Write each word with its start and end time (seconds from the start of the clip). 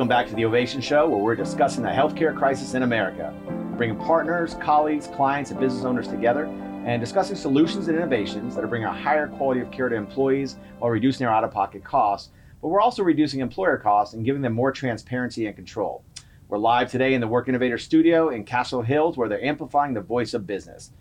welcome 0.00 0.08
back 0.08 0.26
to 0.26 0.34
the 0.34 0.46
Ovation 0.46 0.80
Show, 0.80 1.06
where 1.10 1.18
we're 1.18 1.34
discussing 1.34 1.82
the 1.82 1.90
healthcare 1.90 2.34
crisis 2.34 2.72
in 2.72 2.84
America, 2.84 3.34
bringing 3.76 3.98
partners, 3.98 4.54
colleagues, 4.54 5.08
clients, 5.08 5.50
and 5.50 5.60
business 5.60 5.84
owners 5.84 6.08
together, 6.08 6.46
and 6.86 7.02
discussing 7.02 7.36
solutions 7.36 7.86
and 7.86 7.98
innovations 7.98 8.54
that 8.54 8.64
are 8.64 8.66
bringing 8.66 8.88
a 8.88 8.92
higher 8.94 9.28
quality 9.28 9.60
of 9.60 9.70
care 9.70 9.90
to 9.90 9.96
employees 9.96 10.56
while 10.78 10.90
reducing 10.90 11.26
their 11.26 11.34
out 11.34 11.44
of 11.44 11.50
pocket 11.50 11.84
costs. 11.84 12.30
But 12.62 12.68
we're 12.68 12.80
also 12.80 13.02
reducing 13.02 13.40
employer 13.40 13.76
costs 13.76 14.14
and 14.14 14.24
giving 14.24 14.40
them 14.40 14.54
more 14.54 14.72
transparency 14.72 15.46
and 15.46 15.54
control. 15.54 16.02
We're 16.48 16.56
live 16.56 16.90
today 16.90 17.12
in 17.12 17.20
the 17.20 17.28
Work 17.28 17.50
Innovator 17.50 17.76
studio 17.76 18.30
in 18.30 18.44
Castle 18.44 18.80
Hills, 18.80 19.18
where 19.18 19.28
they're 19.28 19.44
amplifying 19.44 19.92
the 19.92 20.00
voice 20.00 20.32
of 20.32 20.46
business. 20.46 20.92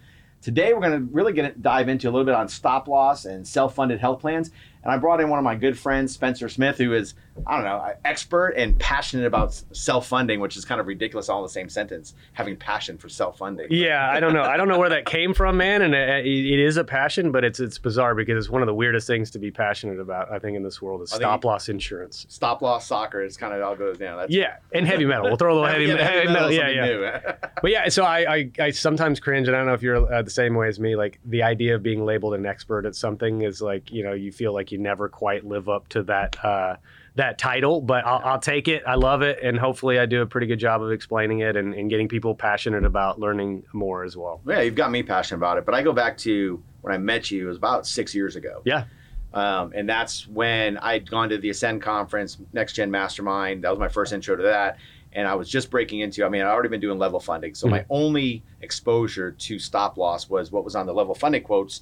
Today, 0.41 0.73
we're 0.73 0.79
going 0.79 1.07
to 1.07 1.13
really 1.13 1.31
get 1.34 1.62
dive 1.62 1.88
into 1.88 2.09
a 2.09 2.12
little 2.12 2.26
bit 2.26 2.35
on 2.35 2.49
stop 2.49 2.90
loss 2.90 3.23
and 3.23 3.48
self 3.48 3.76
funded 3.76 3.99
health 4.02 4.20
plans. 4.20 4.52
And 4.89 4.95
I 4.95 4.99
brought 4.99 5.21
in 5.21 5.29
one 5.29 5.38
of 5.38 5.45
my 5.45 5.53
good 5.53 5.77
friends, 5.77 6.11
Spencer 6.13 6.49
Smith, 6.49 6.79
who 6.79 6.93
is, 6.93 7.13
I 7.45 7.55
don't 7.55 7.63
know, 7.63 7.93
expert 8.05 8.53
and 8.57 8.77
passionate 8.79 9.27
about 9.27 9.53
self 9.71 10.07
funding, 10.07 10.39
which 10.39 10.57
is 10.57 10.65
kind 10.65 10.81
of 10.81 10.88
ridiculous 10.88 11.29
all 11.29 11.38
in 11.38 11.43
the 11.43 11.49
same 11.49 11.70
sentence, 11.70 12.15
having 12.34 12.57
passion 12.57 12.98
for 12.98 13.07
self 13.07 13.37
funding. 13.37 13.67
Yeah, 13.70 14.10
I 14.10 14.20
don't 14.20 14.34
know. 14.34 14.41
I 14.41 14.57
don't 14.57 14.67
know 14.67 14.79
where 14.79 14.90
that 14.90 15.05
came 15.05 15.35
from, 15.35 15.57
man. 15.57 15.84
And 15.84 15.93
it, 15.93 16.26
it 16.26 16.60
is 16.60 16.77
a 16.77 16.84
passion, 16.84 17.32
but 17.32 17.43
it's 17.43 17.60
it's 17.60 17.77
bizarre 17.77 18.15
because 18.15 18.43
it's 18.43 18.49
one 18.49 18.63
of 18.63 18.65
the 18.65 18.73
weirdest 18.73 19.05
things 19.05 19.29
to 19.29 19.37
be 19.37 19.51
passionate 19.51 19.99
about, 19.99 20.32
I 20.32 20.40
think, 20.40 20.57
in 20.57 20.63
this 20.63 20.82
world 20.82 21.04
is 21.04 21.12
stop 21.12 21.45
loss 21.45 21.70
insurance. 21.70 22.26
Stop 22.27 22.63
loss 22.63 22.87
soccer 22.87 23.21
is 23.21 23.37
kind 23.37 23.54
of 23.54 23.62
all 23.62 23.76
goes 23.76 23.99
down. 23.99 24.17
That's, 24.17 24.34
yeah, 24.34 24.57
and 24.73 24.87
heavy 24.87 25.05
metal. 25.05 25.26
We'll 25.26 25.35
throw 25.35 25.54
a 25.54 25.55
little 25.55 25.67
heavy, 25.71 25.85
yeah, 25.85 26.04
heavy 26.04 26.34
metal. 26.34 26.51
Yeah, 26.51 26.67
yeah. 26.67 27.35
but 27.62 27.70
yeah, 27.70 27.90
so 27.90 28.05
I, 28.05 28.34
I, 28.34 28.51
I, 28.60 28.71
sometimes 28.71 29.20
cringe, 29.20 29.48
and 29.48 29.55
I 29.55 29.60
don't 29.60 29.67
know 29.67 29.76
if 29.76 29.84
you're 29.84 30.12
uh, 30.12 30.23
the 30.23 30.32
same 30.32 30.55
way 30.55 30.67
as 30.67 30.79
me. 30.79 30.95
Like 30.95 31.20
the 31.26 31.43
idea 31.43 31.76
of 31.76 31.84
being 31.84 32.04
labeled 32.04 32.34
an 32.34 32.48
expert 32.48 32.87
at 32.87 32.95
something 32.95 33.43
is 33.43 33.62
like, 33.62 33.91
you 33.91 34.04
know, 34.04 34.13
you 34.13 34.32
feel 34.32 34.51
like 34.51 34.71
you 34.71 34.79
never 34.80 35.10
quite 35.10 35.46
live 35.46 35.70
up 35.70 35.88
to 35.90 36.04
that 36.04 36.44
uh, 36.44 36.77
that 37.16 37.38
title, 37.38 37.82
but 37.82 38.05
I'll, 38.05 38.22
I'll, 38.24 38.40
take 38.40 38.68
it. 38.68 38.84
I 38.88 38.96
love 38.96 39.22
it, 39.22 39.40
and 39.44 39.58
hopefully, 39.58 39.99
I 39.99 40.05
do 40.05 40.22
a 40.22 40.26
pretty 40.26 40.48
good 40.48 40.60
job 40.60 40.82
of 40.82 40.91
explaining 40.91 41.40
it 41.40 41.55
and, 41.55 41.74
and, 41.74 41.90
getting 41.90 42.08
people 42.08 42.34
passionate 42.34 42.85
about 42.85 43.20
learning 43.20 43.63
more 43.74 44.04
as 44.04 44.16
well. 44.16 44.41
Yeah, 44.48 44.62
you've 44.62 44.76
got 44.76 44.90
me 44.90 45.04
passionate 45.04 45.38
about 45.38 45.57
it. 45.57 45.66
But 45.66 45.76
I 45.76 45.84
go 45.84 45.91
back 45.91 46.18
to 46.20 46.62
when 46.82 46.94
I 46.94 46.98
met 46.98 47.30
you. 47.30 47.46
It 47.46 47.48
was 47.48 47.57
about 47.57 47.85
six 47.85 48.16
years 48.16 48.35
ago. 48.35 48.62
Yeah. 48.63 48.85
Um, 49.34 49.74
and 49.76 49.88
that's 49.88 50.27
when 50.27 50.77
I'd 50.77 51.10
gone 51.10 51.30
to 51.30 51.38
the 51.38 51.50
Ascend 51.50 51.82
conference, 51.82 52.38
Next 52.54 52.74
Gen 52.74 52.90
Mastermind. 52.90 53.63
That 53.63 53.70
was 53.70 53.80
my 53.80 53.90
first 53.90 54.13
intro 54.13 54.35
to 54.35 54.44
that. 54.44 54.77
And 55.13 55.27
I 55.27 55.35
was 55.35 55.50
just 55.50 55.70
breaking 55.70 56.00
into. 56.00 56.26
I 56.26 56.30
mean, 56.30 56.41
I'd 56.41 56.48
already 56.48 56.70
been 56.70 56.80
doing 56.80 56.98
level 56.98 57.20
funding, 57.20 57.55
so 57.55 57.66
mm-hmm. 57.66 57.77
my 57.77 57.85
only 57.90 58.44
exposure 58.62 59.32
to 59.32 59.60
stop 59.60 59.98
loss 59.98 60.30
was 60.30 60.52
what 60.52 60.63
was 60.63 60.76
on 60.76 60.85
the 60.85 60.94
level 60.94 61.16
funding 61.16 61.44
quotes, 61.44 61.82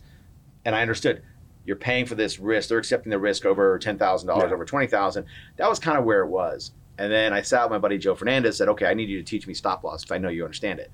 and 0.66 0.73
I 0.73 0.81
understood 0.81 1.22
you're 1.67 1.75
paying 1.75 2.05
for 2.05 2.15
this 2.15 2.39
risk. 2.39 2.69
They're 2.69 2.79
accepting 2.79 3.11
the 3.11 3.19
risk 3.19 3.45
over 3.45 3.77
ten 3.77 3.97
thousand 3.97 4.29
yeah. 4.29 4.35
dollars, 4.35 4.51
over 4.53 4.65
twenty 4.65 4.87
thousand. 4.87 5.25
That 5.57 5.69
was 5.69 5.77
kind 5.77 5.97
of 5.97 6.05
where 6.05 6.21
it 6.21 6.29
was. 6.29 6.71
And 6.97 7.11
then 7.11 7.33
I 7.33 7.41
sat 7.41 7.63
with 7.63 7.71
my 7.71 7.77
buddy 7.77 7.99
Joe 7.99 8.15
Fernandez. 8.15 8.47
And 8.47 8.57
said, 8.57 8.69
"Okay, 8.69 8.85
I 8.87 8.93
need 8.93 9.09
you 9.09 9.17
to 9.17 9.23
teach 9.23 9.45
me 9.45 9.53
stop 9.53 9.83
loss 9.83 10.03
if 10.03 10.11
I 10.11 10.17
know 10.17 10.29
you 10.29 10.43
understand 10.43 10.79
it." 10.79 10.89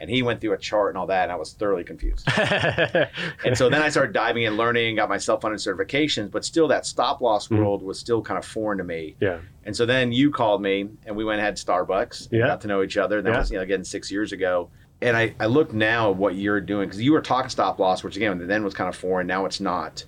And 0.00 0.08
he 0.08 0.22
went 0.22 0.40
through 0.40 0.52
a 0.52 0.58
chart 0.58 0.90
and 0.90 0.98
all 0.98 1.08
that, 1.08 1.24
and 1.24 1.32
I 1.32 1.34
was 1.34 1.54
thoroughly 1.54 1.82
confused. 1.82 2.28
and 2.36 3.56
so 3.56 3.68
then 3.68 3.82
I 3.82 3.88
started 3.88 4.12
diving 4.12 4.44
in, 4.44 4.56
learning, 4.56 4.94
got 4.94 5.08
my 5.08 5.18
self-funded 5.18 5.58
certifications, 5.58 6.30
but 6.30 6.44
still 6.44 6.68
that 6.68 6.86
stop 6.86 7.20
loss 7.20 7.46
mm-hmm. 7.46 7.56
world 7.56 7.82
was 7.82 7.98
still 7.98 8.22
kind 8.22 8.38
of 8.38 8.44
foreign 8.44 8.78
to 8.78 8.84
me. 8.84 9.16
Yeah. 9.18 9.38
And 9.64 9.74
so 9.74 9.86
then 9.86 10.12
you 10.12 10.30
called 10.30 10.62
me, 10.62 10.88
and 11.04 11.16
we 11.16 11.24
went 11.24 11.40
and 11.40 11.46
had 11.46 11.56
Starbucks. 11.56 12.28
Yeah. 12.30 12.46
Got 12.46 12.60
to 12.60 12.68
know 12.68 12.82
each 12.84 12.96
other. 12.96 13.18
And 13.18 13.26
That 13.26 13.32
yeah. 13.32 13.38
was 13.38 13.50
you 13.50 13.56
know 13.56 13.62
again 13.64 13.82
six 13.82 14.12
years 14.12 14.30
ago 14.30 14.70
and 15.00 15.16
I, 15.16 15.34
I 15.38 15.46
look 15.46 15.72
now 15.72 16.10
at 16.10 16.16
what 16.16 16.34
you're 16.34 16.60
doing 16.60 16.88
because 16.88 17.00
you 17.00 17.12
were 17.12 17.20
talking 17.20 17.50
stop 17.50 17.78
loss, 17.78 18.02
which 18.02 18.16
again 18.16 18.46
then 18.46 18.64
was 18.64 18.74
kind 18.74 18.88
of 18.88 18.96
foreign. 18.96 19.26
Now 19.26 19.44
it's 19.46 19.60
not. 19.60 20.04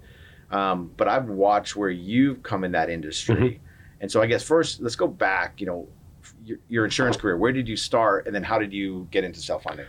Um, 0.50 0.90
but 0.96 1.08
I've 1.08 1.26
watched 1.26 1.76
where 1.76 1.90
you've 1.90 2.42
come 2.42 2.64
in 2.64 2.72
that 2.72 2.90
industry, 2.90 3.34
mm-hmm. 3.36 3.64
and 4.00 4.10
so 4.10 4.20
I 4.20 4.26
guess 4.26 4.42
first 4.42 4.80
let's 4.80 4.96
go 4.96 5.06
back. 5.06 5.60
You 5.60 5.66
know, 5.66 5.88
your, 6.44 6.58
your, 6.68 6.84
insurance 6.84 7.16
career. 7.16 7.36
Where 7.36 7.52
did 7.52 7.68
you 7.68 7.76
start, 7.76 8.26
and 8.26 8.34
then 8.34 8.42
how 8.42 8.58
did 8.58 8.72
you 8.72 9.06
get 9.10 9.22
into 9.22 9.40
self 9.40 9.62
funding? 9.62 9.86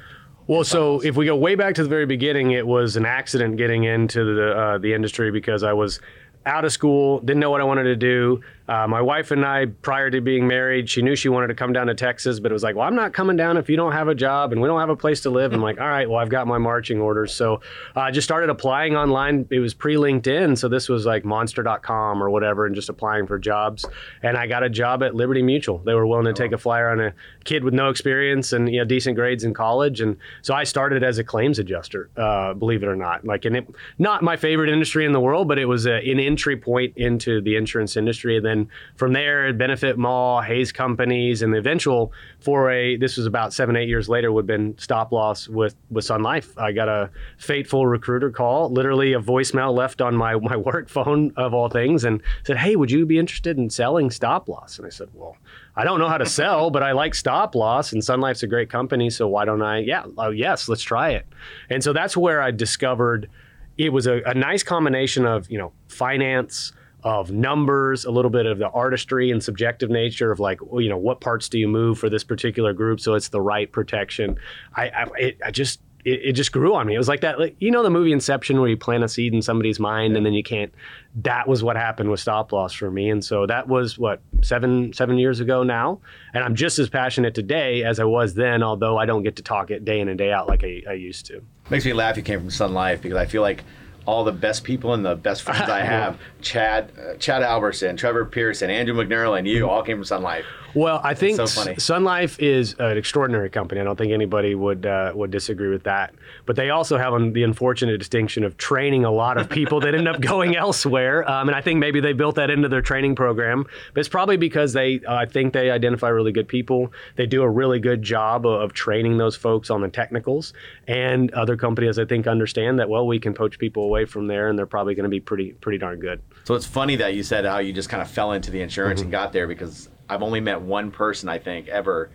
Well, 0.47 0.63
so 0.63 0.99
if 1.01 1.15
we 1.15 1.25
go 1.25 1.35
way 1.35 1.55
back 1.55 1.75
to 1.75 1.83
the 1.83 1.89
very 1.89 2.05
beginning, 2.05 2.51
it 2.51 2.65
was 2.65 2.95
an 2.95 3.05
accident 3.05 3.57
getting 3.57 3.85
into 3.85 4.35
the 4.35 4.51
uh, 4.51 4.77
the 4.77 4.93
industry 4.93 5.31
because 5.31 5.63
I 5.63 5.73
was 5.73 5.99
out 6.45 6.65
of 6.65 6.71
school, 6.71 7.19
didn't 7.19 7.39
know 7.39 7.51
what 7.51 7.61
I 7.61 7.63
wanted 7.63 7.83
to 7.83 7.95
do. 7.95 8.41
Uh, 8.71 8.87
my 8.87 9.01
wife 9.01 9.31
and 9.31 9.45
I, 9.45 9.65
prior 9.65 10.09
to 10.09 10.21
being 10.21 10.47
married, 10.47 10.89
she 10.89 11.01
knew 11.01 11.13
she 11.13 11.27
wanted 11.27 11.47
to 11.47 11.55
come 11.55 11.73
down 11.73 11.87
to 11.87 11.93
Texas, 11.93 12.39
but 12.39 12.53
it 12.53 12.53
was 12.53 12.63
like, 12.63 12.77
well, 12.77 12.87
I'm 12.87 12.95
not 12.95 13.11
coming 13.11 13.35
down 13.35 13.57
if 13.57 13.69
you 13.69 13.75
don't 13.75 13.91
have 13.91 14.07
a 14.07 14.15
job 14.15 14.53
and 14.53 14.61
we 14.61 14.67
don't 14.69 14.79
have 14.79 14.87
a 14.87 14.95
place 14.95 15.19
to 15.23 15.29
live. 15.29 15.51
I'm 15.51 15.61
like, 15.61 15.81
all 15.81 15.89
right, 15.89 16.09
well, 16.09 16.19
I've 16.19 16.29
got 16.29 16.47
my 16.47 16.57
marching 16.57 17.01
orders. 17.01 17.33
So 17.33 17.59
I 17.97 18.07
uh, 18.07 18.11
just 18.11 18.25
started 18.25 18.49
applying 18.49 18.95
online. 18.95 19.45
It 19.49 19.59
was 19.59 19.73
pre 19.73 19.95
LinkedIn. 19.95 20.57
So 20.57 20.69
this 20.69 20.87
was 20.87 21.05
like 21.05 21.25
monster.com 21.25 22.23
or 22.23 22.29
whatever, 22.29 22.65
and 22.65 22.73
just 22.73 22.87
applying 22.87 23.27
for 23.27 23.37
jobs. 23.37 23.85
And 24.23 24.37
I 24.37 24.47
got 24.47 24.63
a 24.63 24.69
job 24.69 25.03
at 25.03 25.15
Liberty 25.15 25.41
Mutual. 25.41 25.79
They 25.79 25.93
were 25.93 26.07
willing 26.07 26.33
to 26.33 26.33
take 26.33 26.53
a 26.53 26.57
flyer 26.57 26.91
on 26.91 27.01
a 27.01 27.13
kid 27.43 27.65
with 27.65 27.73
no 27.73 27.89
experience 27.89 28.53
and 28.53 28.71
you 28.71 28.79
know, 28.79 28.85
decent 28.85 29.17
grades 29.17 29.43
in 29.43 29.53
college. 29.53 29.99
And 29.99 30.15
so 30.43 30.53
I 30.53 30.63
started 30.63 31.03
as 31.03 31.17
a 31.17 31.25
claims 31.25 31.59
adjuster, 31.59 32.09
uh, 32.15 32.53
believe 32.53 32.83
it 32.83 32.87
or 32.87 32.95
not. 32.95 33.25
Like, 33.25 33.43
and 33.43 33.57
it, 33.57 33.67
not 33.97 34.23
my 34.23 34.37
favorite 34.37 34.69
industry 34.69 35.05
in 35.05 35.11
the 35.11 35.19
world, 35.19 35.49
but 35.49 35.59
it 35.59 35.65
was 35.65 35.87
a, 35.87 35.95
an 36.09 36.21
entry 36.21 36.55
point 36.55 36.95
into 36.95 37.41
the 37.41 37.57
insurance 37.57 37.97
industry. 37.97 38.37
And 38.37 38.45
then 38.45 38.60
from 38.95 39.13
there, 39.13 39.51
Benefit 39.53 39.97
Mall, 39.97 40.41
Hayes 40.41 40.71
Companies, 40.71 41.41
and 41.41 41.53
the 41.53 41.57
eventual 41.57 42.11
foray. 42.39 42.97
This 42.97 43.17
was 43.17 43.25
about 43.25 43.53
seven, 43.53 43.75
eight 43.75 43.87
years 43.87 44.09
later. 44.09 44.31
Would 44.31 44.43
have 44.43 44.47
been 44.47 44.77
stop 44.77 45.11
loss 45.11 45.47
with 45.47 45.75
with 45.89 46.05
Sun 46.05 46.23
Life. 46.23 46.57
I 46.57 46.71
got 46.71 46.89
a 46.89 47.09
fateful 47.37 47.87
recruiter 47.87 48.31
call, 48.31 48.69
literally 48.71 49.13
a 49.13 49.19
voicemail 49.19 49.73
left 49.73 50.01
on 50.01 50.15
my 50.15 50.35
my 50.35 50.57
work 50.57 50.89
phone 50.89 51.33
of 51.37 51.53
all 51.53 51.69
things, 51.69 52.03
and 52.03 52.21
said, 52.43 52.57
"Hey, 52.57 52.75
would 52.75 52.91
you 52.91 53.05
be 53.05 53.19
interested 53.19 53.57
in 53.57 53.69
selling 53.69 54.11
stop 54.11 54.47
loss?" 54.47 54.77
And 54.77 54.85
I 54.85 54.89
said, 54.89 55.09
"Well." 55.13 55.37
I 55.73 55.85
don't 55.85 55.99
know 55.99 56.09
how 56.09 56.17
to 56.17 56.25
sell, 56.25 56.69
but 56.69 56.83
I 56.83 56.91
like 56.91 57.15
stop 57.15 57.55
loss, 57.55 57.93
and 57.93 58.03
Sun 58.03 58.19
Life's 58.19 58.43
a 58.43 58.47
great 58.47 58.69
company, 58.69 59.09
so 59.09 59.29
why 59.29 59.45
don't 59.45 59.61
I? 59.61 59.79
Yeah, 59.79 60.03
oh, 60.17 60.29
yes, 60.29 60.67
let's 60.67 60.81
try 60.81 61.11
it. 61.11 61.25
And 61.69 61.81
so 61.81 61.93
that's 61.93 62.17
where 62.17 62.41
I 62.41 62.51
discovered 62.51 63.29
it 63.77 63.91
was 63.91 64.07
a, 64.07 64.21
a 64.25 64.33
nice 64.33 64.63
combination 64.63 65.25
of 65.25 65.49
you 65.49 65.57
know 65.57 65.71
finance, 65.87 66.73
of 67.03 67.31
numbers, 67.31 68.05
a 68.05 68.11
little 68.11 68.31
bit 68.31 68.45
of 68.45 68.59
the 68.59 68.69
artistry 68.69 69.31
and 69.31 69.43
subjective 69.43 69.89
nature 69.89 70.31
of 70.31 70.39
like, 70.39 70.59
you 70.73 70.89
know, 70.89 70.97
what 70.97 71.21
parts 71.21 71.49
do 71.49 71.57
you 71.57 71.67
move 71.67 71.97
for 71.97 72.09
this 72.09 72.23
particular 72.23 72.73
group 72.73 72.99
so 72.99 73.13
it's 73.15 73.29
the 73.29 73.41
right 73.41 73.71
protection. 73.71 74.37
I, 74.75 74.89
I, 74.89 75.05
it, 75.17 75.39
I 75.45 75.51
just, 75.51 75.81
it, 76.05 76.21
it, 76.23 76.31
just 76.33 76.51
grew 76.51 76.73
on 76.75 76.87
me. 76.87 76.95
It 76.95 76.97
was 76.97 77.07
like 77.07 77.21
that, 77.21 77.39
like, 77.39 77.55
you 77.59 77.71
know, 77.71 77.83
the 77.83 77.89
movie 77.89 78.11
Inception 78.11 78.59
where 78.59 78.69
you 78.69 78.77
plant 78.77 79.03
a 79.03 79.07
seed 79.07 79.33
in 79.33 79.41
somebody's 79.41 79.79
mind 79.79 80.17
and 80.17 80.25
then 80.25 80.33
you 80.33 80.43
can't. 80.43 80.73
That 81.15 81.47
was 81.47 81.63
what 81.63 81.75
happened 81.75 82.09
with 82.09 82.19
stop 82.19 82.51
loss 82.51 82.73
for 82.73 82.89
me, 82.89 83.09
and 83.09 83.23
so 83.23 83.45
that 83.45 83.67
was 83.67 83.97
what 83.97 84.21
seven 84.41 84.93
seven 84.93 85.17
years 85.17 85.41
ago 85.41 85.61
now, 85.61 85.99
and 86.33 86.43
I'm 86.43 86.55
just 86.55 86.79
as 86.79 86.89
passionate 86.89 87.35
today 87.35 87.83
as 87.83 87.99
I 87.99 88.05
was 88.05 88.33
then. 88.33 88.63
Although 88.63 88.97
I 88.97 89.05
don't 89.05 89.21
get 89.21 89.35
to 89.35 89.43
talk 89.43 89.71
it 89.71 89.83
day 89.83 89.99
in 89.99 90.07
and 90.07 90.17
day 90.17 90.31
out 90.31 90.47
like 90.47 90.63
I, 90.63 90.81
I 90.89 90.93
used 90.93 91.25
to. 91.25 91.43
Makes 91.69 91.85
me 91.85 91.93
laugh. 91.93 92.15
You 92.15 92.23
came 92.23 92.39
from 92.39 92.49
Sun 92.49 92.73
Life 92.73 93.01
because 93.01 93.17
I 93.17 93.25
feel 93.25 93.41
like 93.41 93.63
all 94.05 94.23
the 94.23 94.31
best 94.31 94.63
people 94.63 94.93
and 94.93 95.05
the 95.05 95.15
best 95.15 95.41
friends 95.43 95.69
I 95.69 95.81
have. 95.85 96.19
Chad, 96.41 96.91
uh, 96.97 97.15
Chad 97.15 97.43
Albertson, 97.43 97.97
Trevor 97.97 98.25
Pearson, 98.25 98.69
Andrew 98.69 98.95
McNernal, 98.95 99.37
and 99.37 99.47
you 99.47 99.69
all 99.69 99.83
came 99.83 99.97
from 99.97 100.05
Sun 100.05 100.23
Life. 100.23 100.45
Well, 100.73 101.01
I 101.03 101.13
think 101.13 101.37
so 101.37 101.45
Sun 101.45 102.03
Life 102.03 102.39
is 102.39 102.75
an 102.79 102.97
extraordinary 102.97 103.49
company. 103.49 103.81
I 103.81 103.83
don't 103.83 103.97
think 103.97 104.11
anybody 104.11 104.55
would 104.55 104.85
uh, 104.85 105.11
would 105.15 105.31
disagree 105.31 105.69
with 105.69 105.83
that. 105.83 106.13
But 106.45 106.55
they 106.55 106.69
also 106.69 106.97
have 106.97 107.33
the 107.33 107.43
unfortunate 107.43 107.97
distinction 107.97 108.43
of 108.43 108.57
training 108.57 109.05
a 109.05 109.11
lot 109.11 109.37
of 109.37 109.49
people 109.49 109.79
that 109.81 109.95
end 109.95 110.07
up 110.07 110.21
going 110.21 110.55
elsewhere. 110.55 111.29
Um, 111.29 111.49
and 111.49 111.55
I 111.55 111.61
think 111.61 111.79
maybe 111.79 111.99
they 111.99 112.13
built 112.13 112.35
that 112.35 112.49
into 112.49 112.69
their 112.69 112.81
training 112.81 113.15
program. 113.15 113.65
But 113.93 113.99
it's 113.99 114.09
probably 114.09 114.37
because 114.37 114.73
they, 114.73 115.01
uh, 115.07 115.15
I 115.15 115.25
think 115.25 115.53
they 115.53 115.71
identify 115.71 116.09
really 116.09 116.31
good 116.31 116.47
people. 116.47 116.91
They 117.15 117.25
do 117.25 117.41
a 117.43 117.49
really 117.49 117.79
good 117.79 118.01
job 118.01 118.45
of, 118.45 118.61
of 118.61 118.73
training 118.73 119.17
those 119.17 119.35
folks 119.35 119.69
on 119.69 119.81
the 119.81 119.89
technicals. 119.89 120.53
And 120.87 121.31
other 121.33 121.57
companies, 121.57 121.99
I 121.99 122.05
think, 122.05 122.27
understand 122.27 122.79
that 122.79 122.89
well, 122.89 123.07
we 123.07 123.19
can 123.19 123.33
poach 123.33 123.57
people 123.59 123.83
away 123.83 124.05
from 124.05 124.27
there, 124.27 124.49
and 124.49 124.57
they're 124.57 124.65
probably 124.65 124.95
going 124.95 125.03
to 125.03 125.09
be 125.09 125.19
pretty 125.19 125.53
pretty 125.53 125.77
darn 125.77 125.99
good. 125.99 126.21
So 126.43 126.55
it's 126.55 126.65
funny 126.65 126.95
that 126.97 127.13
you 127.13 127.23
said 127.23 127.45
how 127.45 127.59
you 127.59 127.73
just 127.73 127.89
kind 127.89 128.01
of 128.01 128.09
fell 128.09 128.31
into 128.31 128.51
the 128.51 128.61
insurance 128.61 128.99
mm-hmm. 128.99 129.05
and 129.05 129.11
got 129.11 129.33
there 129.33 129.47
because 129.47 129.89
I've 130.11 130.21
only 130.23 130.41
met 130.41 130.61
one 130.61 130.91
person 130.91 131.29
I 131.29 131.39
think 131.39 131.69
ever 131.69 132.11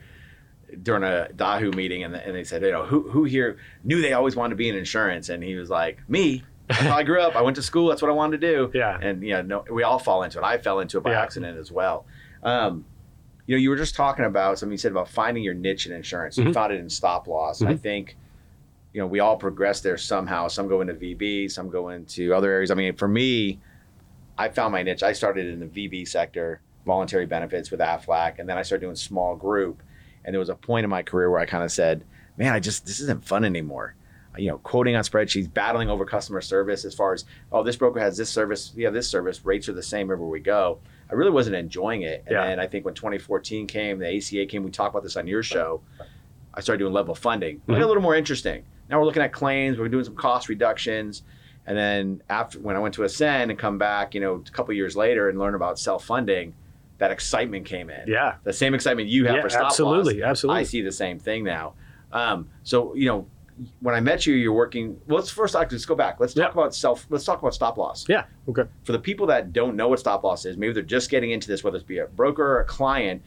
during 0.82 1.02
a 1.02 1.28
DAHU 1.34 1.74
meeting, 1.74 2.04
and, 2.04 2.14
and 2.14 2.34
they 2.34 2.44
said, 2.44 2.62
you 2.62 2.70
know, 2.70 2.84
who 2.84 3.08
who 3.08 3.24
here 3.24 3.56
knew 3.84 4.02
they 4.02 4.12
always 4.12 4.36
wanted 4.36 4.50
to 4.50 4.56
be 4.56 4.68
in 4.68 4.76
insurance, 4.76 5.30
and 5.30 5.42
he 5.42 5.54
was 5.54 5.70
like, 5.70 5.98
me. 6.08 6.44
That's 6.68 6.80
how 6.80 6.96
I 6.96 7.04
grew 7.04 7.20
up. 7.20 7.36
I 7.36 7.42
went 7.42 7.54
to 7.56 7.62
school. 7.62 7.88
That's 7.88 8.02
what 8.02 8.10
I 8.10 8.14
wanted 8.14 8.40
to 8.40 8.46
do. 8.54 8.70
Yeah. 8.74 8.98
And 9.00 9.22
you 9.22 9.34
know, 9.34 9.42
no, 9.42 9.64
we 9.70 9.84
all 9.84 10.00
fall 10.00 10.24
into 10.24 10.38
it. 10.38 10.44
I 10.44 10.58
fell 10.58 10.80
into 10.80 10.98
it 10.98 11.04
by 11.04 11.12
yeah. 11.12 11.22
accident 11.22 11.56
as 11.58 11.70
well. 11.70 12.06
Um, 12.42 12.84
you 13.46 13.54
know, 13.54 13.60
you 13.60 13.70
were 13.70 13.76
just 13.76 13.94
talking 13.94 14.24
about 14.24 14.58
something 14.58 14.72
you 14.72 14.78
said 14.78 14.90
about 14.90 15.08
finding 15.08 15.44
your 15.44 15.54
niche 15.54 15.86
in 15.86 15.92
insurance. 15.92 16.36
Mm-hmm. 16.36 16.48
You 16.48 16.54
found 16.54 16.72
it 16.72 16.80
in 16.80 16.90
stop 16.90 17.28
loss. 17.28 17.60
Mm-hmm. 17.60 17.72
I 17.72 17.76
think, 17.76 18.16
you 18.92 19.00
know, 19.00 19.06
we 19.06 19.20
all 19.20 19.36
progress 19.36 19.80
there 19.80 19.96
somehow. 19.96 20.48
Some 20.48 20.66
go 20.66 20.80
into 20.80 20.94
VB, 20.94 21.50
some 21.50 21.70
go 21.70 21.90
into 21.90 22.34
other 22.34 22.50
areas. 22.50 22.72
I 22.72 22.74
mean, 22.74 22.96
for 22.96 23.06
me, 23.06 23.60
I 24.36 24.48
found 24.48 24.72
my 24.72 24.82
niche. 24.82 25.04
I 25.04 25.12
started 25.12 25.46
in 25.46 25.60
the 25.60 25.66
VB 25.66 26.08
sector, 26.08 26.60
voluntary 26.90 27.26
benefits 27.26 27.70
with 27.70 27.80
AFLAC, 27.80 28.38
and 28.38 28.48
then 28.48 28.56
I 28.56 28.62
started 28.62 28.84
doing 28.86 28.96
small 28.96 29.36
group. 29.36 29.82
And 30.24 30.32
there 30.32 30.40
was 30.40 30.48
a 30.48 30.54
point 30.54 30.84
in 30.84 30.90
my 30.90 31.02
career 31.02 31.30
where 31.30 31.40
I 31.40 31.46
kind 31.46 31.62
of 31.64 31.70
said, 31.70 32.04
man, 32.38 32.52
I 32.54 32.60
just, 32.60 32.86
this 32.86 33.00
isn't 33.00 33.24
fun 33.24 33.44
anymore. 33.44 33.94
You 34.38 34.48
know, 34.50 34.58
quoting 34.58 34.94
on 34.96 35.02
spreadsheets, 35.02 35.52
battling 35.52 35.88
over 35.88 36.04
customer 36.04 36.40
service 36.40 36.84
as 36.84 36.94
far 36.94 37.12
as, 37.14 37.24
oh, 37.52 37.62
this 37.62 37.76
broker 37.76 38.00
has 38.00 38.16
this 38.16 38.28
service, 38.30 38.72
have 38.82 38.92
this 38.92 39.08
service, 39.08 39.44
rates 39.44 39.68
are 39.68 39.72
the 39.72 39.82
same 39.82 40.10
everywhere 40.10 40.28
we 40.30 40.40
go. 40.40 40.78
I 41.10 41.14
really 41.14 41.30
wasn't 41.30 41.56
enjoying 41.56 42.02
it. 42.02 42.22
And 42.26 42.34
Yeah. 42.34 42.44
then 42.46 42.60
I 42.60 42.66
think 42.66 42.84
when 42.84 42.94
2014 42.94 43.66
came, 43.66 43.98
the 43.98 44.06
ACA 44.16 44.46
came, 44.46 44.62
we 44.62 44.70
talked 44.70 44.92
about 44.94 45.02
this 45.04 45.16
on 45.16 45.26
your 45.26 45.42
show. 45.42 45.80
I 46.54 46.60
started 46.60 46.78
doing 46.80 46.92
level 46.92 47.14
funding. 47.14 47.62
It 47.66 47.70
Mhm. 47.72 47.82
a 47.82 47.86
little 47.86 48.02
more 48.02 48.14
interesting. 48.16 48.64
Now 48.90 48.98
we're 48.98 49.06
looking 49.06 49.22
at 49.22 49.32
claims. 49.32 49.78
We're 49.78 49.88
doing 49.88 50.04
some 50.04 50.16
cost 50.16 50.48
reductions. 50.48 51.22
And 51.66 51.76
then 51.76 52.22
after 52.28 52.58
when 52.60 52.76
I 52.76 52.78
went 52.78 52.94
to 52.94 53.04
Ascend 53.04 53.50
and 53.50 53.58
come 53.58 53.78
back, 53.78 54.14
you 54.14 54.20
know, 54.20 54.42
a 54.46 54.50
couple 54.50 54.72
years 54.74 54.96
later 54.96 55.28
and 55.28 55.38
learn 55.38 55.54
about 55.54 55.78
self 55.78 56.04
funding, 56.04 56.54
that 56.98 57.10
excitement 57.10 57.66
came 57.66 57.90
in. 57.90 58.04
Yeah. 58.06 58.36
The 58.44 58.52
same 58.52 58.74
excitement 58.74 59.08
you 59.08 59.26
have 59.26 59.36
Yeah, 59.36 59.42
for 59.42 59.50
stop 59.50 59.66
absolutely, 59.66 60.20
loss. 60.20 60.30
absolutely. 60.30 60.60
I 60.60 60.64
see 60.64 60.80
the 60.82 60.92
same 60.92 61.18
thing 61.18 61.44
now. 61.44 61.74
Um, 62.12 62.48
so 62.62 62.94
you 62.94 63.06
know, 63.06 63.26
when 63.80 63.94
I 63.94 64.00
met 64.00 64.26
you, 64.26 64.34
you're 64.34 64.52
working. 64.52 64.98
Well, 65.06 65.16
let's 65.18 65.30
first 65.30 65.54
let's 65.54 65.84
go 65.84 65.94
back. 65.94 66.20
Let's 66.20 66.34
talk 66.34 66.54
Yeah. 66.54 66.60
about 66.60 66.74
self. 66.74 67.06
Let's 67.10 67.24
talk 67.24 67.40
about 67.40 67.54
stop 67.54 67.76
loss. 67.78 68.06
Yeah. 68.08 68.24
Okay. 68.48 68.64
For 68.84 68.92
the 68.92 68.98
people 68.98 69.26
that 69.28 69.52
don't 69.52 69.76
know 69.76 69.88
what 69.88 69.98
stop 69.98 70.24
loss 70.24 70.44
is, 70.44 70.56
maybe 70.56 70.72
they're 70.72 70.82
just 70.82 71.10
getting 71.10 71.30
into 71.30 71.48
this, 71.48 71.64
whether 71.64 71.76
it's 71.76 71.84
be 71.86 71.98
a 71.98 72.06
broker 72.06 72.44
or 72.44 72.60
a 72.60 72.64
client. 72.64 73.22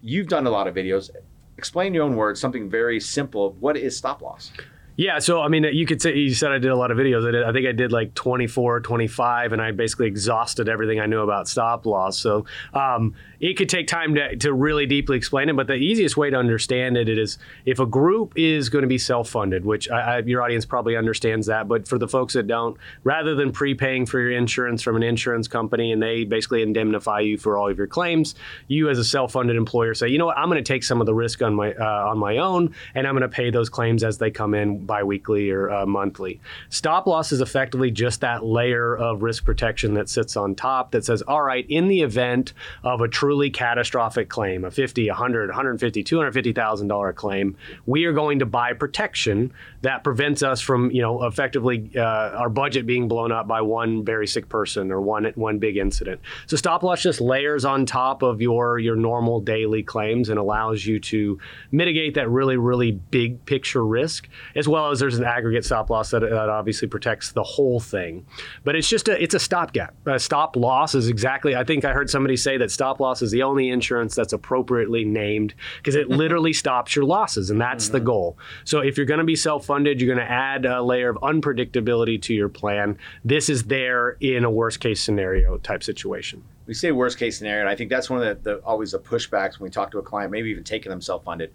You've 0.00 0.28
done 0.28 0.46
a 0.46 0.50
lot 0.50 0.66
of 0.68 0.74
videos. 0.74 1.10
Explain 1.56 1.92
your 1.92 2.04
own 2.04 2.14
words 2.14 2.40
something 2.40 2.70
very 2.70 3.00
simple. 3.00 3.56
What 3.58 3.76
is 3.76 3.96
stop 3.96 4.22
loss? 4.22 4.52
Yeah, 4.98 5.20
so 5.20 5.40
I 5.40 5.46
mean, 5.46 5.62
you 5.62 5.86
could 5.86 6.02
say 6.02 6.16
you 6.16 6.34
said 6.34 6.50
I 6.50 6.58
did 6.58 6.72
a 6.72 6.76
lot 6.76 6.90
of 6.90 6.98
videos. 6.98 7.24
I, 7.26 7.30
did, 7.30 7.44
I 7.44 7.52
think 7.52 7.68
I 7.68 7.70
did 7.70 7.92
like 7.92 8.14
24, 8.14 8.80
25, 8.80 9.52
and 9.52 9.62
I 9.62 9.70
basically 9.70 10.08
exhausted 10.08 10.68
everything 10.68 10.98
I 10.98 11.06
knew 11.06 11.20
about 11.20 11.46
stop 11.46 11.86
loss. 11.86 12.18
So 12.18 12.46
um, 12.74 13.14
it 13.38 13.56
could 13.56 13.68
take 13.68 13.86
time 13.86 14.16
to, 14.16 14.34
to 14.34 14.52
really 14.52 14.86
deeply 14.86 15.16
explain 15.16 15.50
it, 15.50 15.54
but 15.54 15.68
the 15.68 15.74
easiest 15.74 16.16
way 16.16 16.30
to 16.30 16.36
understand 16.36 16.96
it 16.96 17.08
is 17.08 17.38
if 17.64 17.78
a 17.78 17.86
group 17.86 18.32
is 18.34 18.70
going 18.70 18.82
to 18.82 18.88
be 18.88 18.98
self-funded, 18.98 19.64
which 19.64 19.88
I, 19.88 20.16
I, 20.16 20.18
your 20.18 20.42
audience 20.42 20.66
probably 20.66 20.96
understands 20.96 21.46
that, 21.46 21.68
but 21.68 21.86
for 21.86 21.96
the 21.96 22.08
folks 22.08 22.34
that 22.34 22.48
don't, 22.48 22.76
rather 23.04 23.36
than 23.36 23.52
prepaying 23.52 24.06
for 24.06 24.18
your 24.18 24.32
insurance 24.32 24.82
from 24.82 24.96
an 24.96 25.04
insurance 25.04 25.46
company 25.46 25.92
and 25.92 26.02
they 26.02 26.24
basically 26.24 26.62
indemnify 26.62 27.20
you 27.20 27.38
for 27.38 27.56
all 27.56 27.70
of 27.70 27.78
your 27.78 27.86
claims, 27.86 28.34
you 28.66 28.88
as 28.88 28.98
a 28.98 29.04
self-funded 29.04 29.54
employer 29.54 29.94
say, 29.94 30.08
you 30.08 30.18
know 30.18 30.26
what, 30.26 30.38
I'm 30.38 30.48
going 30.48 30.62
to 30.62 30.72
take 30.72 30.82
some 30.82 31.00
of 31.00 31.06
the 31.06 31.14
risk 31.14 31.40
on 31.40 31.54
my 31.54 31.72
uh, 31.74 32.08
on 32.08 32.18
my 32.18 32.38
own, 32.38 32.74
and 32.96 33.06
I'm 33.06 33.14
going 33.14 33.22
to 33.22 33.28
pay 33.28 33.50
those 33.50 33.68
claims 33.68 34.02
as 34.02 34.18
they 34.18 34.32
come 34.32 34.54
in 34.54 34.87
biweekly 34.88 35.50
or 35.50 35.70
uh, 35.70 35.86
monthly. 35.86 36.40
Stop 36.70 37.06
loss 37.06 37.30
is 37.30 37.40
effectively 37.40 37.92
just 37.92 38.22
that 38.22 38.44
layer 38.44 38.96
of 38.96 39.22
risk 39.22 39.44
protection 39.44 39.94
that 39.94 40.08
sits 40.08 40.36
on 40.36 40.56
top 40.56 40.90
that 40.90 41.04
says, 41.04 41.22
all 41.22 41.42
right, 41.42 41.64
in 41.68 41.86
the 41.86 42.00
event 42.00 42.54
of 42.82 43.00
a 43.00 43.06
truly 43.06 43.50
catastrophic 43.50 44.28
claim, 44.28 44.64
a 44.64 44.70
50, 44.72 45.08
100, 45.08 45.48
150, 45.50 46.02
250,000 46.02 46.88
dollar 46.88 47.12
claim, 47.12 47.56
we 47.86 48.04
are 48.06 48.12
going 48.12 48.40
to 48.40 48.46
buy 48.46 48.72
protection 48.72 49.52
that 49.82 50.02
prevents 50.02 50.42
us 50.42 50.60
from, 50.60 50.90
you 50.90 51.02
know, 51.02 51.24
effectively 51.24 51.90
uh, 51.94 52.00
our 52.00 52.48
budget 52.48 52.86
being 52.86 53.06
blown 53.06 53.30
up 53.30 53.46
by 53.46 53.60
one 53.60 54.04
very 54.04 54.26
sick 54.26 54.48
person 54.48 54.90
or 54.90 55.00
one 55.00 55.30
one 55.34 55.58
big 55.58 55.76
incident. 55.76 56.20
So 56.46 56.56
stop 56.56 56.82
loss 56.82 57.02
just 57.02 57.20
layers 57.20 57.64
on 57.64 57.86
top 57.86 58.22
of 58.22 58.40
your 58.40 58.78
your 58.78 58.96
normal 58.96 59.40
daily 59.40 59.82
claims 59.82 60.30
and 60.30 60.38
allows 60.38 60.86
you 60.86 60.98
to 61.00 61.38
mitigate 61.70 62.14
that 62.14 62.28
really 62.30 62.56
really 62.56 62.92
big 62.92 63.44
picture 63.44 63.84
risk 63.84 64.28
as 64.54 64.66
well 64.66 64.77
as 64.90 65.00
there's 65.00 65.18
an 65.18 65.24
aggregate 65.24 65.64
stop 65.64 65.90
loss 65.90 66.10
that, 66.10 66.20
that 66.20 66.48
obviously 66.48 66.88
protects 66.88 67.32
the 67.32 67.42
whole 67.42 67.80
thing. 67.80 68.24
But 68.64 68.76
it's 68.76 68.88
just 68.88 69.08
a 69.08 69.22
it's 69.22 69.34
a 69.34 69.38
stopgap. 69.38 69.94
A 70.06 70.18
stop 70.18 70.56
loss 70.56 70.94
is 70.94 71.08
exactly. 71.08 71.54
I 71.56 71.64
think 71.64 71.84
I 71.84 71.92
heard 71.92 72.08
somebody 72.08 72.36
say 72.36 72.56
that 72.58 72.70
stop 72.70 73.00
loss 73.00 73.20
is 73.22 73.30
the 73.30 73.42
only 73.42 73.68
insurance 73.68 74.14
that's 74.14 74.32
appropriately 74.32 75.04
named 75.04 75.54
because 75.78 75.94
it 75.94 76.08
literally 76.22 76.52
stops 76.52 76.94
your 76.96 77.04
losses, 77.04 77.50
and 77.50 77.60
that's 77.60 77.88
the 77.88 78.00
goal. 78.00 78.38
So 78.64 78.80
if 78.80 78.96
you're 78.96 79.06
going 79.06 79.18
to 79.18 79.24
be 79.24 79.36
self-funded, 79.36 80.00
you're 80.00 80.14
going 80.14 80.26
to 80.26 80.32
add 80.32 80.64
a 80.64 80.82
layer 80.82 81.08
of 81.10 81.16
unpredictability 81.18 82.20
to 82.22 82.34
your 82.34 82.48
plan. 82.48 82.96
This 83.24 83.48
is 83.48 83.64
there 83.64 84.10
in 84.20 84.44
a 84.44 84.50
worst 84.50 84.80
case 84.80 85.02
scenario 85.02 85.58
type 85.58 85.82
situation. 85.82 86.42
we 86.66 86.74
say 86.74 86.92
worst 86.92 87.18
case 87.18 87.38
scenario, 87.38 87.60
and 87.62 87.68
I 87.68 87.74
think 87.76 87.90
that's 87.90 88.08
one 88.10 88.22
of 88.22 88.42
the, 88.44 88.50
the 88.50 88.56
always 88.64 88.92
the 88.92 88.98
pushbacks 88.98 89.58
when 89.58 89.64
we 89.64 89.70
talk 89.70 89.90
to 89.92 89.98
a 89.98 90.02
client, 90.02 90.30
maybe 90.30 90.50
even 90.50 90.64
taking 90.64 90.90
them 90.90 91.00
self 91.00 91.24
funded, 91.24 91.52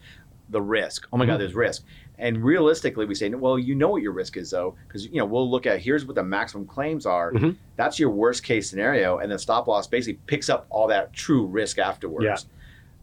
the 0.50 0.62
risk. 0.62 1.08
Oh 1.14 1.18
my 1.18 1.26
God, 1.26 1.36
Mhm. 1.36 1.40
there's 1.40 1.56
risk. 1.56 1.84
And 2.24 2.42
realistically, 2.42 3.06
we 3.06 3.16
say, 3.16 3.28
well, 3.30 3.60
you 3.60 3.76
know 3.76 3.90
what 3.90 4.02
your 4.02 4.14
risk 4.14 4.38
is 4.38 4.50
though, 4.50 4.76
because 4.88 5.06
you 5.08 5.18
know 5.18 5.26
we'll 5.26 5.52
look 5.52 5.66
at 5.66 5.80
here's 5.82 6.06
what 6.06 6.16
the 6.16 6.24
maximum 6.24 6.66
claims 6.66 7.06
are. 7.06 7.34
Mhm. 7.34 7.58
That's 7.76 8.00
your 8.00 8.12
worst 8.12 8.44
case 8.44 8.70
scenario, 8.70 9.18
and 9.18 9.30
the 9.30 9.38
stop 9.38 9.68
loss 9.68 9.88
basically 9.88 10.20
picks 10.26 10.50
up 10.50 10.66
all 10.70 10.88
that 10.88 11.12
true 11.12 11.46
risk 11.46 11.80
afterwards. 11.80 12.24
Yeah. 12.26 12.38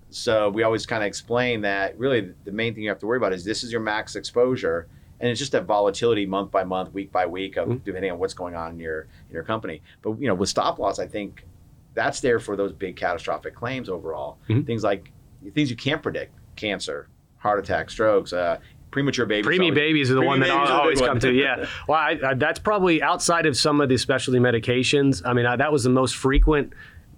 So 0.09 0.49
we 0.49 0.63
always 0.63 0.87
kind 0.87 1.03
of 1.03 1.07
explain 1.07 1.61
that 1.61 1.99
really 1.99 2.33
the 2.45 2.51
main 2.51 2.73
thing 2.75 2.83
you 2.83 2.89
have 2.89 2.99
to 3.01 3.07
worry 3.07 3.19
about 3.19 3.35
is 3.35 3.45
this 3.45 3.63
is 3.63 3.71
your 3.71 3.83
max 3.83 4.17
exposure, 4.17 4.87
and 5.21 5.29
it's 5.31 5.39
just 5.39 5.53
that 5.53 5.65
volatility 5.67 6.25
month 6.25 6.51
by 6.51 6.65
month, 6.65 6.95
week 6.95 7.13
by 7.13 7.27
week, 7.27 7.59
of 7.59 7.69
Mhm. 7.69 7.85
depending 7.85 8.11
on 8.11 8.19
what's 8.19 8.33
going 8.33 8.55
on 8.55 8.73
in 8.73 8.81
your 8.81 9.03
in 9.29 9.35
your 9.35 9.45
company. 9.45 9.83
But 10.01 10.19
you 10.19 10.29
know, 10.29 10.35
with 10.35 10.49
stop 10.49 10.79
loss, 10.79 10.99
I 10.99 11.07
think 11.07 11.45
that's 11.93 12.21
there 12.21 12.41
for 12.41 12.57
those 12.57 12.73
big 12.73 12.97
catastrophic 12.97 13.55
claims 13.55 13.91
overall. 13.91 14.39
Mhm. 14.49 14.65
Things 14.65 14.83
like 14.83 15.13
things 15.55 15.69
you 15.69 15.77
can't 15.77 16.03
predict: 16.03 16.33
cancer, 16.57 17.07
heart 17.37 17.59
attack, 17.59 17.91
strokes, 17.91 18.33
uh, 18.33 18.57
premature 18.91 19.27
babies. 19.27 19.47
Preemie 19.47 19.61
always- 19.65 19.75
babies 19.75 20.11
are 20.11 20.15
the 20.15 20.23
one 20.23 20.41
that 20.41 20.47
babies 20.49 20.57
I'll 20.57 20.61
are 20.61 20.67
the 20.67 20.73
big 20.73 20.81
always 20.81 21.01
come 21.01 21.21
to. 21.21 21.33
Yeah. 21.33 21.67
Well, 21.89 21.99
I, 21.99 22.19
I, 22.25 22.35
that's 22.35 22.59
probably 22.59 23.03
outside 23.03 23.47
of 23.47 23.57
some 23.57 23.81
of 23.81 23.89
the 23.89 23.97
specialty 23.97 24.39
medications. 24.39 25.23
I 25.25 25.33
mean, 25.33 25.47
I, 25.47 25.57
that 25.57 25.73
was 25.73 25.83
the 25.85 25.91
most 25.91 26.17
frequent, 26.17 26.73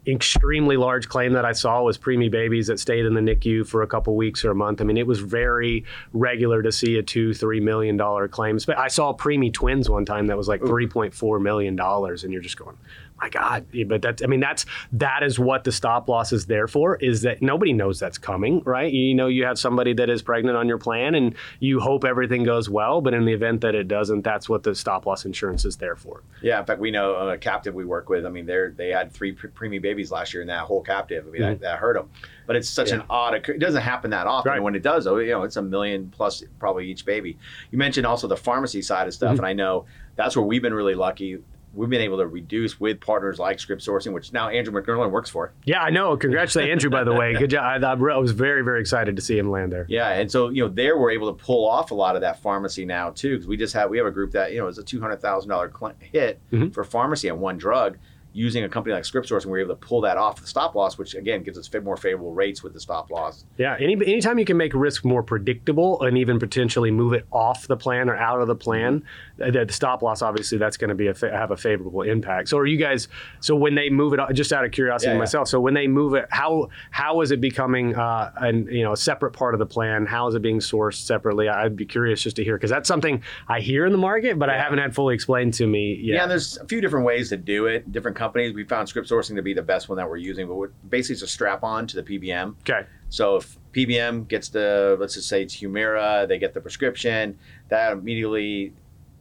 extremely 0.07 0.77
large 0.77 1.09
claim 1.09 1.33
that 1.35 1.45
I 1.45 1.53
saw 1.53 1.83
was 1.83 1.97
preemie 1.97 2.31
babies 2.31 2.67
that 2.67 2.81
stayed 2.81 3.05
in 3.07 3.15
the 3.15 3.21
NICU 3.21 3.67
for 3.67 3.83
a 3.83 3.87
couple 3.87 4.17
weeks 4.17 4.45
or 4.45 4.51
a 4.51 4.55
month. 4.55 4.81
I 4.81 4.85
mean, 4.85 4.97
it 4.97 5.07
was 5.07 5.21
very 5.21 5.85
regular 6.13 6.63
to 6.63 6.73
see 6.73 6.97
a 6.99 7.03
two, 7.03 7.33
three 7.35 7.61
million 7.61 7.97
dollar 7.97 8.27
claim. 8.29 8.59
But 8.67 8.79
I 8.79 8.89
saw 8.89 9.15
preemie 9.15 9.53
twins 9.53 9.89
one 9.89 10.05
time 10.05 10.27
that 10.27 10.37
was 10.37 10.49
like 10.49 10.61
three 10.61 10.87
point 10.89 11.15
four 11.15 11.39
million 11.39 11.77
dollars, 11.77 12.25
and 12.25 12.33
you're 12.33 12.43
just 12.43 12.57
going, 12.57 12.77
my 13.23 13.29
God. 13.29 13.67
Yeah, 13.73 13.85
But 13.85 14.03
that's, 14.03 14.23
I 14.23 14.27
mean, 14.27 14.41
that's, 14.41 14.67
that 14.93 15.23
is 15.23 15.39
what 15.39 15.63
the 15.65 15.71
stop 15.73 16.09
loss 16.09 16.33
is 16.33 16.47
there 16.47 16.67
for, 16.67 16.97
is 16.97 17.23
that 17.23 17.41
nobody 17.41 17.73
knows 17.73 18.01
that's 18.01 18.19
coming, 18.19 18.63
right? 18.65 18.93
You 18.93 19.15
know, 19.15 19.29
you 19.29 19.45
have 19.45 19.59
somebody 19.59 19.93
that 19.95 20.11
is 20.11 20.23
pregnant 20.23 20.57
on 20.57 20.67
your 20.67 20.79
plan 20.79 21.15
and 21.15 21.35
you 21.61 21.79
hope 21.79 22.05
everything 22.05 22.43
goes 22.43 22.69
well, 22.69 23.01
but 23.01 23.15
in 23.15 23.25
the 23.25 23.33
event 23.33 23.61
that 23.61 23.75
it 23.77 23.87
doesn't, 23.87 24.23
that's 24.23 24.49
what 24.49 24.65
the 24.65 24.75
stop 24.75 25.07
loss 25.07 25.25
insurance 25.25 25.65
is 25.65 25.77
there 25.77 25.95
for. 25.95 26.23
Yeah, 26.43 26.59
in 26.59 26.67
fact, 26.67 26.81
we 26.81 26.91
know 26.91 27.15
a 27.29 27.39
captive 27.39 27.75
we 27.75 27.85
work 27.85 28.09
with. 28.09 28.27
I 28.27 28.29
mean, 28.29 28.47
they 28.47 28.67
they 28.77 28.89
had 28.89 29.13
three 29.13 29.33
pre- 29.33 29.51
preemie 29.51 29.81
babies 29.81 30.11
last 30.11 30.35
year 30.35 30.41
in 30.41 30.49
that 30.49 30.65
whole 30.65 30.83
captive. 30.83 31.25
I 31.27 31.31
mean, 31.31 31.43
that, 31.43 31.61
that 31.61 31.79
hurt 31.79 31.95
them. 31.95 32.11
But 32.47 32.57
it's 32.57 32.69
such 32.69 32.91
an 32.91 33.05
odd. 33.09 33.35
It 33.35 33.61
doesn't 33.61 33.83
happen 33.83 34.11
that 34.11 34.27
often. 34.27 34.51
Right. 34.51 34.57
And 34.57 34.65
when 34.65 34.75
it 34.75 34.83
does, 34.83 35.05
though, 35.05 35.19
you 35.19 35.31
know, 35.31 35.45
it's 35.45 35.57
a 35.57 35.63
million 35.63 36.11
plus 36.11 36.43
probably 36.59 36.91
each 36.91 37.05
baby. 37.05 37.39
You 37.71 37.79
mentioned 37.79 38.05
also 38.05 38.27
the 38.27 38.37
pharmacy 38.37 38.83
side 38.83 39.07
of 39.07 39.15
stuff, 39.15 39.35
Mhm. 39.37 39.39
and 39.39 39.47
I 39.47 39.53
know 39.53 39.85
that's 40.17 40.37
where 40.37 40.45
we've 40.45 40.61
been 40.61 40.75
really 40.75 40.97
lucky. 40.97 41.39
We've 41.75 41.89
been 41.89 42.01
able 42.03 42.19
to 42.19 42.27
reduce 42.27 42.79
with 42.79 43.01
partners 43.01 43.39
like 43.39 43.59
Script 43.59 43.83
Sourcing, 43.83 44.13
which 44.13 44.33
now 44.33 44.49
Andrew 44.49 44.73
McMillan 44.73 45.11
works 45.11 45.31
for. 45.31 45.53
Yeah, 45.65 45.83
I 45.83 45.91
know. 45.91 46.17
Congratulate 46.17 46.71
Andrew, 46.71 46.91
by 46.91 47.03
the 47.05 47.13
way. 47.15 47.35
Good 47.39 47.51
job. 47.51 47.83
I, 47.83 47.87
I 47.93 47.95
was 48.19 48.33
very, 48.33 48.63
very 48.63 48.81
excited 48.81 49.17
to 49.17 49.23
see 49.23 49.39
him 49.39 49.51
land 49.51 49.73
there. 49.73 49.87
Yeah, 49.89 50.11
and 50.11 50.31
so 50.31 50.49
you 50.51 50.63
know 50.63 50.69
there 50.69 50.99
we're 50.99 51.11
able 51.13 51.35
to 51.35 51.45
pull 51.45 51.67
off 51.69 51.91
a 51.91 51.95
lot 51.95 52.15
of 52.15 52.21
that 52.23 52.41
pharmacy 52.43 52.85
now 52.85 53.11
too 53.11 53.37
because 53.37 53.47
we 53.47 53.57
just 53.57 53.73
have 53.75 53.89
we 53.91 53.99
have 53.99 54.07
a 54.07 54.11
group 54.11 54.33
that 54.33 54.53
you 54.53 54.59
know 54.59 54.67
is 54.67 54.79
a 54.79 54.83
two 54.85 55.01
hundred 55.01 55.21
thousand 55.23 55.49
dollar 55.51 55.73
hit 56.01 56.41
Mhm. 56.53 56.73
for 56.75 56.85
pharmacy 56.85 57.31
on 57.31 57.41
one 57.41 57.57
drug. 57.59 57.99
Using 58.35 58.65
a 58.65 58.69
company 58.69 58.95
like 58.95 59.05
Script 59.05 59.29
Source, 59.29 59.45
and 59.45 59.53
we're 59.53 59.61
able 59.61 59.75
to 59.75 59.87
pull 59.87 60.01
that 60.03 60.17
off 60.17 60.41
the 60.41 60.47
stop 60.47 60.75
loss, 60.75 60.97
which 60.97 61.15
again 61.15 61.43
gives 61.43 61.59
us 61.59 61.71
more 61.83 61.97
favorable 61.97 62.33
rates 62.33 62.63
with 62.63 62.73
the 62.73 62.81
stop 62.81 63.11
loss. 63.11 63.45
Yeah, 63.59 63.77
any, 63.79 63.93
anytime 63.95 64.39
you 64.39 64.45
can 64.45 64.57
make 64.57 64.73
risk 64.75 65.05
more 65.05 65.23
predictable 65.23 66.01
and 66.03 66.17
even 66.17 66.39
potentially 66.39 66.91
move 66.91 67.13
it 67.13 67.27
off 67.31 67.67
the 67.67 67.77
plan 67.77 68.09
or 68.09 68.17
out 68.17 68.41
of 68.41 68.47
the 68.47 68.55
plan, 68.55 69.03
uh, 69.43 69.51
the, 69.51 69.65
the 69.67 69.73
stop 69.73 70.03
loss 70.03 70.23
obviously 70.23 70.57
that's 70.59 70.77
going 70.77 70.89
to 70.89 70.95
be 70.95 71.09
a 71.09 71.15
fa- 71.15 71.31
have 71.31 71.51
a 71.51 71.57
favorable 71.57 72.03
impact. 72.03 72.49
So 72.49 72.59
are 72.59 72.67
you 72.67 72.79
guys? 72.79 73.09
So 73.41 73.55
when 73.55 73.75
they 73.75 73.91
move 73.91 74.15
it, 74.15 74.21
just 74.33 74.53
out 74.53 74.65
of 74.65 74.71
curiosity 74.73 75.09
Yeah, 75.11 75.15
yeah. 75.15 75.19
myself, 75.19 75.49
so 75.49 75.61
when 75.61 75.75
they 75.75 75.87
move 75.87 76.15
it, 76.15 76.27
how 76.31 76.69
how 76.91 77.21
is 77.21 77.31
it 77.33 77.41
becoming 77.41 77.95
uh, 77.97 78.33
an 78.37 78.67
you 78.71 78.83
know 78.83 78.93
a 78.93 78.97
separate 78.97 79.33
part 79.33 79.55
of 79.55 79.59
the 79.59 79.67
plan? 79.67 80.07
How 80.07 80.27
is 80.29 80.35
it 80.35 80.43
being 80.43 80.59
sourced 80.61 80.95
separately? 80.95 81.49
I'd 81.49 81.77
be 81.77 81.85
curious 81.87 82.23
just 82.23 82.37
to 82.37 82.45
hear 82.45 82.57
because 82.57 82.71
that's 82.71 82.89
something 82.89 83.23
I 83.49 83.61
hear 83.61 83.85
in 83.85 83.93
the 83.93 83.99
market, 83.99 84.39
but 84.39 84.49
I 84.49 84.57
haven't 84.59 84.79
had 84.79 84.95
fully 84.95 85.15
explained 85.15 85.55
to 85.55 85.67
me 85.67 85.95
yet. 86.03 86.15
Yeah, 86.15 86.27
there's 86.27 86.57
a 86.57 86.67
few 86.67 86.81
different 86.81 87.05
ways 87.05 87.29
to 87.29 87.37
do 87.37 87.67
it. 87.67 87.91
Different 87.93 88.17
companies. 88.23 88.55
We 88.55 88.65
found 88.65 88.89
Script 88.89 89.09
Sourcing 89.09 89.35
to 89.37 89.43
be 89.43 89.53
the 89.53 89.63
best 89.63 89.89
one 89.89 89.97
that 89.99 90.09
we're 90.09 90.17
using, 90.17 90.47
but 90.47 90.71
basically 90.89 91.15
it's 91.15 91.23
a 91.23 91.27
strap 91.27 91.65
on 91.65 91.87
to 91.89 92.01
the 92.01 92.03
PBM. 92.05 92.55
okay. 92.61 92.87
So 93.09 93.37
if 93.37 93.59
PBM 93.73 94.29
gets 94.29 94.49
the, 94.49 94.97
let's 95.01 95.15
just 95.15 95.29
say 95.29 95.43
it's 95.43 95.57
Humira, 95.57 96.27
they 96.29 96.39
get 96.39 96.55
the 96.55 96.61
prescription, 96.61 97.39
that 97.69 97.93
immediately 97.93 98.73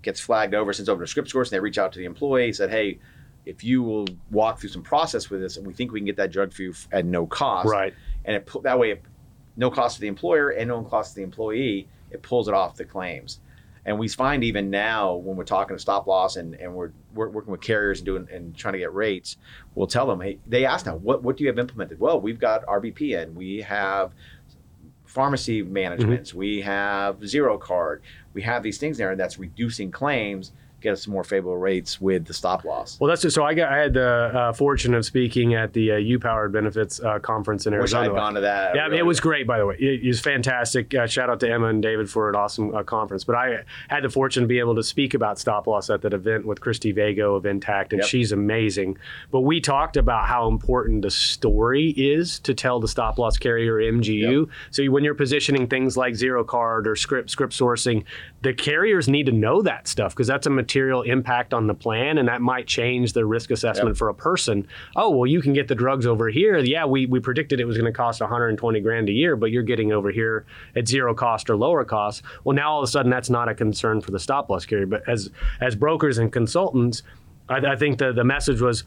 gets 0.03 0.19
flagged 0.19 0.53
over, 0.53 0.71
sends 0.71 0.87
over 0.89 1.03
to 1.03 1.07
Script 1.07 1.29
Source, 1.29 1.49
and 1.49 1.55
they 1.55 1.59
reach 1.59 1.77
out 1.79 1.91
to 1.93 1.99
the 1.99 2.05
employee, 2.05 2.53
said, 2.53 2.69
hey, 2.69 2.99
if 3.45 3.63
you 3.63 3.81
will 3.81 4.07
walk 4.29 4.59
through 4.59 4.69
some 4.69 4.83
process 4.83 5.29
with 5.31 5.43
us, 5.43 5.57
and 5.57 5.65
we 5.65 5.73
think 5.73 5.91
we 5.91 5.99
can 5.99 6.05
get 6.05 6.15
that 6.17 6.31
drug 6.31 6.53
for 6.53 6.61
you 6.61 6.73
at 6.91 7.05
no 7.05 7.25
cost, 7.25 7.67
Right. 7.69 7.93
and 8.25 8.35
it 8.37 8.47
that 8.63 8.77
way, 8.79 8.91
it, 8.91 9.01
no 9.57 9.69
cost 9.71 9.95
to 9.95 10.01
the 10.01 10.07
employer 10.07 10.49
and 10.51 10.67
no 10.69 10.83
cost 10.83 11.11
to 11.11 11.15
the 11.17 11.23
employee, 11.23 11.87
it 12.11 12.21
pulls 12.21 12.47
it 12.47 12.53
off 12.53 12.75
the 12.77 12.85
claims. 12.85 13.39
And 13.85 13.97
we 13.97 14.07
find 14.07 14.43
even 14.43 14.69
now 14.69 15.15
when 15.15 15.35
we're 15.35 15.43
talking 15.43 15.75
to 15.75 15.81
stop 15.81 16.05
loss 16.05 16.35
and, 16.35 16.53
and 16.55 16.73
we're, 16.73 16.91
we're 17.13 17.29
working 17.29 17.51
with 17.51 17.61
carriers 17.61 17.99
and 17.99 18.05
doing 18.05 18.27
and 18.31 18.55
trying 18.55 18.73
to 18.73 18.79
get 18.79 18.93
rates, 18.93 19.37
we'll 19.73 19.87
tell 19.87 20.05
them, 20.05 20.21
hey, 20.21 20.37
they 20.45 20.65
ask 20.65 20.85
now, 20.85 20.97
what, 20.97 21.23
what 21.23 21.37
do 21.37 21.43
you 21.43 21.49
have 21.49 21.57
implemented? 21.57 21.99
Well, 21.99 22.21
we've 22.21 22.39
got 22.39 22.65
RBP 22.65 23.21
in, 23.21 23.33
we 23.33 23.61
have 23.61 24.13
pharmacy 25.05 25.63
mm-hmm. 25.63 25.73
managements, 25.73 26.33
we 26.33 26.61
have 26.61 27.25
zero 27.27 27.57
card, 27.57 28.03
we 28.33 28.43
have 28.43 28.61
these 28.61 28.77
things 28.77 28.97
there, 28.97 29.11
and 29.11 29.19
that's 29.19 29.39
reducing 29.39 29.91
claims 29.91 30.51
get 30.81 30.93
us 30.93 31.03
some 31.03 31.13
more 31.13 31.23
favorable 31.23 31.57
rates 31.57 32.01
with 32.01 32.25
the 32.25 32.33
stop 32.33 32.63
loss. 32.63 32.97
Well, 32.99 33.07
that's 33.09 33.21
just 33.21 33.35
so 33.35 33.43
I 33.43 33.53
got 33.53 33.71
I 33.71 33.77
had 33.77 33.93
the 33.93 34.07
uh, 34.07 34.53
fortune 34.53 34.93
of 34.93 35.05
speaking 35.05 35.53
at 35.53 35.73
the 35.73 35.93
uh, 35.93 35.95
U 35.97 36.19
Powered 36.19 36.51
Benefits 36.51 36.99
uh, 36.99 37.19
conference 37.19 37.65
in 37.67 37.73
Arizona. 37.73 37.81
Wish 37.81 37.93
I 37.93 37.97
Arizona. 38.11 38.19
had 38.19 38.25
gone 38.25 38.33
to 38.35 38.41
that. 38.41 38.75
Yeah, 38.75 38.87
mean, 38.87 38.99
it 38.99 39.05
was 39.05 39.19
great, 39.19 39.45
by 39.47 39.59
the 39.59 39.65
way. 39.65 39.75
It, 39.79 40.03
it 40.03 40.07
was 40.07 40.19
fantastic. 40.19 40.93
Uh, 40.93 41.07
shout 41.07 41.29
out 41.29 41.39
to 41.41 41.49
Emma 41.51 41.67
and 41.67 41.81
David 41.81 42.09
for 42.09 42.29
an 42.29 42.35
awesome 42.35 42.73
uh, 42.75 42.83
conference. 42.83 43.23
But 43.23 43.35
I 43.35 43.59
had 43.89 44.03
the 44.03 44.09
fortune 44.09 44.43
to 44.43 44.47
be 44.47 44.59
able 44.59 44.75
to 44.75 44.83
speak 44.83 45.13
about 45.13 45.39
stop 45.39 45.67
loss 45.67 45.89
at 45.89 46.01
that 46.01 46.13
event 46.13 46.45
with 46.45 46.59
Christy 46.61 46.91
Vago 46.91 47.35
of 47.35 47.45
Intact, 47.45 47.93
and 47.93 48.01
Yep. 48.01 48.09
she's 48.09 48.31
amazing. 48.31 48.97
But 49.31 49.41
we 49.41 49.61
talked 49.61 49.97
about 49.97 50.25
how 50.27 50.47
important 50.47 51.01
the 51.03 51.11
story 51.11 51.89
is 51.91 52.39
to 52.39 52.53
tell 52.53 52.79
the 52.79 52.87
stop 52.87 53.17
loss 53.17 53.37
carrier 53.37 53.75
MGU. 53.75 54.49
So 54.71 54.83
when 54.85 55.03
you're 55.03 55.13
positioning 55.15 55.67
things 55.67 55.95
like 55.97 56.15
zero 56.15 56.43
card 56.43 56.87
or 56.87 56.95
script 56.95 57.29
script 57.29 57.53
sourcing, 57.53 58.03
the 58.41 58.53
carriers 58.53 59.07
need 59.07 59.25
to 59.27 59.31
know 59.31 59.61
that 59.61 59.87
stuff 59.87 60.13
because 60.13 60.27
that's 60.27 60.47
a 60.47 60.49
material 60.49 60.70
impact 60.79 61.53
on 61.53 61.67
the 61.67 61.73
plan, 61.73 62.17
and 62.17 62.27
that 62.27 62.41
might 62.41 62.67
change 62.67 63.13
the 63.13 63.25
risk 63.25 63.51
assessment 63.51 63.89
Yep. 63.89 63.97
for 63.97 64.09
a 64.09 64.13
person. 64.13 64.67
Oh, 64.95 65.09
well, 65.09 65.27
you 65.27 65.41
can 65.41 65.53
get 65.53 65.67
the 65.67 65.75
drugs 65.75 66.05
over 66.05 66.29
here. 66.29 66.57
Yeah, 66.59 66.85
we, 66.85 67.05
we 67.05 67.19
predicted 67.19 67.59
it 67.59 67.65
was 67.65 67.77
going 67.77 67.91
to 67.91 67.95
cost 67.95 68.21
120 68.21 68.79
grand 68.81 69.09
a 69.09 69.11
year, 69.11 69.35
but 69.35 69.51
you're 69.51 69.63
getting 69.63 69.91
over 69.91 70.11
here 70.11 70.45
at 70.75 70.87
zero 70.87 71.13
cost 71.13 71.49
or 71.49 71.55
lower 71.55 71.83
cost. 71.83 72.23
Well, 72.43 72.55
now 72.55 72.71
all 72.71 72.79
of 72.79 72.83
a 72.83 72.87
sudden 72.91 73.09
that's 73.11 73.29
not 73.29 73.49
a 73.49 73.55
concern 73.55 74.01
for 74.01 74.11
the 74.11 74.19
stop 74.19 74.49
loss 74.49 74.65
carrier. 74.65 74.85
But 74.85 75.07
as 75.07 75.29
as 75.59 75.75
brokers 75.75 76.17
and 76.17 76.31
consultants, 76.31 77.03
I, 77.49 77.57
I 77.57 77.75
think 77.75 77.97
the 77.97 78.13
the 78.13 78.23
message 78.23 78.61
was 78.61 78.83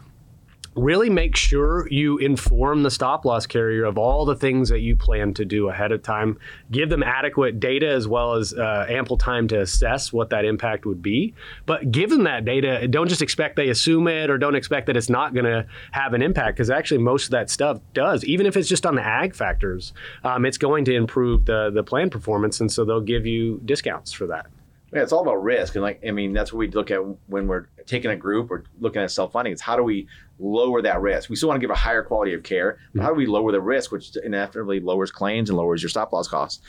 really 0.77 1.11
make 1.11 1.37
sure 1.37 1.89
you 1.91 2.19
inform 2.19 2.83
the 2.83 2.91
stop 2.91 3.25
loss 3.25 3.47
carrier 3.47 3.85
of 3.85 3.99
all 3.99 4.25
the 4.25 4.37
things 4.37 4.69
that 4.69 4.81
you 4.81 4.97
plan 4.97 5.35
to 5.35 5.45
do 5.45 5.69
ahead 5.69 5.93
of 5.93 6.03
time. 6.03 6.39
Give 6.71 6.89
them 6.89 7.03
adequate 7.03 7.61
data 7.61 7.89
as 7.89 8.09
well 8.09 8.35
as 8.35 8.55
uh, 8.55 8.87
ample 8.89 9.17
time 9.17 9.49
to 9.49 9.61
assess 9.61 10.13
what 10.13 10.31
that 10.31 10.45
impact 10.45 10.87
would 10.87 11.03
be. 11.03 11.35
But 11.67 11.91
given 11.91 12.25
that 12.25 12.45
data. 12.45 12.87
Don't 12.89 13.09
just 13.09 13.23
expect 13.23 13.57
they 13.57 13.69
assume 13.69 14.09
it 14.09 14.31
or 14.31 14.39
don't 14.39 14.55
expect 14.55 14.87
that 14.87 14.97
it's 14.97 15.09
not 15.09 15.35
going 15.35 15.45
to 15.45 15.67
have 15.93 16.15
an 16.15 16.23
impact 16.23 16.57
because 16.57 16.71
actually 16.71 16.99
most 16.99 17.25
of 17.25 17.31
that 17.31 17.51
stuff 17.51 17.81
does. 17.93 18.25
Even 18.25 18.47
if 18.47 18.57
it's 18.57 18.69
just 18.69 18.87
on 18.87 18.95
the 18.95 19.03
ag 19.03 19.35
factors, 19.35 19.93
um, 20.23 20.45
it's 20.45 20.59
going 20.59 20.85
to 20.85 20.95
improve 20.95 21.45
the, 21.47 21.71
the 21.71 21.83
plan 21.83 22.11
performance. 22.11 22.61
And 22.61 22.71
so 22.71 22.85
they'll 22.85 23.01
give 23.01 23.27
you 23.27 23.61
discounts 23.65 24.13
for 24.13 24.27
that. 24.27 24.47
Yeah, 24.95 25.03
it's 25.03 25.13
all 25.13 25.23
about 25.23 25.43
risk, 25.43 25.75
and 25.75 25.83
like 25.83 26.01
I 26.07 26.13
mean, 26.13 26.33
that's 26.33 26.53
what 26.53 26.59
we 26.61 26.69
look 26.71 26.91
at 26.91 26.99
when 27.27 27.49
we're 27.49 27.67
taking 27.87 28.11
a 28.13 28.17
group 28.17 28.51
or 28.51 28.65
looking 28.81 29.03
at 29.03 29.11
self 29.11 29.33
funding. 29.33 29.53
It's 29.53 29.61
how 29.63 29.77
do 29.77 29.83
we 29.83 30.07
lower 30.39 30.81
that 30.83 31.01
risk? 31.01 31.29
We 31.31 31.37
still 31.37 31.49
want 31.49 31.61
to 31.61 31.67
give 31.67 31.71
a 31.71 31.79
higher 31.79 32.03
quality 32.03 32.33
of 32.35 32.43
care, 32.45 32.79
but 32.95 33.03
how 33.03 33.09
do 33.09 33.15
we 33.17 33.27
lower 33.27 33.51
the 33.53 33.61
risk, 33.61 33.91
which 33.93 34.17
inevitably 34.17 34.81
lowers 34.81 35.11
claims 35.11 35.51
and 35.51 35.57
lowers 35.57 35.83
your 35.83 35.89
stop 35.91 36.13
loss 36.13 36.29
costs? 36.29 36.61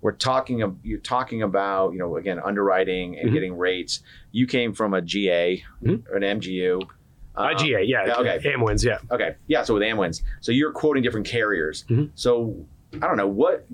We're 0.00 0.12
talking. 0.12 0.62
ab- 0.62 0.78
You're 0.84 1.00
talking 1.00 1.42
about 1.42 1.92
you 1.92 1.98
know 1.98 2.16
again 2.16 2.38
underwriting 2.38 3.18
and 3.18 3.30
Mhm. 3.30 3.32
getting 3.32 3.58
rates. 3.58 4.00
You 4.30 4.46
came 4.46 4.72
from 4.72 4.94
a 4.94 5.02
GA 5.02 5.64
Mhm. 5.82 6.08
or 6.08 6.16
an 6.16 6.22
MGU. 6.22 6.80
Um, 7.34 7.56
GA, 7.58 7.82
yeah. 7.82 8.06
yeah, 8.06 8.14
okay. 8.16 8.38
Amwins, 8.44 8.82
yeah. 8.84 8.98
Okay. 9.10 9.34
Yeah. 9.46 9.62
So 9.62 9.74
with 9.74 9.82
Amwins, 9.82 10.22
so 10.40 10.52
you're 10.52 10.72
quoting 10.72 11.02
different 11.02 11.26
carriers. 11.26 11.84
Mhm. 11.90 12.10
So 12.14 12.64
I 12.94 13.06
don't 13.08 13.16
know 13.18 13.26
what 13.28 13.66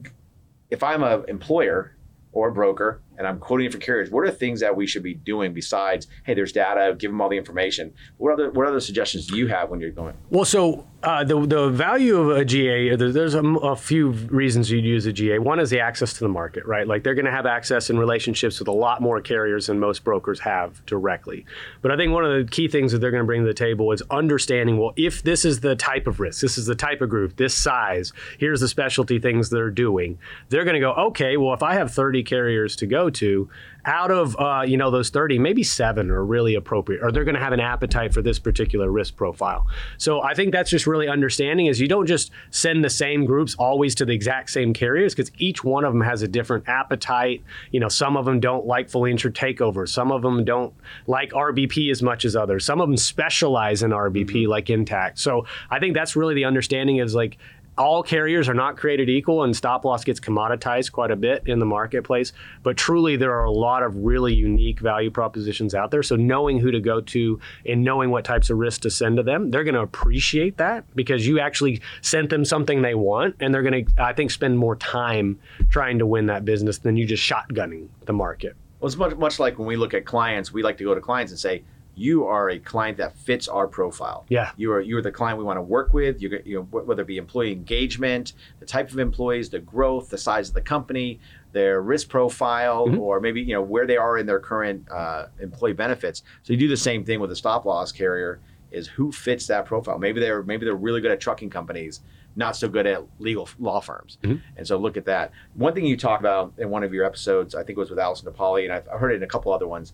if 0.71 0.83
I'm 0.83 1.03
a 1.05 1.23
employer 1.29 1.95
or 2.33 2.49
a 2.49 2.53
broker 2.53 3.01
and 3.19 3.27
I'm 3.27 3.39
quoting 3.39 3.67
different 3.67 3.85
carriers. 3.85 4.11
What 4.11 4.27
are 4.27 4.31
things 4.31 4.61
that 4.61 4.75
we 4.75 4.87
should 4.87 5.03
be 5.03 5.15
doing 5.15 5.53
besides 5.53 6.07
hey, 6.25 6.35
there's 6.35 6.53
data, 6.53 6.95
give 6.99 7.11
them 7.11 7.21
all 7.21 7.29
the 7.29 7.37
information. 7.37 7.93
What 8.17 8.33
other 8.33 8.51
what 8.51 8.67
other 8.67 8.81
suggestions 8.81 9.27
do 9.27 9.37
you 9.37 9.47
have 9.49 9.71
when 9.71 9.81
you're 9.81 9.91
going? 9.91 10.15
Well, 10.31 10.45
so 10.45 10.87
uh, 11.03 11.25
the 11.25 11.45
the 11.47 11.69
value 11.69 12.17
of 12.19 12.37
a 12.37 12.45
GA, 12.45 12.95
there- 12.97 13.13
there's 13.13 13.35
a, 13.35 13.77
few 13.77 14.11
reasons 14.11 14.71
you'd 14.71 14.85
use 14.85 15.07
a 15.07 15.13
GA. 15.13 15.39
One 15.39 15.59
is 15.59 15.71
the 15.71 15.81
access 15.81 16.13
to 16.15 16.21
the 16.21 16.29
market, 16.29 16.65
right? 16.67 16.87
Like 16.87 17.03
they're 17.03 17.15
going 17.15 17.25
to 17.25 17.31
have 17.33 17.47
access 17.47 17.91
and 17.91 17.99
relationships 17.99 18.59
with 18.59 18.69
a 18.69 18.73
lot 18.73 19.01
more 19.01 19.21
carriers 19.21 19.67
than 19.67 19.81
most 19.81 20.05
brokers 20.05 20.39
have 20.41 20.85
directly. 20.87 21.45
But 21.81 21.91
I 21.91 21.97
think 21.97 22.13
one 22.13 22.25
of 22.25 22.33
the 22.33 22.51
key 22.51 22.69
things 22.69 22.93
that 22.93 22.99
they're 22.99 23.11
going 23.11 23.23
to 23.23 23.27
bring 23.27 23.43
to 23.43 23.47
the 23.49 23.55
table 23.55 23.91
is 23.93 24.03
understanding. 24.11 24.79
Well, 24.79 24.93
if 24.97 25.23
this 25.23 25.45
is 25.45 25.61
the 25.61 25.75
type 25.75 26.07
of 26.07 26.21
risk, 26.21 26.41
this 26.41 26.57
is 26.59 26.67
the 26.67 26.75
type 26.75 27.01
of 27.01 27.11
group, 27.11 27.37
this 27.37 27.55
size, 27.55 28.13
here's 28.39 28.61
the 28.61 28.69
specialty 28.69 29.19
things 29.19 29.51
they're 29.51 29.71
doing. 29.71 30.19
They're 30.51 30.65
going 30.65 30.75
to 30.75 30.81
go, 30.81 30.93
okay, 30.93 31.37
well, 31.37 31.55
if 31.55 31.63
I 31.63 31.75
have 31.75 31.91
30 31.93 32.23
carriers 32.23 32.77
to 32.77 32.87
go 32.87 33.02
to, 33.11 33.49
out 33.85 34.11
of 34.11 34.37
uh, 34.39 34.63
you 34.67 34.77
know 34.77 34.91
those 34.91 35.11
30 35.11 35.39
maybe 35.39 35.63
seven 35.63 36.11
are 36.11 36.25
really 36.25 36.55
appropriate 36.55 37.03
or 37.03 37.11
they're 37.11 37.25
going 37.25 37.35
to 37.35 37.41
have 37.41 37.53
an 37.53 37.61
appetite 37.61 38.15
for 38.15 38.23
this 38.23 38.39
particular 38.39 38.91
risk 38.91 39.17
profile. 39.17 39.67
So 39.99 40.23
i 40.23 40.35
think 40.35 40.53
that's 40.53 40.71
just 40.71 40.87
really 40.87 41.09
understanding 41.09 41.67
is 41.67 41.81
you 41.81 41.89
don't 41.89 42.07
just 42.07 42.31
send 42.51 42.85
the 42.85 42.91
same 42.91 43.25
groups 43.25 43.55
always 43.57 43.95
to 43.97 44.05
the 44.05 44.13
exact 44.13 44.51
same 44.51 44.73
carriers 44.73 45.15
because 45.15 45.33
each 45.39 45.65
one 45.65 45.85
of 45.85 45.93
them 45.93 46.03
has 46.03 46.23
a 46.23 46.29
different 46.29 46.69
appetite. 46.69 47.43
You 47.71 47.81
know 47.81 47.89
some 47.89 48.17
of 48.17 48.25
them 48.25 48.41
don't 48.41 48.67
like 48.67 48.89
fully 48.89 49.11
insured 49.11 49.35
takeover 49.35 49.89
some 49.89 50.13
of 50.13 50.23
them 50.23 50.45
don't 50.45 50.73
like 51.07 51.33
rbp 51.33 51.91
as 51.91 52.03
much 52.03 52.25
as 52.25 52.37
others. 52.37 52.65
Some 52.65 52.81
of 52.81 52.89
them 52.89 52.97
specialize 52.97 53.83
in 53.83 53.91
rbp 53.91 54.47
like 54.47 54.71
intact. 54.71 55.19
So 55.19 55.47
i 55.71 55.79
think 55.81 55.95
that's 55.95 56.15
really 56.15 56.35
the 56.35 56.45
understanding 56.45 56.99
is 56.99 57.15
like 57.15 57.39
all 57.79 58.03
carriers 58.03 58.49
are 58.49 58.55
not 58.55 58.77
created 58.77 59.09
equal 59.09 59.45
and 59.45 59.57
stop 59.57 59.85
loss 59.85 60.05
gets 60.05 60.21
commoditized 60.21 60.93
quite 60.93 61.11
a 61.11 61.17
bit 61.17 61.43
in 61.47 61.59
the 61.59 61.67
marketplace. 61.67 62.33
But 62.63 62.77
truly 62.77 63.17
there 63.17 63.33
are 63.33 63.45
a 63.45 63.51
lot 63.51 63.83
of 63.83 63.97
really 63.97 64.35
unique 64.35 64.81
value 64.81 65.11
propositions 65.11 65.75
out 65.75 65.91
there. 65.91 66.03
So 66.03 66.17
knowing 66.17 66.59
who 66.59 66.71
to 66.71 66.81
go 66.81 67.01
to 67.01 67.41
and 67.67 67.83
knowing 67.83 68.11
what 68.11 68.25
types 68.25 68.51
of 68.51 68.59
risks 68.59 68.81
to 68.81 68.91
send 68.91 69.17
to 69.17 69.23
them 69.23 69.51
they're 69.51 69.65
going 69.65 69.75
to 69.75 69.81
appreciate 69.81 70.57
that 70.57 70.85
because 70.95 71.27
you 71.27 71.41
actually 71.41 71.81
sent 72.01 72.31
them 72.31 72.45
something 72.45 72.83
they 72.83 72.95
want 72.95 73.37
and 73.41 73.55
they're 73.55 73.63
going 73.63 73.85
to 73.85 74.03
i 74.03 74.13
think 74.13 74.31
spend 74.31 74.59
more 74.59 74.77
time 74.77 75.39
trying 75.71 75.99
to 75.99 76.07
win 76.07 76.27
that 76.27 76.45
business 76.45 76.79
than 76.79 76.97
you 76.97 77.07
just 77.07 77.23
shotgunning 77.23 77.89
the 78.07 78.13
market. 78.13 78.57
Well, 78.81 78.89
it's 78.89 78.97
much 78.97 79.17
much 79.17 79.39
like 79.39 79.59
when 79.59 79.69
we 79.69 79.77
look 79.77 79.95
at 79.95 80.05
clients, 80.05 80.53
we 80.53 80.63
like 80.63 80.79
to 80.79 80.85
go 80.85 80.95
to 80.95 81.01
clients 81.01 81.31
and 81.31 81.39
say, 81.39 81.63
"You 81.95 82.25
are 82.27 82.49
a 82.51 82.59
client 82.59 82.97
that 82.99 83.17
fits 83.17 83.49
our 83.49 83.67
profile. 83.67 84.25
Yeah. 84.29 84.51
you 84.57 84.73
are 84.73 84.81
you 84.81 84.97
are 84.97 85.03
the 85.03 85.13
client 85.13 85.39
we 85.39 85.45
want 85.45 85.59
to 85.59 85.63
work 85.63 85.93
with. 85.93 86.21
You 86.23 86.41
you 86.45 86.57
know 86.57 86.63
whether 86.81 87.03
it 87.03 87.07
be 87.07 87.19
employee 87.19 87.53
engagement, 87.53 88.33
the 88.61 88.67
type 88.67 88.91
of 88.91 88.99
employees, 88.99 89.51
the 89.51 89.59
growth, 89.59 90.09
the 90.11 90.19
size 90.19 90.49
of 90.49 90.55
the 90.55 90.61
company, 90.63 91.21
their 91.53 91.83
risk 91.83 92.09
profile, 92.09 92.87
Mhm. 92.89 92.99
or 92.99 93.21
maybe 93.21 93.41
you 93.43 93.55
know 93.55 93.63
where 93.63 93.87
they 93.87 93.97
are 93.97 94.17
in 94.19 94.27
their 94.27 94.41
current 94.41 94.87
uh, 94.91 95.27
employee 95.41 95.75
benefits. 95.75 96.23
So 96.43 96.53
you 96.53 96.59
do 96.59 96.69
the 96.69 96.77
same 96.77 97.05
thing 97.05 97.21
with 97.21 97.31
a 97.31 97.37
stop 97.37 97.65
loss 97.65 97.93
carrier. 97.93 98.41
Is 98.71 98.87
who 98.89 99.13
fits 99.13 99.47
that 99.49 99.67
profile? 99.67 99.99
Maybe 99.99 100.19
they're 100.21 100.43
maybe 100.43 100.65
they're 100.65 100.75
really 100.75 101.03
good 101.03 101.11
at 101.11 101.21
trucking 101.21 101.51
companies, 101.51 102.01
not 102.37 102.57
so 102.57 102.69
good 102.71 102.87
at 102.87 103.03
legal 103.19 103.47
law 103.61 103.81
firms. 103.81 104.17
Mhm. 104.23 104.41
And 104.57 104.67
so 104.67 104.79
look 104.79 104.97
at 104.97 105.05
that. 105.05 105.31
One 105.55 105.75
thing 105.75 105.85
you 105.85 105.99
talked 105.99 106.23
about 106.23 106.55
in 106.57 106.71
one 106.71 106.83
of 106.83 106.95
your 106.95 107.05
episodes, 107.05 107.55
I 107.55 107.65
think 107.65 107.77
it 107.77 107.81
was 107.81 107.91
with 107.91 107.99
Allison 107.99 108.33
DePauli, 108.33 108.65
and 108.65 108.73
I've 108.73 108.87
heard 108.99 109.13
it 109.13 109.17
in 109.17 109.23
a 109.23 109.27
couple 109.27 109.53
other 109.53 109.69
ones, 109.69 109.93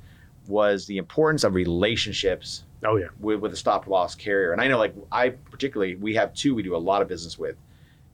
was 0.48 0.86
the 0.86 0.96
importance 0.96 1.44
of 1.44 1.54
relationships 1.54 2.64
oh 2.84 2.96
yeah 2.96 3.08
with, 3.20 3.40
with 3.40 3.52
a 3.52 3.56
stop 3.56 3.86
loss 3.86 4.14
carrier. 4.14 4.52
And 4.52 4.60
I 4.60 4.68
know, 4.68 4.78
like 4.78 4.94
I 5.12 5.30
particularly, 5.30 5.96
we 5.96 6.14
have 6.14 6.34
two 6.34 6.54
we 6.54 6.62
do 6.62 6.74
a 6.74 6.78
lot 6.78 7.02
of 7.02 7.08
business 7.08 7.38
with, 7.38 7.56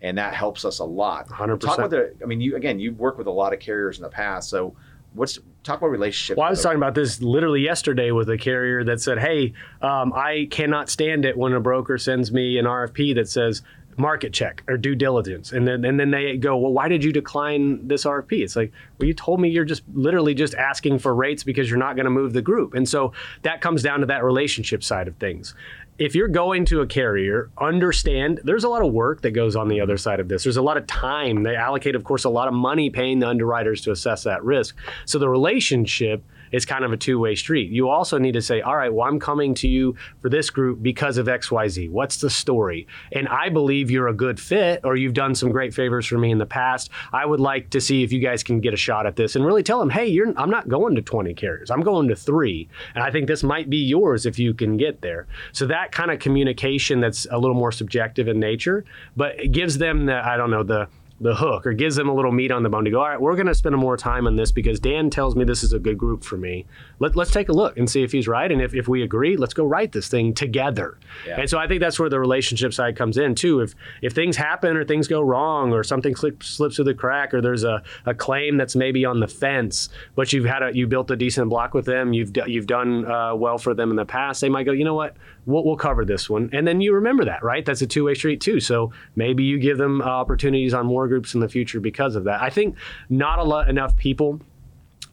and 0.02 0.18
that 0.18 0.34
helps 0.34 0.64
us 0.64 0.80
a 0.80 0.84
lot. 0.84 1.28
100%. 1.28 1.60
Talk 1.60 1.78
about 1.78 1.90
the. 1.90 2.14
I 2.22 2.26
mean, 2.26 2.40
you 2.40 2.56
again, 2.56 2.78
you've 2.78 2.98
worked 2.98 3.18
with 3.18 3.26
a 3.26 3.32
lot 3.32 3.52
of 3.52 3.60
carriers 3.60 3.96
in 3.98 4.02
the 4.02 4.08
past, 4.08 4.50
so 4.50 4.74
what's 5.14 5.38
talk 5.62 5.78
about 5.78 5.88
relationships? 5.88 6.36
Well, 6.36 6.46
I 6.46 6.50
was 6.50 6.62
talking 6.62 6.76
about 6.76 6.94
this 6.94 7.22
literally 7.22 7.60
yesterday 7.60 8.10
with 8.10 8.28
a 8.28 8.38
carrier 8.38 8.84
that 8.84 9.00
said, 9.00 9.18
"Hey, 9.18 9.54
um, 9.80 10.12
I 10.12 10.48
cannot 10.50 10.88
stand 10.90 11.24
it 11.24 11.36
when 11.36 11.52
a 11.52 11.60
broker 11.60 11.98
sends 11.98 12.32
me 12.32 12.58
an 12.58 12.66
RFP 12.66 13.14
that 13.14 13.28
says 13.28 13.62
market 13.96 14.32
check 14.32 14.62
or 14.68 14.76
due 14.76 14.94
diligence," 14.94 15.52
and 15.52 15.66
then 15.66 15.84
and 15.84 15.98
then 15.98 16.10
they 16.10 16.36
go, 16.36 16.56
"Well, 16.56 16.72
why 16.72 16.88
did 16.88 17.04
you 17.04 17.12
decline 17.12 17.86
this 17.86 18.04
RFP?" 18.04 18.42
It's 18.42 18.56
like, 18.56 18.72
well, 18.98 19.06
you 19.06 19.14
told 19.14 19.40
me 19.40 19.48
you're 19.48 19.64
just 19.64 19.82
literally 19.92 20.34
just 20.34 20.54
asking 20.54 20.98
for 20.98 21.14
rates 21.14 21.44
because 21.44 21.68
you're 21.68 21.78
not 21.78 21.96
going 21.96 22.04
to 22.04 22.10
move 22.10 22.32
the 22.32 22.42
group, 22.42 22.74
and 22.74 22.88
so 22.88 23.12
that 23.42 23.60
comes 23.60 23.82
down 23.82 24.00
to 24.00 24.06
that 24.06 24.24
relationship 24.24 24.82
side 24.82 25.08
of 25.08 25.16
things. 25.16 25.54
If 25.96 26.16
you're 26.16 26.28
going 26.28 26.64
to 26.66 26.80
a 26.80 26.86
carrier, 26.88 27.50
understand 27.56 28.40
there's 28.42 28.64
a 28.64 28.68
lot 28.68 28.82
of 28.84 28.92
work 28.92 29.22
that 29.22 29.30
goes 29.30 29.54
on 29.54 29.68
the 29.68 29.80
other 29.80 29.96
side 29.96 30.18
of 30.18 30.28
this. 30.28 30.42
There's 30.42 30.56
a 30.56 30.62
lot 30.62 30.76
of 30.76 30.88
time. 30.88 31.44
They 31.44 31.54
allocate, 31.54 31.94
of 31.94 32.02
course, 32.02 32.24
a 32.24 32.30
lot 32.30 32.48
of 32.48 32.54
money 32.54 32.90
paying 32.90 33.20
the 33.20 33.28
underwriters 33.28 33.80
to 33.82 33.92
assess 33.92 34.24
that 34.24 34.42
risk. 34.42 34.76
So 35.04 35.20
the 35.20 35.28
relationship 35.28 36.24
is 36.54 36.64
kind 36.64 36.84
of 36.84 36.92
a 36.92 36.96
two-way 36.96 37.34
street. 37.34 37.70
You 37.70 37.88
also 37.88 38.18
need 38.18 38.32
to 38.32 38.42
say, 38.42 38.60
all 38.60 38.76
right, 38.76 38.92
well, 38.92 39.06
I'm 39.06 39.18
coming 39.18 39.54
to 39.54 39.68
you 39.68 39.96
for 40.22 40.28
this 40.28 40.50
group 40.50 40.82
because 40.82 41.18
of 41.18 41.26
XYZ. 41.26 41.90
What's 41.90 42.18
the 42.18 42.30
story? 42.30 42.86
And 43.12 43.28
I 43.28 43.48
believe 43.48 43.90
you're 43.90 44.08
a 44.08 44.14
good 44.14 44.38
fit 44.38 44.80
or 44.84 44.96
you've 44.96 45.14
done 45.14 45.34
some 45.34 45.50
great 45.50 45.74
favors 45.74 46.06
for 46.06 46.18
me 46.18 46.30
in 46.30 46.38
the 46.38 46.46
past. 46.46 46.90
I 47.12 47.26
would 47.26 47.40
like 47.40 47.70
to 47.70 47.80
see 47.80 48.02
if 48.02 48.12
you 48.12 48.20
guys 48.20 48.42
can 48.42 48.60
get 48.60 48.72
a 48.72 48.76
shot 48.76 49.06
at 49.06 49.16
this 49.16 49.36
and 49.36 49.44
really 49.44 49.62
tell 49.62 49.78
them, 49.78 49.90
hey, 49.90 50.16
I'm 50.36 50.50
not 50.50 50.68
going 50.68 50.94
to 50.94 51.02
20 51.02 51.34
carriers. 51.34 51.70
I'm 51.70 51.82
going 51.82 52.08
to 52.08 52.16
3. 52.16 52.68
And 52.94 53.02
I 53.02 53.10
think 53.10 53.26
this 53.26 53.42
might 53.42 53.68
be 53.68 53.78
yours 53.78 54.26
if 54.26 54.38
you 54.38 54.54
can 54.54 54.76
get 54.76 55.00
there. 55.00 55.26
So 55.52 55.66
that 55.66 55.92
kind 55.92 56.10
of 56.10 56.20
communication 56.20 57.00
that's 57.00 57.26
a 57.30 57.38
little 57.38 57.56
more 57.56 57.72
subjective 57.72 58.28
in 58.28 58.38
nature, 58.38 58.84
but 59.16 59.40
it 59.40 59.48
gives 59.48 59.78
them 59.78 60.06
the 60.06 60.24
I 60.24 60.36
don't 60.36 60.50
know, 60.50 60.62
the 60.62 60.88
the 61.20 61.34
hook 61.34 61.66
or 61.66 61.72
gives 61.72 61.96
them 61.96 62.08
a 62.08 62.14
little 62.14 62.32
meat 62.32 62.50
on 62.50 62.62
the 62.62 62.68
bone 62.68 62.84
to 62.84 62.90
go, 62.90 63.00
all 63.00 63.08
right, 63.08 63.20
we're 63.20 63.36
going 63.36 63.46
to 63.46 63.54
spend 63.54 63.74
more 63.76 63.96
time 63.96 64.26
on 64.26 64.36
this 64.36 64.50
because 64.50 64.80
Dan 64.80 65.10
tells 65.10 65.36
me 65.36 65.44
this 65.44 65.62
is 65.62 65.72
a 65.72 65.78
good 65.78 65.96
group 65.96 66.24
for 66.24 66.36
me. 66.36 66.66
Let, 66.98 67.16
us 67.16 67.30
take 67.30 67.48
a 67.48 67.52
look 67.52 67.78
and 67.78 67.88
see 67.88 68.02
if 68.02 68.10
he's 68.10 68.26
right. 68.26 68.50
And 68.50 68.60
if, 68.60 68.74
if 68.74 68.88
we 68.88 69.02
agree, 69.02 69.36
let's 69.36 69.54
go 69.54 69.64
write 69.64 69.92
this 69.92 70.08
thing 70.08 70.34
together. 70.34 70.98
Yeah. 71.26 71.40
And 71.40 71.48
so 71.48 71.58
I 71.58 71.68
think 71.68 71.80
that's 71.80 71.98
where 71.98 72.08
the 72.08 72.18
relationship 72.18 72.74
side 72.74 72.96
comes 72.96 73.16
in 73.16 73.34
too. 73.34 73.60
If 73.60 73.74
if 74.02 74.12
things 74.12 74.36
happen 74.36 74.76
or 74.76 74.84
things 74.84 75.06
go 75.08 75.20
wrong 75.20 75.72
or 75.72 75.84
something 75.84 76.16
slips, 76.16 76.48
slips 76.48 76.76
through 76.76 76.86
the 76.86 76.94
crack 76.94 77.32
or 77.32 77.40
there's 77.40 77.64
a, 77.64 77.82
a 78.06 78.14
claim 78.14 78.56
that's 78.56 78.74
maybe 78.74 79.04
on 79.04 79.20
the 79.20 79.28
fence, 79.28 79.88
but 80.16 80.32
you've 80.32 80.44
had 80.44 80.62
a, 80.62 80.74
you 80.74 80.86
built 80.86 81.10
a 81.10 81.16
decent 81.16 81.48
block 81.48 81.74
with 81.74 81.84
them, 81.86 82.12
you've, 82.12 82.32
you've 82.46 82.66
done 82.66 83.10
uh, 83.10 83.34
well 83.34 83.58
for 83.58 83.74
them 83.74 83.90
in 83.90 83.96
the 83.96 84.04
past, 84.04 84.40
they 84.40 84.48
might 84.48 84.64
go, 84.64 84.72
you 84.72 84.84
know 84.84 84.94
what, 84.94 85.16
we'll, 85.46 85.64
we'll 85.64 85.76
cover 85.76 86.04
this 86.04 86.28
one. 86.28 86.50
And 86.52 86.66
then 86.66 86.80
you 86.80 86.94
remember 86.94 87.24
that, 87.24 87.42
right? 87.42 87.64
That's 87.64 87.82
a 87.82 87.86
two 87.86 88.04
way 88.04 88.14
street 88.14 88.40
too. 88.40 88.60
So 88.60 88.92
maybe 89.16 89.44
you 89.44 89.58
give 89.58 89.78
them 89.78 90.00
uh, 90.00 90.04
opportunities 90.04 90.74
on 90.74 90.86
more 90.86 91.08
groups 91.08 91.34
in 91.34 91.40
the 91.40 91.48
future 91.48 91.80
because 91.80 92.16
of 92.16 92.24
that. 92.24 92.42
I 92.42 92.50
think 92.50 92.76
not 93.08 93.38
a 93.38 93.44
lot 93.44 93.68
enough 93.68 93.96
people 93.96 94.40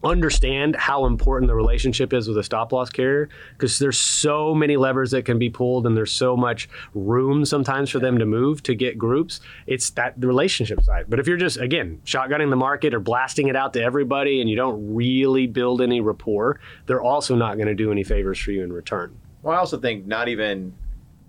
understand 0.04 0.76
how 0.76 1.06
important 1.06 1.48
the 1.48 1.56
relationship 1.56 2.14
is 2.14 2.28
with 2.28 2.38
a 2.38 2.44
stop 2.44 2.72
loss 2.72 2.90
carrier 2.90 3.30
because 3.54 3.78
there's 3.78 4.00
so 4.00 4.56
many 4.56 4.76
levers 4.76 5.12
that 5.12 5.26
can 5.26 5.38
be 5.38 5.50
pulled 5.50 5.86
and 5.86 5.96
there's 5.96 6.12
so 6.12 6.36
much 6.36 6.68
room 6.96 7.46
sometimes 7.46 7.90
for 7.90 8.00
them 8.00 8.18
to 8.18 8.26
move 8.26 8.64
to 8.64 8.74
get 8.74 8.98
groups 8.98 9.42
it's 9.68 9.92
that 9.92 10.20
the 10.20 10.26
relationship 10.26 10.82
side 10.82 11.06
but 11.08 11.20
if 11.20 11.28
you're 11.28 11.38
just 11.38 11.58
again 11.58 12.02
shotgunning 12.04 12.50
the 12.50 12.56
market 12.56 12.94
or 12.94 13.00
blasting 13.00 13.48
it 13.48 13.56
out 13.56 13.74
to 13.74 13.82
everybody 13.82 14.42
and 14.42 14.50
you 14.50 14.56
don't 14.56 14.94
really 14.94 15.46
build 15.46 15.82
any 15.82 16.02
rapport 16.02 16.60
they're 16.88 17.02
also 17.02 17.36
not 17.36 17.56
going 17.56 17.68
to 17.68 17.76
do 17.76 17.92
any 17.92 18.04
favors 18.04 18.40
for 18.40 18.52
you 18.52 18.64
in 18.64 18.74
return 18.74 19.16
well 19.42 19.56
i 19.56 19.60
also 19.60 19.78
think 19.78 20.06
not 20.06 20.28
even 20.28 20.74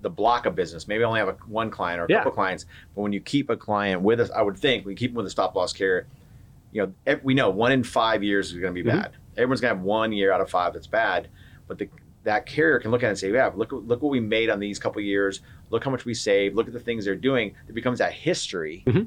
the 0.03 0.11
block 0.11 0.47
of 0.47 0.55
business. 0.55 0.87
Maybe 0.87 1.05
I 1.05 1.07
only 1.07 1.21
have 1.21 1.29
a, 1.29 1.37
one 1.47 1.71
client 1.71 2.01
or 2.01 2.05
a 2.05 2.09
yeah. 2.11 2.19
couple 2.19 2.33
clients, 2.33 2.67
but 2.95 3.03
when 3.03 3.13
you 3.13 3.21
keep 3.21 3.49
a 3.49 3.57
client 3.57 4.03
with 4.03 4.21
us, 4.21 4.31
I 4.31 4.43
would 4.43 4.59
think 4.59 4.85
we 4.85 4.95
keep 4.95 5.13
them 5.13 5.17
with 5.17 5.27
a 5.27 5.31
stop 5.31 5.55
loss 5.55 5.73
carrier. 5.73 6.07
You 6.73 6.93
know, 7.07 7.21
we 7.23 7.35
know 7.35 7.51
one 7.51 7.73
in 7.73 7.85
five 7.85 8.23
years 8.23 8.49
is 8.49 8.59
going 8.59 8.75
to 8.75 8.83
be 8.83 8.89
mm-hmm. 8.89 9.01
bad. 9.01 9.13
Everyone's 9.37 9.61
going 9.61 9.73
to 9.73 9.77
have 9.77 9.85
one 9.85 10.13
year 10.13 10.33
out 10.33 10.41
of 10.41 10.51
five 10.51 10.75
that's 10.75 10.87
bad, 10.87 11.29
but 11.69 11.79
the, 11.79 11.89
that 12.25 12.47
carrier 12.47 12.79
can 12.79 12.91
look 12.91 13.03
at 13.03 13.07
it 13.07 13.11
and 13.11 13.19
say, 13.19 13.33
"Yeah, 13.33 13.51
look 13.55 13.73
look 13.73 14.03
what 14.03 14.11
we 14.11 14.21
made 14.21 14.51
on 14.51 14.61
these 14.61 14.79
couple 14.79 15.01
years. 15.01 15.41
Look 15.71 15.85
how 15.85 15.91
much 15.91 16.05
we 16.05 16.15
saved. 16.15 16.55
Look 16.57 16.67
at 16.67 16.73
the 16.73 16.81
things 16.81 17.05
they're 17.05 17.15
doing." 17.15 17.55
It 17.69 17.75
becomes 17.75 17.99
that 17.99 18.13
history, 18.13 18.85
mm-hmm. 18.87 19.05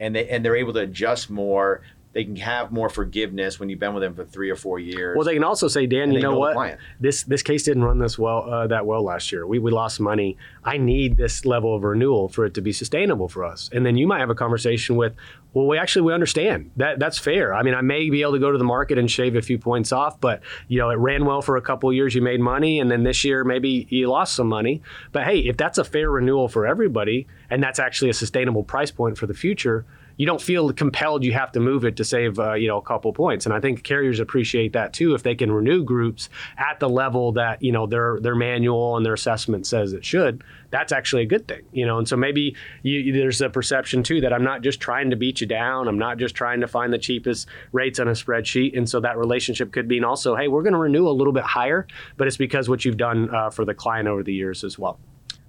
and 0.00 0.14
they 0.14 0.28
and 0.28 0.44
they're 0.44 0.56
able 0.56 0.72
to 0.74 0.80
adjust 0.80 1.30
more 1.30 1.82
they 2.12 2.24
can 2.24 2.36
have 2.36 2.72
more 2.72 2.88
forgiveness 2.88 3.60
when 3.60 3.68
you've 3.68 3.78
been 3.78 3.92
with 3.92 4.02
them 4.02 4.14
for 4.14 4.24
three 4.24 4.50
or 4.50 4.56
four 4.56 4.78
years. 4.78 5.16
Well, 5.16 5.26
they 5.26 5.34
can 5.34 5.44
also 5.44 5.68
say, 5.68 5.86
Dan, 5.86 6.12
you 6.12 6.20
know, 6.20 6.32
know 6.32 6.38
what? 6.38 6.78
This 6.98 7.22
this 7.24 7.42
case 7.42 7.64
didn't 7.64 7.84
run 7.84 7.98
this 7.98 8.18
well 8.18 8.50
uh, 8.50 8.66
that 8.66 8.86
well 8.86 9.02
last 9.02 9.30
year. 9.30 9.46
We 9.46 9.58
we 9.58 9.70
lost 9.70 10.00
money. 10.00 10.36
I 10.64 10.78
need 10.78 11.16
this 11.16 11.44
level 11.44 11.76
of 11.76 11.84
renewal 11.84 12.28
for 12.28 12.44
it 12.46 12.54
to 12.54 12.60
be 12.60 12.72
sustainable 12.72 13.28
for 13.28 13.44
us. 13.44 13.68
And 13.72 13.84
then 13.84 13.96
you 13.96 14.06
might 14.06 14.20
have 14.20 14.30
a 14.30 14.34
conversation 14.34 14.96
with, 14.96 15.14
well, 15.52 15.66
we 15.66 15.78
actually 15.78 16.02
we 16.02 16.14
understand 16.14 16.70
that 16.76 16.98
that's 16.98 17.18
fair. 17.18 17.54
I 17.54 17.62
mean, 17.62 17.74
I 17.74 17.82
may 17.82 18.08
be 18.08 18.22
able 18.22 18.32
to 18.32 18.38
go 18.38 18.50
to 18.50 18.58
the 18.58 18.64
market 18.64 18.98
and 18.98 19.10
shave 19.10 19.36
a 19.36 19.42
few 19.42 19.58
points 19.58 19.92
off, 19.92 20.18
but 20.20 20.40
you 20.66 20.78
know, 20.78 20.90
it 20.90 20.96
ran 20.96 21.26
well 21.26 21.42
for 21.42 21.56
a 21.56 21.62
couple 21.62 21.92
years. 21.92 22.14
You 22.14 22.22
made 22.22 22.40
money, 22.40 22.80
and 22.80 22.90
then 22.90 23.02
this 23.02 23.22
year 23.22 23.44
maybe 23.44 23.86
you 23.90 24.08
lost 24.08 24.34
some 24.34 24.48
money. 24.48 24.82
But 25.12 25.24
hey, 25.24 25.40
if 25.40 25.58
that's 25.58 25.76
a 25.76 25.84
fair 25.84 26.10
renewal 26.10 26.48
for 26.48 26.66
everybody, 26.66 27.26
and 27.50 27.62
that's 27.62 27.78
actually 27.78 28.10
a 28.10 28.14
sustainable 28.14 28.64
price 28.64 28.90
point 28.90 29.18
for 29.18 29.26
the 29.26 29.34
future 29.34 29.84
you 30.18 30.26
don't 30.26 30.42
feel 30.42 30.70
compelled 30.72 31.24
you 31.24 31.32
have 31.32 31.52
to 31.52 31.60
move 31.60 31.84
it 31.84 31.96
to 31.96 32.04
save 32.04 32.38
uh, 32.38 32.52
you 32.52 32.68
know 32.68 32.76
a 32.76 32.82
couple 32.82 33.10
points. 33.14 33.46
And 33.46 33.54
I 33.54 33.60
think 33.60 33.82
carriers 33.82 34.20
appreciate 34.20 34.74
that 34.74 34.92
too 34.92 35.14
if 35.14 35.22
they 35.22 35.34
can 35.34 35.50
renew 35.50 35.82
groups 35.82 36.28
at 36.58 36.78
the 36.80 36.88
level 36.88 37.32
that 37.32 37.62
you 37.62 37.72
know 37.72 37.86
their 37.86 38.18
their 38.20 38.34
manual 38.34 38.96
and 38.96 39.06
their 39.06 39.14
assessment 39.14 39.66
says 39.66 39.94
it 39.94 40.04
should. 40.04 40.44
That's 40.70 40.92
actually 40.92 41.22
a 41.22 41.26
good 41.26 41.48
thing, 41.48 41.62
you 41.72 41.86
know. 41.86 41.96
And 41.96 42.06
so 42.06 42.16
maybe 42.16 42.54
you, 42.82 43.12
there's 43.12 43.40
a 43.40 43.48
perception 43.48 44.02
too 44.02 44.20
that 44.20 44.34
I'm 44.34 44.44
not 44.44 44.60
just 44.60 44.80
trying 44.80 45.08
to 45.10 45.16
beat 45.16 45.40
you 45.40 45.46
down. 45.46 45.88
I'm 45.88 45.98
not 45.98 46.18
just 46.18 46.34
trying 46.34 46.60
to 46.60 46.68
find 46.68 46.92
the 46.92 46.98
cheapest 46.98 47.48
rates 47.72 47.98
on 47.98 48.08
a 48.08 48.12
spreadsheet. 48.12 48.76
And 48.76 48.86
so 48.86 49.00
that 49.00 49.16
relationship 49.16 49.72
could 49.72 49.88
mean 49.88 50.04
also, 50.04 50.36
hey, 50.36 50.48
we're 50.48 50.62
going 50.62 50.74
to 50.74 50.78
renew 50.78 51.08
a 51.08 51.10
little 51.10 51.32
bit 51.32 51.44
higher, 51.44 51.86
but 52.18 52.26
it's 52.26 52.36
because 52.36 52.68
what 52.68 52.84
you've 52.84 52.98
done 52.98 53.34
uh, 53.34 53.48
for 53.48 53.64
the 53.64 53.72
client 53.72 54.08
over 54.08 54.22
the 54.22 54.34
years 54.34 54.62
as 54.62 54.78
well 54.78 54.98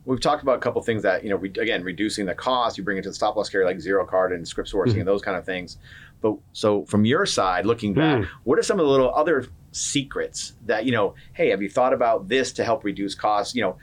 we've 0.10 0.20
talked 0.20 0.42
about 0.42 0.58
a 0.58 0.60
couple 0.60 0.82
things 0.82 1.04
that 1.04 1.24
you 1.24 1.30
know 1.30 1.36
re- 1.36 1.54
again 1.60 1.84
reducing 1.84 2.26
the 2.26 2.34
cost 2.34 2.78
you 2.78 2.84
bring 2.84 2.98
it 2.98 3.04
to 3.04 3.10
the 3.10 3.16
stop 3.16 3.36
loss 3.36 3.48
carrier 3.48 3.66
like 3.66 3.80
zero 3.80 4.06
card 4.06 4.32
and 4.32 4.48
script 4.48 4.72
sourcing 4.72 4.88
mm-hmm. 4.88 5.00
and 5.00 5.08
those 5.08 5.22
kind 5.22 5.38
of 5.38 5.46
things 5.46 5.78
but 6.22 6.36
so 6.52 6.84
from 6.86 7.06
your 7.06 7.26
side 7.26 7.66
looking 7.66 7.94
back 7.94 8.22
mm. 8.22 8.28
what 8.44 8.58
are 8.58 8.64
some 8.64 8.80
of 8.80 8.86
the 8.86 8.92
little 8.92 9.14
other 9.14 9.46
secrets 9.72 10.54
that 10.66 10.84
you 10.84 10.92
know 10.92 11.14
hey 11.34 11.50
have 11.50 11.62
you 11.62 11.70
thought 11.70 11.94
about 11.94 12.28
this 12.28 12.52
to 12.52 12.64
help 12.64 12.84
reduce 12.84 13.14
costs 13.14 13.54
you 13.54 13.62
know 13.62 13.78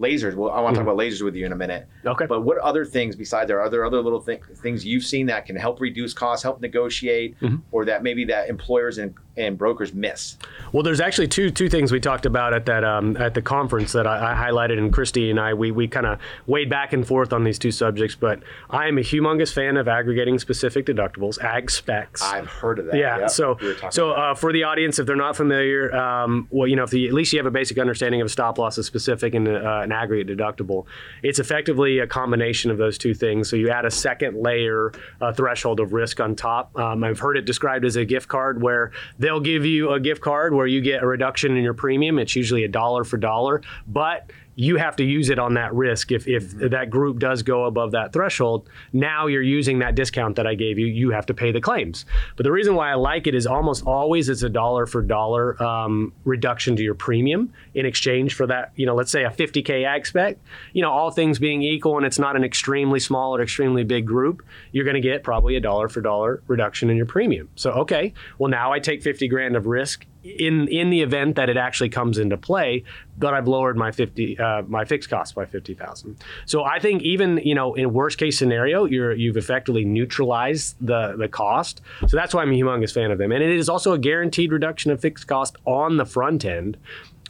lasers. 0.00 0.34
Well, 0.34 0.50
I 0.50 0.60
want 0.60 0.74
to 0.74 0.80
talk 0.80 0.88
mm. 0.88 0.92
about 0.92 0.98
lasers 0.98 1.22
with 1.22 1.34
you 1.36 1.44
in 1.44 1.52
a 1.52 1.56
minute. 1.56 1.86
Okay. 2.06 2.26
But 2.26 2.40
what 2.40 2.56
other 2.58 2.84
things 2.84 3.14
besides 3.14 3.48
there 3.48 3.60
are 3.60 3.68
there 3.68 3.84
other 3.84 4.00
little 4.00 4.20
th- 4.20 4.40
things 4.56 4.84
you've 4.84 5.04
seen 5.04 5.26
that 5.26 5.44
can 5.44 5.56
help 5.56 5.80
reduce 5.80 6.14
costs, 6.14 6.42
help 6.42 6.60
negotiate, 6.60 7.38
mm-hmm. 7.40 7.56
or 7.70 7.84
that 7.84 8.02
maybe 8.02 8.24
that 8.24 8.48
employers 8.48 8.98
and, 8.98 9.14
and 9.36 9.56
brokers 9.56 9.92
miss? 9.94 10.36
Well, 10.72 10.82
there's 10.82 11.00
actually 11.00 11.28
two 11.28 11.50
two 11.50 11.68
things 11.68 11.92
we 11.92 12.00
talked 12.00 12.26
about 12.26 12.54
at 12.54 12.66
that 12.66 12.84
um, 12.84 13.16
at 13.16 13.34
the 13.34 13.42
conference 13.42 13.92
that 13.92 14.06
I, 14.06 14.32
I, 14.32 14.50
highlighted, 14.50 14.78
and 14.78 14.92
Christy 14.92 15.30
and 15.30 15.40
I 15.40 15.54
we 15.54 15.70
we 15.70 15.88
kind 15.88 16.06
of 16.06 16.18
weighed 16.46 16.70
back 16.70 16.92
and 16.92 17.06
forth 17.06 17.32
on 17.32 17.44
these 17.44 17.58
two 17.58 17.70
subjects. 17.70 18.16
But 18.16 18.40
I 18.68 18.88
am 18.88 18.98
a 18.98 19.02
humongous 19.02 19.52
fan 19.52 19.76
of 19.76 19.88
aggregating 19.88 20.38
specific 20.38 20.86
deductibles, 20.86 21.42
ag 21.42 21.70
specs. 21.70 22.22
I've 22.22 22.46
heard 22.46 22.78
of 22.78 22.86
that. 22.86 22.96
Yeah. 22.96 23.18
Yep. 23.18 23.30
So 23.30 23.58
so 23.90 24.12
uh, 24.12 24.34
for 24.34 24.52
the 24.52 24.64
audience, 24.64 24.98
if 24.98 25.06
they're 25.06 25.16
not 25.16 25.36
familiar, 25.36 25.94
um, 25.94 26.48
well, 26.50 26.66
you 26.66 26.76
know, 26.76 26.84
if 26.84 26.90
the, 26.90 27.06
at 27.06 27.12
least 27.12 27.32
you 27.32 27.38
have 27.38 27.46
a 27.46 27.50
basic 27.50 27.78
understanding 27.78 28.20
of 28.20 28.30
stop 28.30 28.58
loss 28.58 28.78
is 28.78 28.86
specific 28.86 29.34
and 29.34 29.48
uh, 29.48 29.80
an 29.82 29.92
aggregate 29.92 30.36
deductible. 30.36 30.86
It's 31.22 31.38
effectively 31.38 31.98
a 31.98 32.06
combination 32.06 32.70
of 32.70 32.78
those 32.78 32.98
two 32.98 33.14
things. 33.14 33.48
So 33.48 33.56
you 33.56 33.70
add 33.70 33.84
a 33.84 33.90
second 33.90 34.40
layer 34.40 34.92
uh, 35.20 35.32
threshold 35.32 35.80
of 35.80 35.92
risk 35.92 36.20
on 36.20 36.36
top. 36.36 36.76
Um, 36.78 37.04
I've 37.04 37.18
heard 37.18 37.36
it 37.36 37.44
described 37.44 37.84
as 37.84 37.96
a 37.96 38.04
gift 38.04 38.28
card 38.28 38.62
where 38.62 38.92
they'll 39.20 39.40
give 39.40 39.66
you 39.66 39.90
a 39.90 40.00
gift 40.00 40.22
card 40.22 40.54
where 40.54 40.66
you 40.66 40.80
get 40.80 41.02
a 41.02 41.06
reduction 41.06 41.56
in 41.56 41.62
your 41.62 41.74
premium. 41.74 42.18
It's 42.18 42.34
usually 42.34 42.64
a 42.64 42.68
dollar 42.68 43.04
for 43.04 43.18
dollar, 43.18 43.62
but 43.86 44.30
you 44.60 44.76
have 44.76 44.94
to 44.94 45.04
use 45.04 45.30
it 45.30 45.38
on 45.38 45.54
that 45.54 45.72
risk. 45.72 46.12
If, 46.12 46.28
if 46.28 46.50
mm-hmm. 46.50 46.68
that 46.68 46.90
group 46.90 47.18
does 47.18 47.42
go 47.42 47.64
above 47.64 47.92
that 47.92 48.12
threshold, 48.12 48.68
now 48.92 49.26
you're 49.26 49.40
using 49.40 49.78
that 49.78 49.94
discount 49.94 50.36
that 50.36 50.46
I 50.46 50.54
gave 50.54 50.78
you. 50.78 50.84
You 50.84 51.12
have 51.12 51.24
to 51.26 51.34
pay 51.34 51.50
the 51.50 51.62
claims. 51.62 52.04
But 52.36 52.44
the 52.44 52.52
reason 52.52 52.74
why 52.74 52.90
I 52.90 52.94
like 52.96 53.26
it 53.26 53.34
is 53.34 53.46
almost 53.46 53.86
always 53.86 54.28
it's 54.28 54.42
a 54.42 54.50
dollar 54.50 54.84
for 54.84 55.00
dollar 55.00 55.60
um, 55.62 56.12
reduction 56.24 56.76
to 56.76 56.82
your 56.82 56.94
premium 56.94 57.54
in 57.72 57.86
exchange 57.86 58.34
for 58.34 58.46
that. 58.48 58.72
You 58.76 58.84
know, 58.84 58.94
let's 58.94 59.10
say 59.10 59.24
a 59.24 59.30
50k 59.30 59.86
ag 59.86 60.06
spec. 60.06 60.36
You 60.74 60.82
know, 60.82 60.90
all 60.90 61.10
things 61.10 61.38
being 61.38 61.62
equal, 61.62 61.96
and 61.96 62.04
it's 62.04 62.18
not 62.18 62.36
an 62.36 62.44
extremely 62.44 63.00
small 63.00 63.34
or 63.34 63.40
extremely 63.40 63.82
big 63.82 64.06
group, 64.06 64.42
you're 64.72 64.84
going 64.84 64.94
to 64.94 65.00
get 65.00 65.24
probably 65.24 65.56
a 65.56 65.60
dollar 65.60 65.88
for 65.88 66.02
dollar 66.02 66.42
reduction 66.48 66.90
in 66.90 66.98
your 66.98 67.06
premium. 67.06 67.48
So 67.54 67.70
okay, 67.70 68.12
well 68.36 68.50
now 68.50 68.74
I 68.74 68.78
take 68.78 69.02
50 69.02 69.26
grand 69.28 69.56
of 69.56 69.64
risk 69.64 70.04
in 70.22 70.68
in 70.68 70.90
the 70.90 71.00
event 71.02 71.36
that 71.36 71.48
it 71.48 71.56
actually 71.56 71.88
comes 71.88 72.18
into 72.18 72.36
play, 72.36 72.84
but 73.18 73.34
I've 73.34 73.48
lowered 73.48 73.76
my 73.76 73.90
fifty 73.90 74.38
uh, 74.38 74.62
my 74.62 74.84
fixed 74.84 75.08
cost 75.08 75.34
by 75.34 75.46
fifty 75.46 75.74
thousand. 75.74 76.22
So 76.46 76.64
I 76.64 76.78
think 76.78 77.02
even 77.02 77.38
you 77.38 77.54
know 77.54 77.74
in 77.74 77.92
worst 77.92 78.18
case 78.18 78.38
scenario, 78.38 78.84
you're 78.84 79.12
you've 79.12 79.36
effectively 79.36 79.84
neutralized 79.84 80.76
the 80.80 81.16
the 81.16 81.28
cost. 81.28 81.80
So 82.06 82.16
that's 82.16 82.34
why 82.34 82.42
I'm 82.42 82.50
a 82.50 82.54
humongous 82.54 82.92
fan 82.92 83.10
of 83.10 83.18
them, 83.18 83.32
and 83.32 83.42
it 83.42 83.50
is 83.50 83.68
also 83.68 83.92
a 83.92 83.98
guaranteed 83.98 84.52
reduction 84.52 84.90
of 84.90 85.00
fixed 85.00 85.26
cost 85.26 85.56
on 85.64 85.96
the 85.96 86.06
front 86.06 86.44
end. 86.44 86.76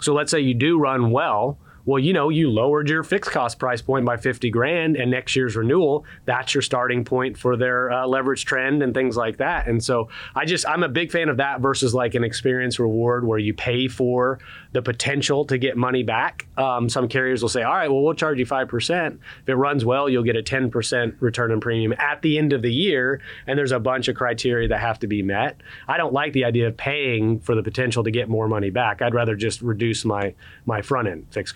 So 0.01 0.15
let's 0.15 0.31
say 0.31 0.41
you 0.41 0.55
do 0.55 0.79
run 0.79 1.11
well 1.11 1.59
well, 1.85 1.99
you 1.99 2.13
know, 2.13 2.29
you 2.29 2.51
lowered 2.51 2.89
your 2.89 3.03
fixed 3.03 3.31
cost 3.31 3.59
price 3.59 3.83
point 3.83 4.05
by 4.05 4.17
50 4.17 4.51
grand, 4.51 4.97
and 4.97 5.11
next 5.11 5.35
year's 5.35 5.57
renewal, 5.57 6.05
that's 6.25 6.55
your 6.55 6.63
starting 6.63 7.05
point 7.05 7.37
for 7.39 7.57
their 7.57 7.91
uh, 7.91 8.07
leverage 8.07 8.45
trend 8.45 8.83
and 8.83 8.95
things 8.95 9.17
like 9.17 9.39
that. 9.39 9.67
And 9.67 9.83
so 9.83 10.09
I 10.35 10.45
just, 10.45 10.69
I'm 10.69 10.83
a 10.83 10.89
big 10.89 11.11
fan 11.11 11.29
of 11.29 11.39
that 11.39 11.61
versus 11.61 11.95
like 11.95 12.15
an 12.15 12.25
experience 12.25 12.79
reward 12.79 13.27
where 13.27 13.39
you 13.39 13.55
pay 13.55 13.89
for 13.89 14.39
the 14.73 14.83
potential 14.83 15.45
to 15.47 15.59
get 15.59 15.77
money 15.77 16.03
back. 16.03 16.47
Um, 16.57 16.89
some 16.89 17.09
carriers 17.09 17.43
will 17.43 17.49
say, 17.49 17.63
all 17.63 17.75
right, 17.75 17.91
well, 17.91 18.03
we'll 18.03 18.15
charge 18.15 18.39
you 18.39 18.47
5%. 18.47 19.19
If 19.43 19.49
it 19.49 19.55
runs 19.55 19.85
well, 19.85 20.09
you'll 20.09 20.23
get 20.23 20.37
a 20.37 20.43
10% 20.43 21.17
return 21.21 21.53
on 21.53 21.61
premium 21.61 21.95
at 21.99 22.23
the 22.23 22.39
end 22.39 22.53
of 22.53 22.63
the 22.63 22.73
year. 22.73 23.21
And 23.47 23.59
there's 23.59 23.73
a 23.73 23.81
bunch 23.81 24.09
of 24.09 24.17
criteria 24.17 24.69
that 24.69 24.81
have 24.81 24.99
to 25.01 25.07
be 25.07 25.23
met. 25.23 25.61
I 25.89 25.97
don't 25.97 26.13
like 26.13 26.33
the 26.33 26.45
idea 26.45 26.69
of 26.69 26.77
paying 26.77 27.41
for 27.41 27.55
the 27.55 27.63
potential 27.63 28.05
to 28.05 28.11
get 28.11 28.29
more 28.29 28.49
money 28.49 28.71
back. 28.71 29.03
I'd 29.03 29.15
rather 29.15 29.35
just 29.35 29.61
reduce 29.63 30.05
my, 30.05 30.35
my 30.67 30.83
front 30.83 31.09
end 31.09 31.27
fixed 31.31 31.55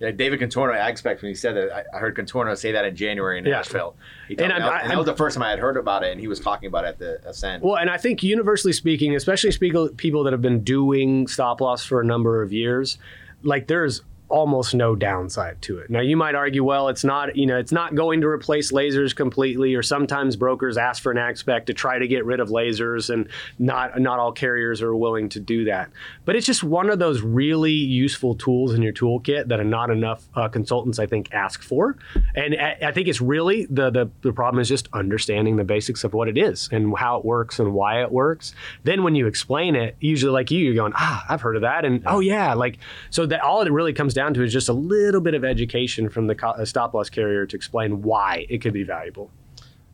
Yeah, 0.00 0.10
David 0.10 0.40
Contorno, 0.40 0.78
I 0.78 0.88
expect 0.88 1.22
when 1.22 1.30
he 1.30 1.34
said 1.34 1.56
that, 1.56 1.86
I, 1.94 1.98
heard 1.98 2.16
Contorno 2.16 2.56
say 2.56 2.72
that 2.72 2.84
in 2.84 2.96
January 2.96 3.38
in 3.38 3.44
Nashville. 3.44 3.96
Yeah. 4.28 4.44
And, 4.44 4.64
me, 4.64 4.68
I, 4.68 4.80
and, 4.80 4.90
that 4.90 4.96
was 4.96 5.06
the 5.06 5.16
first 5.16 5.34
time 5.34 5.42
I 5.42 5.50
had 5.50 5.58
heard 5.58 5.76
about 5.76 6.02
it, 6.04 6.12
and 6.12 6.20
he 6.20 6.28
was 6.28 6.40
talking 6.40 6.66
about 6.66 6.84
it 6.84 6.88
at 6.88 6.98
the 6.98 7.28
Ascend. 7.28 7.62
Well, 7.62 7.76
and 7.76 7.90
I 7.90 7.96
think 7.96 8.22
universally 8.22 8.72
speaking, 8.72 9.14
especially 9.14 9.50
people 9.96 10.24
that 10.24 10.32
have 10.32 10.42
been 10.42 10.62
doing 10.62 11.26
stop 11.26 11.60
loss 11.60 11.84
for 11.84 12.00
a 12.00 12.04
number 12.04 12.42
of 12.42 12.52
years, 12.52 12.98
like 13.42 13.66
there's 13.66 14.02
almost 14.34 14.74
no 14.74 14.96
downside 14.96 15.62
to 15.62 15.78
it. 15.78 15.88
Now 15.88 16.00
you 16.00 16.16
might 16.16 16.34
argue, 16.34 16.64
well, 16.64 16.88
it's 16.88 17.04
not, 17.04 17.36
you 17.36 17.46
know, 17.46 17.56
it's 17.56 17.70
not 17.70 17.94
going 17.94 18.20
to 18.22 18.26
replace 18.26 18.72
lasers 18.72 19.14
completely, 19.14 19.76
or 19.76 19.82
sometimes 19.82 20.34
brokers 20.34 20.76
ask 20.76 21.00
for 21.00 21.12
an 21.12 21.18
ag 21.18 21.38
spec 21.38 21.66
to 21.66 21.72
try 21.72 22.00
to 22.00 22.08
get 22.08 22.24
rid 22.24 22.40
of 22.40 22.48
lasers, 22.48 23.10
and 23.10 23.28
not 23.60 24.00
not 24.00 24.18
all 24.18 24.32
carriers 24.32 24.82
are 24.82 24.96
willing 24.96 25.28
to 25.28 25.38
do 25.38 25.66
that. 25.66 25.88
But 26.24 26.34
it's 26.34 26.46
just 26.46 26.64
one 26.64 26.90
of 26.90 26.98
those 26.98 27.22
really 27.22 27.70
useful 27.70 28.34
tools 28.34 28.74
in 28.74 28.82
your 28.82 28.92
toolkit 28.92 29.46
that 29.46 29.60
are 29.60 29.70
not 29.78 29.90
enough 29.90 30.24
uh, 30.34 30.48
consultants, 30.48 30.98
I 30.98 31.06
think, 31.06 31.32
ask 31.32 31.62
for. 31.62 31.96
And 32.34 32.56
I, 32.56 32.76
I 32.88 32.90
think 32.90 33.06
it's 33.06 33.20
really 33.20 33.66
the, 33.66 33.90
the 33.90 34.10
the 34.22 34.32
problem 34.32 34.60
is 34.60 34.68
just 34.68 34.88
understanding 34.92 35.54
the 35.54 35.64
basics 35.64 36.02
of 36.02 36.12
what 36.12 36.26
it 36.26 36.36
is 36.36 36.68
and 36.72 36.92
how 36.98 37.18
it 37.18 37.24
works 37.24 37.60
and 37.60 37.72
why 37.72 38.02
it 38.02 38.10
works. 38.10 38.52
Then 38.82 39.04
when 39.04 39.14
you 39.14 39.28
explain 39.28 39.76
it, 39.76 39.94
usually 40.00 40.32
like 40.32 40.50
you, 40.50 40.58
you're 40.58 40.74
going, 40.74 40.94
ah, 40.96 41.24
I've 41.28 41.40
heard 41.40 41.54
of 41.54 41.62
that, 41.62 41.84
and 41.84 42.02
oh 42.04 42.18
yeah, 42.18 42.54
like 42.54 42.78
so 43.10 43.26
that 43.26 43.40
all 43.40 43.62
it 43.62 43.70
really 43.70 43.92
comes 43.92 44.12
down 44.12 44.23
to 44.32 44.42
is 44.42 44.52
just 44.52 44.70
a 44.70 44.72
little 44.72 45.20
bit 45.20 45.34
of 45.34 45.44
education 45.44 46.08
from 46.08 46.26
the 46.26 46.34
co- 46.34 46.64
stop 46.64 46.94
loss 46.94 47.10
carrier 47.10 47.44
to 47.44 47.56
explain 47.56 48.00
why 48.00 48.46
it 48.48 48.62
could 48.62 48.72
be 48.72 48.82
valuable. 48.84 49.30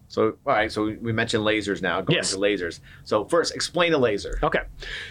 So, 0.09 0.25
all 0.45 0.55
right. 0.55 0.71
So 0.73 0.87
we 1.01 1.13
mentioned 1.13 1.45
lasers 1.45 1.81
now. 1.83 2.01
Going 2.01 2.17
Yes. 2.17 2.33
to 2.33 2.37
lasers. 2.39 2.81
So 3.05 3.25
first, 3.27 3.55
explain 3.55 3.93
a 3.95 3.99
laser. 3.99 4.41
Okay. 4.43 4.63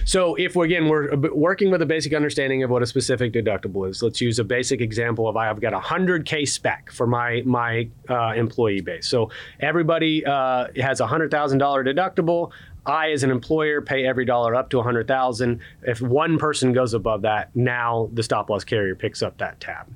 So 0.03 0.35
if 0.35 0.57
we're, 0.57 0.65
again, 0.65 0.89
we're 0.89 1.15
working 1.33 1.71
with 1.71 1.81
a 1.81 1.85
basic 1.85 2.13
understanding 2.13 2.63
of 2.63 2.69
what 2.69 2.83
a 2.83 2.85
specific 2.85 3.31
deductible 3.31 3.89
is, 3.89 4.03
let's 4.03 4.19
use 4.19 4.39
a 4.39 4.43
basic 4.43 4.81
example 4.81 5.29
of 5.29 5.37
I've 5.37 5.61
got 5.61 5.71
a 5.73 5.79
100K 5.79 6.45
spec 6.45 6.91
for 6.91 7.07
my, 7.07 7.41
my 7.45 7.87
uh, 8.09 8.33
employee 8.35 8.81
base. 8.81 9.07
So 9.07 9.31
everybody 9.61 10.25
uh, 10.25 10.67
has 10.81 10.99
a 10.99 11.07
$100,000 11.07 11.29
deductible. 11.31 12.51
I, 12.89 13.11
as 13.11 13.23
an 13.23 13.31
employer, 13.31 13.81
pay 13.81 14.05
every 14.05 14.25
dollar 14.25 14.55
up 14.55 14.69
to 14.71 14.77
100,000. 14.77 15.59
If 15.83 16.01
one 16.01 16.37
person 16.37 16.73
goes 16.73 16.93
above 16.93 17.21
that, 17.21 17.55
now 17.55 18.09
the 18.13 18.23
stop 18.23 18.49
loss 18.49 18.63
carrier 18.63 18.95
picks 18.95 19.21
up 19.21 19.37
that 19.37 19.59
tab. 19.59 19.87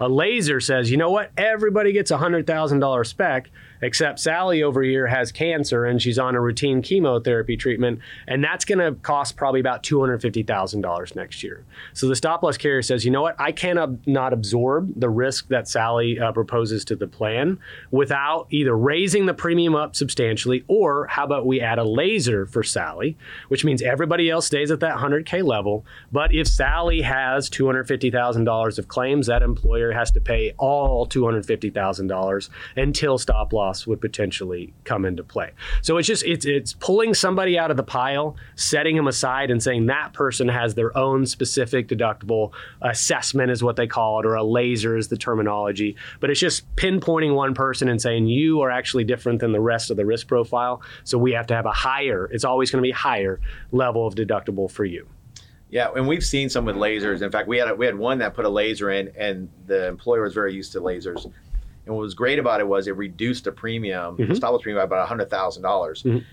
A 0.00 0.08
laser 0.08 0.60
says, 0.60 0.90
you 0.90 0.96
know 0.96 1.10
what? 1.10 1.32
Everybody 1.36 1.92
gets 1.92 2.10
a 2.10 2.18
$100,000 2.18 3.06
spec, 3.06 3.50
except 3.82 4.20
Sally 4.20 4.62
over 4.62 4.82
here 4.82 5.08
has 5.08 5.32
cancer 5.32 5.84
and 5.84 6.00
she's 6.00 6.18
on 6.18 6.34
a 6.34 6.40
routine 6.40 6.80
chemotherapy 6.80 7.56
treatment, 7.56 7.98
and 8.26 8.42
that's 8.42 8.64
going 8.64 8.78
to 8.78 8.98
cost 9.02 9.36
probably 9.36 9.60
about 9.60 9.82
$250,000 9.82 11.16
next 11.16 11.42
year. 11.42 11.64
So 11.92 12.08
the 12.08 12.16
stop 12.16 12.42
loss 12.42 12.56
carrier 12.56 12.82
says, 12.82 13.04
you 13.04 13.10
know 13.10 13.22
what? 13.22 13.36
I 13.38 13.52
cannot 13.52 14.06
not 14.06 14.32
absorb 14.32 14.92
the 14.98 15.10
risk 15.10 15.48
that 15.48 15.68
Sally 15.68 16.18
uh, 16.18 16.32
proposes 16.32 16.84
to 16.86 16.96
the 16.96 17.08
plan 17.08 17.58
without 17.90 18.46
either 18.50 18.76
raising 18.76 19.26
the 19.26 19.34
premium 19.34 19.74
up 19.74 19.96
substantially, 19.96 20.64
or 20.68 21.06
how 21.08 21.24
about 21.24 21.46
we 21.46 21.60
add 21.60 21.78
a 21.78 21.84
laser 21.84 22.46
for 22.46 22.62
Sally, 22.62 23.16
which 23.48 23.64
means 23.64 23.82
everybody 23.82 24.30
else 24.30 24.46
stays 24.46 24.70
at 24.70 24.80
that 24.80 24.96
100K 24.96 25.44
level. 25.44 25.84
But 26.12 26.32
if 26.32 26.46
Sally 26.46 27.02
has 27.02 27.50
$250,000 27.50 28.78
of 28.78 28.88
claims, 28.88 29.26
that 29.26 29.42
employer 29.42 29.92
has 29.92 30.10
to 30.12 30.20
pay 30.20 30.54
all 30.58 31.06
$250,000 31.06 32.48
until 32.76 33.18
stop 33.18 33.52
loss 33.52 33.71
would 33.86 34.00
potentially 34.00 34.72
come 34.84 35.04
into 35.04 35.22
play. 35.22 35.52
So 35.80 35.96
it's 35.96 36.08
just 36.08 36.24
it's 36.24 36.46
it's 36.46 36.74
pulling 36.74 37.14
somebody 37.14 37.58
out 37.58 37.70
of 37.70 37.76
the 37.76 37.82
pile, 37.82 38.36
setting 38.56 38.96
them 38.96 39.06
aside 39.06 39.50
and 39.50 39.62
saying 39.62 39.86
that 39.86 40.12
person 40.12 40.48
has 40.48 40.74
their 40.74 40.96
own 40.96 41.26
specific 41.26 41.88
deductible 41.88 42.52
assessment 42.80 43.50
is 43.50 43.62
what 43.62 43.76
they 43.76 43.86
call 43.86 44.20
it 44.20 44.26
or 44.26 44.34
a 44.34 44.44
laser 44.44 44.96
is 44.96 45.08
the 45.08 45.16
terminology, 45.16 45.96
but 46.20 46.30
it's 46.30 46.40
just 46.40 46.74
pinpointing 46.76 47.34
one 47.34 47.54
person 47.54 47.88
and 47.88 48.00
saying 48.00 48.26
you 48.26 48.60
are 48.60 48.70
actually 48.70 49.04
different 49.04 49.40
than 49.40 49.52
the 49.52 49.60
rest 49.60 49.90
of 49.90 49.96
the 49.96 50.04
risk 50.04 50.26
profile, 50.26 50.82
so 51.04 51.18
we 51.18 51.32
have 51.32 51.46
to 51.46 51.54
have 51.54 51.66
a 51.66 51.72
higher, 51.72 52.28
it's 52.32 52.44
always 52.44 52.70
going 52.70 52.82
to 52.82 52.86
be 52.86 52.92
higher 52.92 53.40
level 53.70 54.06
of 54.06 54.14
deductible 54.14 54.70
for 54.70 54.84
you. 54.84 55.06
Yeah, 55.70 55.88
and 55.96 56.06
we've 56.06 56.24
seen 56.24 56.50
some 56.50 56.66
with 56.66 56.76
lasers. 56.76 57.22
In 57.22 57.30
fact, 57.30 57.48
we 57.48 57.56
had 57.56 57.68
a, 57.68 57.74
we 57.74 57.86
had 57.86 57.96
one 57.96 58.18
that 58.18 58.34
put 58.34 58.44
a 58.44 58.48
laser 58.48 58.90
in, 58.90 59.10
and 59.16 59.48
the 59.66 59.88
employer 59.88 60.22
was 60.22 60.34
very 60.34 60.52
used 60.52 60.72
to 60.72 60.82
lasers. 60.82 61.32
And 61.86 61.94
what 61.94 62.02
was 62.02 62.14
great 62.14 62.38
about 62.38 62.60
it 62.60 62.68
was 62.68 62.86
it 62.86 62.96
reduced 62.96 63.44
the 63.44 63.52
premium, 63.52 64.16
Mhm. 64.16 64.36
stop 64.36 64.52
loss 64.52 64.62
premium 64.62 64.78
by 64.80 64.84
about 64.84 65.08
hundred 65.08 65.30
thousand 65.30 65.62
dollars. 65.62 66.02
Mhm. 66.02 66.24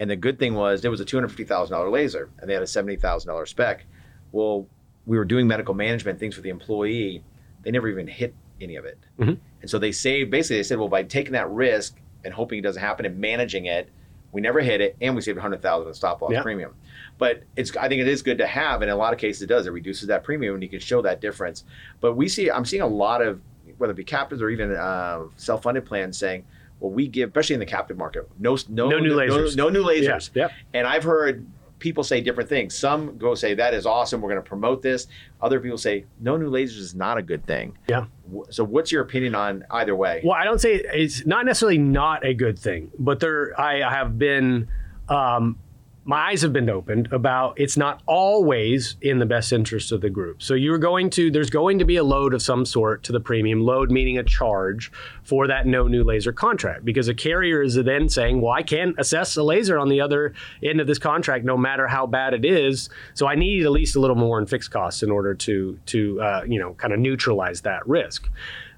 And 0.00 0.10
the 0.10 0.16
good 0.16 0.38
thing 0.38 0.54
was 0.54 0.84
it 0.84 0.88
was 0.90 1.00
a 1.00 1.04
two 1.04 1.16
hundred 1.16 1.28
fifty 1.28 1.44
thousand 1.44 1.76
dollar 1.76 1.88
laser, 1.88 2.28
and 2.38 2.50
they 2.50 2.54
had 2.54 2.62
a 2.62 2.66
seventy 2.66 2.96
thousand 2.96 3.28
dollar 3.28 3.46
spec. 3.46 3.86
Well, 4.32 4.66
we 5.06 5.16
were 5.18 5.24
doing 5.24 5.46
medical 5.46 5.72
management 5.74 6.18
things 6.18 6.34
for 6.34 6.40
the 6.42 6.50
employee. 6.50 7.22
They 7.62 7.70
never 7.70 7.88
even 7.88 8.06
hit 8.08 8.34
any 8.60 8.76
of 8.76 8.84
it, 8.84 8.98
Mhm. 9.18 9.38
and 9.60 9.70
so 9.70 9.78
they 9.78 9.92
saved. 9.92 10.30
Basically, 10.30 10.56
they 10.56 10.62
said, 10.62 10.78
well, 10.78 10.88
by 10.88 11.02
taking 11.04 11.32
that 11.32 11.48
risk 11.50 11.98
and 12.24 12.34
hoping 12.34 12.58
it 12.58 12.62
doesn't 12.62 12.82
happen 12.82 13.06
and 13.06 13.18
managing 13.18 13.66
it, 13.66 13.88
we 14.32 14.40
never 14.40 14.60
hit 14.60 14.80
it, 14.80 14.96
and 15.00 15.14
we 15.14 15.20
saved 15.22 15.38
hundred 15.38 15.62
thousand 15.62 15.88
in 15.88 15.94
stop 15.94 16.20
loss 16.20 16.32
Yeah. 16.32 16.42
premium. 16.42 16.74
But 17.18 17.42
it's 17.54 17.74
I 17.76 17.88
think 17.88 18.00
it 18.02 18.08
is 18.08 18.22
good 18.22 18.38
to 18.38 18.46
have, 18.46 18.82
and 18.82 18.90
in 18.90 18.94
a 18.94 18.98
lot 18.98 19.12
of 19.12 19.18
cases 19.18 19.42
it 19.42 19.46
does. 19.46 19.66
It 19.66 19.72
reduces 19.72 20.08
that 20.08 20.24
premium, 20.24 20.54
and 20.54 20.62
you 20.62 20.68
can 20.68 20.80
show 20.80 21.00
that 21.02 21.20
difference. 21.20 21.64
But 22.00 22.14
we 22.14 22.28
see, 22.28 22.50
I'm 22.50 22.64
seeing 22.64 22.82
a 22.82 22.86
lot 22.88 23.22
of 23.22 23.40
whether 23.78 23.92
it 23.92 23.96
be 23.96 24.04
captives 24.04 24.40
or 24.42 24.50
even 24.50 24.72
uh, 24.72 25.24
self-funded 25.36 25.84
plans 25.84 26.16
saying, 26.18 26.44
well, 26.80 26.90
we 26.92 27.08
give, 27.08 27.30
especially 27.30 27.54
in 27.54 27.60
the 27.60 27.66
captive 27.66 27.96
market, 27.96 28.28
no 28.38 28.56
no 28.68 28.88
No 28.88 28.98
new 28.98 29.14
lasers. 29.14 29.56
no, 29.56 29.68
new 29.68 29.82
lasers. 29.84 30.30
Yeah, 30.34 30.48
yeah. 30.48 30.54
And 30.74 30.86
I've 30.86 31.04
heard 31.04 31.46
people 31.78 32.02
say 32.04 32.20
different 32.20 32.48
things. 32.48 32.74
Some 32.76 33.18
go 33.18 33.34
say 33.34 33.54
that 33.54 33.74
is 33.74 33.86
awesome. 33.86 34.20
We're 34.20 34.30
going 34.30 34.42
to 34.42 34.48
promote 34.48 34.82
this. 34.82 35.06
Other 35.40 35.60
people 35.60 35.78
say 35.78 36.04
no 36.20 36.36
new 36.36 36.50
lasers 36.50 36.78
is 36.78 36.94
not 36.94 37.18
a 37.18 37.22
good 37.22 37.46
thing. 37.46 37.76
Yeah. 37.88 38.06
So 38.50 38.64
what's 38.64 38.90
your 38.92 39.02
opinion 39.02 39.34
on 39.34 39.64
either 39.70 39.94
way? 39.94 40.20
Well, 40.24 40.34
I 40.34 40.44
don't 40.44 40.60
say 40.60 40.74
it's 40.74 41.24
not 41.26 41.44
necessarily 41.46 41.78
not 41.78 42.24
a 42.26 42.34
good 42.34 42.58
thing, 42.58 42.90
but 42.98 43.20
there 43.20 43.58
I 43.60 43.78
have 43.88 44.18
been 44.18 44.68
um, 45.08 45.58
my 46.08 46.28
eyes 46.28 46.40
have 46.42 46.52
been 46.52 46.70
opened 46.70 47.12
about 47.12 47.58
it's 47.58 47.76
not 47.76 48.00
always 48.06 48.96
in 49.02 49.18
the 49.18 49.26
best 49.26 49.52
interest 49.52 49.90
of 49.90 50.00
the 50.00 50.08
group. 50.08 50.40
So 50.40 50.54
you're 50.54 50.78
going 50.78 51.10
to 51.10 51.32
there's 51.32 51.50
going 51.50 51.80
to 51.80 51.84
be 51.84 51.96
a 51.96 52.04
load 52.04 52.32
of 52.32 52.40
some 52.40 52.64
sort 52.64 53.02
to 53.04 53.12
the 53.12 53.18
premium 53.18 53.62
load 53.62 53.90
meaning 53.90 54.16
a 54.16 54.22
charge 54.22 54.92
for 55.24 55.48
that 55.48 55.66
no 55.66 55.88
new 55.88 56.04
laser 56.04 56.32
contract 56.32 56.84
because 56.84 57.08
a 57.08 57.14
carrier 57.14 57.60
is 57.60 57.74
then 57.74 58.08
saying, 58.08 58.40
"Well, 58.40 58.52
I 58.52 58.62
can't 58.62 58.94
assess 58.98 59.36
a 59.36 59.42
laser 59.42 59.78
on 59.78 59.88
the 59.88 60.00
other 60.00 60.32
end 60.62 60.80
of 60.80 60.86
this 60.86 60.98
contract 60.98 61.44
no 61.44 61.56
matter 61.56 61.88
how 61.88 62.06
bad 62.06 62.34
it 62.34 62.44
is, 62.44 62.88
so 63.14 63.26
I 63.26 63.34
need 63.34 63.64
at 63.64 63.72
least 63.72 63.96
a 63.96 64.00
little 64.00 64.16
more 64.16 64.38
in 64.38 64.46
fixed 64.46 64.70
costs 64.70 65.02
in 65.02 65.10
order 65.10 65.34
to 65.34 65.78
to 65.86 66.20
uh, 66.20 66.42
you 66.46 66.60
know 66.60 66.74
kind 66.74 66.92
of 66.92 67.00
neutralize 67.00 67.62
that 67.62 67.86
risk." 67.86 68.30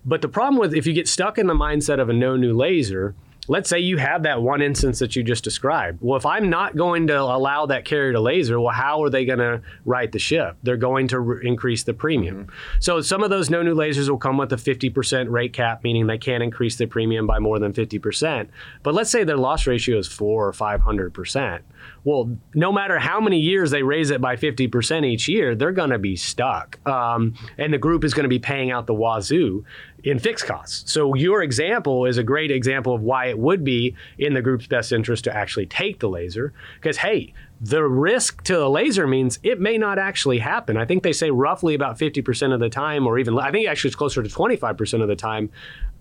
But 0.02 0.22
the 0.22 0.28
problem 0.28 0.58
with 0.58 0.72
if 0.72 0.86
you 0.86 0.94
get 0.94 1.06
stuck 1.06 1.36
in 1.36 1.46
the 1.46 1.54
mindset 1.54 2.00
of 2.00 2.08
a 2.08 2.14
no 2.14 2.36
new 2.36 2.54
laser, 2.54 3.14
let's 3.48 3.68
say 3.68 3.78
you 3.78 3.96
have 3.96 4.22
that 4.22 4.42
one 4.42 4.62
instance 4.62 4.98
that 4.98 5.16
you 5.16 5.22
just 5.22 5.42
described. 5.42 5.98
Well, 6.00 6.16
if 6.16 6.26
I'm 6.26 6.50
not 6.50 6.76
going 6.76 7.06
to 7.08 7.20
allow 7.20 7.66
that 7.66 7.84
carrier 7.84 8.12
to 8.12 8.20
laser, 8.20 8.60
well, 8.60 8.74
how 8.74 9.02
are 9.02 9.10
they 9.10 9.24
going 9.24 9.38
to 9.38 9.62
right 9.84 10.10
the 10.12 10.18
ship? 10.18 10.56
They're 10.62 10.76
going 10.76 11.08
to 11.08 11.20
re- 11.20 11.46
increase 11.46 11.82
the 11.82 11.94
premium. 11.94 12.48
So 12.78 13.00
some 13.00 13.22
of 13.22 13.30
those 13.30 13.50
no 13.50 13.62
new 13.62 13.74
lasers 13.74 14.08
will 14.08 14.18
come 14.18 14.36
with 14.36 14.52
a 14.52 14.56
50% 14.56 15.30
rate 15.30 15.52
cap, 15.52 15.82
meaning 15.82 16.06
they 16.06 16.18
can't 16.18 16.42
increase 16.42 16.76
the 16.76 16.86
premium 16.86 17.26
by 17.26 17.38
more 17.38 17.58
than 17.58 17.72
50%. 17.72 18.48
But 18.82 18.94
let's 18.94 19.10
say 19.10 19.24
their 19.24 19.36
loss 19.36 19.66
ratio 19.66 19.98
is 19.98 20.06
four 20.06 20.46
or 20.46 20.52
500%. 20.52 21.60
Well, 22.04 22.36
no 22.54 22.72
matter 22.72 22.98
how 22.98 23.20
many 23.20 23.38
years 23.40 23.70
they 23.70 23.82
raise 23.82 24.10
it 24.10 24.20
by 24.20 24.36
50% 24.36 25.04
each 25.04 25.28
year, 25.28 25.54
they're 25.54 25.72
going 25.72 25.90
to 25.90 25.98
be 25.98 26.16
stuck. 26.16 26.78
Um, 26.86 27.34
and 27.56 27.72
the 27.72 27.78
group 27.78 28.04
is 28.04 28.14
going 28.14 28.24
to 28.24 28.28
be 28.28 28.38
paying 28.38 28.70
out 28.70 28.86
the 28.86 28.94
wazoo 28.94 29.64
in 30.04 30.18
fixed 30.18 30.46
costs. 30.46 30.90
So 30.92 31.14
your 31.14 31.42
example 31.42 32.06
is 32.06 32.18
a 32.18 32.22
great 32.22 32.50
example 32.50 32.94
of 32.94 33.02
why 33.02 33.26
it 33.26 33.38
would 33.38 33.64
be 33.64 33.94
in 34.18 34.34
the 34.34 34.42
group's 34.42 34.66
best 34.66 34.92
interest 34.92 35.24
to 35.24 35.36
actually 35.36 35.66
take 35.66 36.00
the 36.00 36.08
laser. 36.08 36.52
Because, 36.76 36.98
hey, 36.98 37.34
the 37.60 37.82
risk 37.82 38.44
to 38.44 38.56
the 38.56 38.70
laser 38.70 39.06
means 39.06 39.38
it 39.42 39.60
may 39.60 39.78
not 39.78 39.98
actually 39.98 40.38
happen. 40.38 40.76
I 40.76 40.84
think 40.84 41.02
they 41.02 41.12
say 41.12 41.30
roughly 41.30 41.74
about 41.74 41.98
50% 41.98 42.54
of 42.54 42.60
the 42.60 42.68
time, 42.68 43.06
or 43.06 43.18
even, 43.18 43.36
I 43.38 43.50
think 43.50 43.68
actually 43.68 43.88
it's 43.88 43.96
closer 43.96 44.22
to 44.22 44.28
25% 44.28 45.02
of 45.02 45.08
the 45.08 45.16
time, 45.16 45.50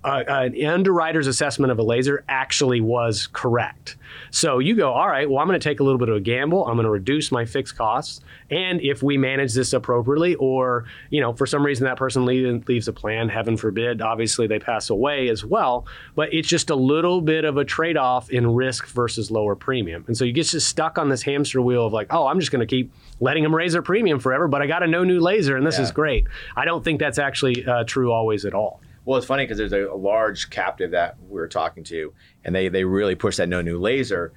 uh, 0.08 0.24
an 0.54 0.66
underwriter's 0.66 1.28
assessment 1.28 1.72
of 1.72 1.80
a 1.80 1.84
laser 1.84 2.24
actually 2.28 2.82
was 2.82 3.28
correct. 3.28 3.98
So 4.32 4.60
you 4.60 4.76
go, 4.76 4.92
all 4.92 5.08
right, 5.08 5.30
well, 5.30 5.40
I'm 5.40 5.48
going 5.48 5.60
to 5.60 5.64
take 5.70 5.80
a 5.80 5.84
little 5.84 5.98
bit 6.00 6.10
of 6.10 6.16
a 6.16 6.20
gamble. 6.20 6.66
I'm 6.66 6.76
going 6.76 6.86
to 6.86 6.90
reduce 6.90 7.32
my 7.32 7.46
fixed 7.46 7.78
costs. 7.78 8.22
And 8.50 8.82
if 8.82 9.04
we 9.04 9.18
manage 9.18 9.54
this 9.54 9.74
appropriately, 9.74 10.36
or, 10.36 10.86
you 11.10 11.22
know, 11.22 11.34
for 11.34 11.46
some 11.46 11.66
reason 11.66 11.86
that 11.86 11.98
person 11.98 12.26
leave, 12.26 12.68
leaves 12.68 12.88
a 12.88 12.94
plan, 12.94 13.30
heaven 13.30 13.58
forbid, 13.58 14.02
obviously 14.02 14.48
they 14.48 14.60
pass 14.60 14.90
away 14.90 15.30
as 15.30 15.44
well. 15.46 15.86
But 16.16 16.34
it's 16.34 16.48
just 16.48 16.70
a 16.70 16.76
little 16.76 17.22
bit 17.22 17.44
of 17.46 17.58
a 17.58 17.66
trade 17.66 17.98
off 17.98 18.30
in 18.30 18.54
risk 18.54 18.88
versus 18.88 19.30
lower 19.30 19.56
premium. 19.56 20.04
And 20.08 20.18
so 20.18 20.24
you 20.26 20.32
get 20.32 20.48
just 20.48 20.68
stuck 20.68 20.98
on 20.98 21.10
this 21.10 21.22
hamster 21.24 21.62
wheel 21.62 21.86
of 21.86 21.94
like, 21.94 22.08
oh, 22.12 22.28
I'm 22.28 22.40
just 22.40 22.52
going 22.52 22.66
to 22.66 22.66
keep 22.66 22.92
letting 23.20 23.44
them 23.44 23.54
raise 23.54 23.74
their 23.74 23.82
premium 23.82 24.20
forever, 24.20 24.48
but 24.48 24.62
I 24.62 24.68
got 24.68 24.84
a 24.84 24.88
no 24.88 25.04
new 25.04 25.20
laser 25.20 25.58
and 25.58 25.66
this 25.68 25.78
Yeah. 25.78 25.84
is 25.84 25.92
great. 25.92 26.26
I 26.56 26.64
don't 26.66 26.84
think 26.84 27.00
that's 27.00 27.20
actually 27.20 27.66
uh, 27.66 27.84
true 27.84 28.12
always 28.12 28.46
at 28.46 28.54
all. 28.54 28.80
Well, 29.08 29.18
it's 29.18 29.26
funny 29.26 29.46
because 29.46 29.58
there's 29.58 29.72
a, 29.72 29.86
a 29.90 29.96
large 29.96 30.50
captive 30.50 30.92
that 30.92 31.16
we 31.30 31.40
were 31.40 31.48
talking 31.48 31.86
to, 31.86 32.14
and 32.44 32.54
they 32.54 32.68
they 32.68 32.84
really 32.84 33.16
push 33.16 33.38
that 33.38 33.48
no 33.48 33.62
new 33.62 33.80
laser, 33.80 34.34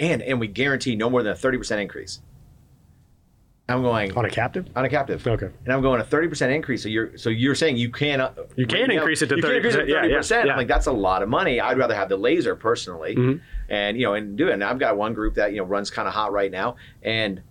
and 0.00 0.22
and 0.22 0.40
we 0.40 0.48
guarantee 0.48 0.96
no 0.96 1.10
more 1.10 1.22
than 1.22 1.34
a 1.34 1.36
thirty 1.36 1.58
percent 1.58 1.82
increase. 1.82 2.22
I'm 3.68 3.82
going 3.82 4.16
On 4.16 4.24
a 4.24 4.30
captive? 4.30 4.68
on 4.74 4.84
a 4.86 4.88
captive. 4.88 5.26
Okay. 5.26 5.50
And 5.64 5.72
I'm 5.74 5.82
going 5.82 6.00
a 6.00 6.04
thirty 6.04 6.28
percent 6.28 6.50
increase. 6.50 6.82
So 6.82 6.88
you're 6.88 7.18
so 7.18 7.28
you're 7.28 7.54
saying 7.54 7.76
you 7.76 7.90
can 7.90 8.22
uh, 8.22 8.32
You 8.56 8.66
can 8.66 8.90
increase 8.90 9.20
it 9.20 9.26
to 9.28 9.36
you 9.36 9.42
can 9.42 9.54
increase 9.56 9.74
30%. 9.74 9.86
Yeah, 9.88 9.94
thirty 9.96 10.08
yeah, 10.12 10.16
percent. 10.16 10.46
yeah. 10.46 10.52
I'm 10.52 10.56
like 10.58 10.68
that's 10.68 10.86
a 10.86 10.92
lot 10.92 11.22
of 11.22 11.28
money. 11.28 11.60
I'd 11.60 11.76
rather 11.76 11.94
have 11.94 12.08
the 12.08 12.16
laser 12.16 12.56
personally, 12.56 13.16
Mhm. 13.16 13.40
and 13.68 13.98
you 13.98 14.04
know, 14.06 14.14
and 14.14 14.34
do 14.38 14.48
it. 14.48 14.54
And 14.54 14.64
I've 14.64 14.78
got 14.78 14.96
one 14.96 15.12
group 15.12 15.34
that 15.34 15.52
you 15.52 15.58
know 15.58 15.64
runs 15.64 15.90
kind 15.90 16.08
of 16.08 16.14
hot 16.14 16.32
right 16.32 16.50
now, 16.50 16.76
and 17.02 17.42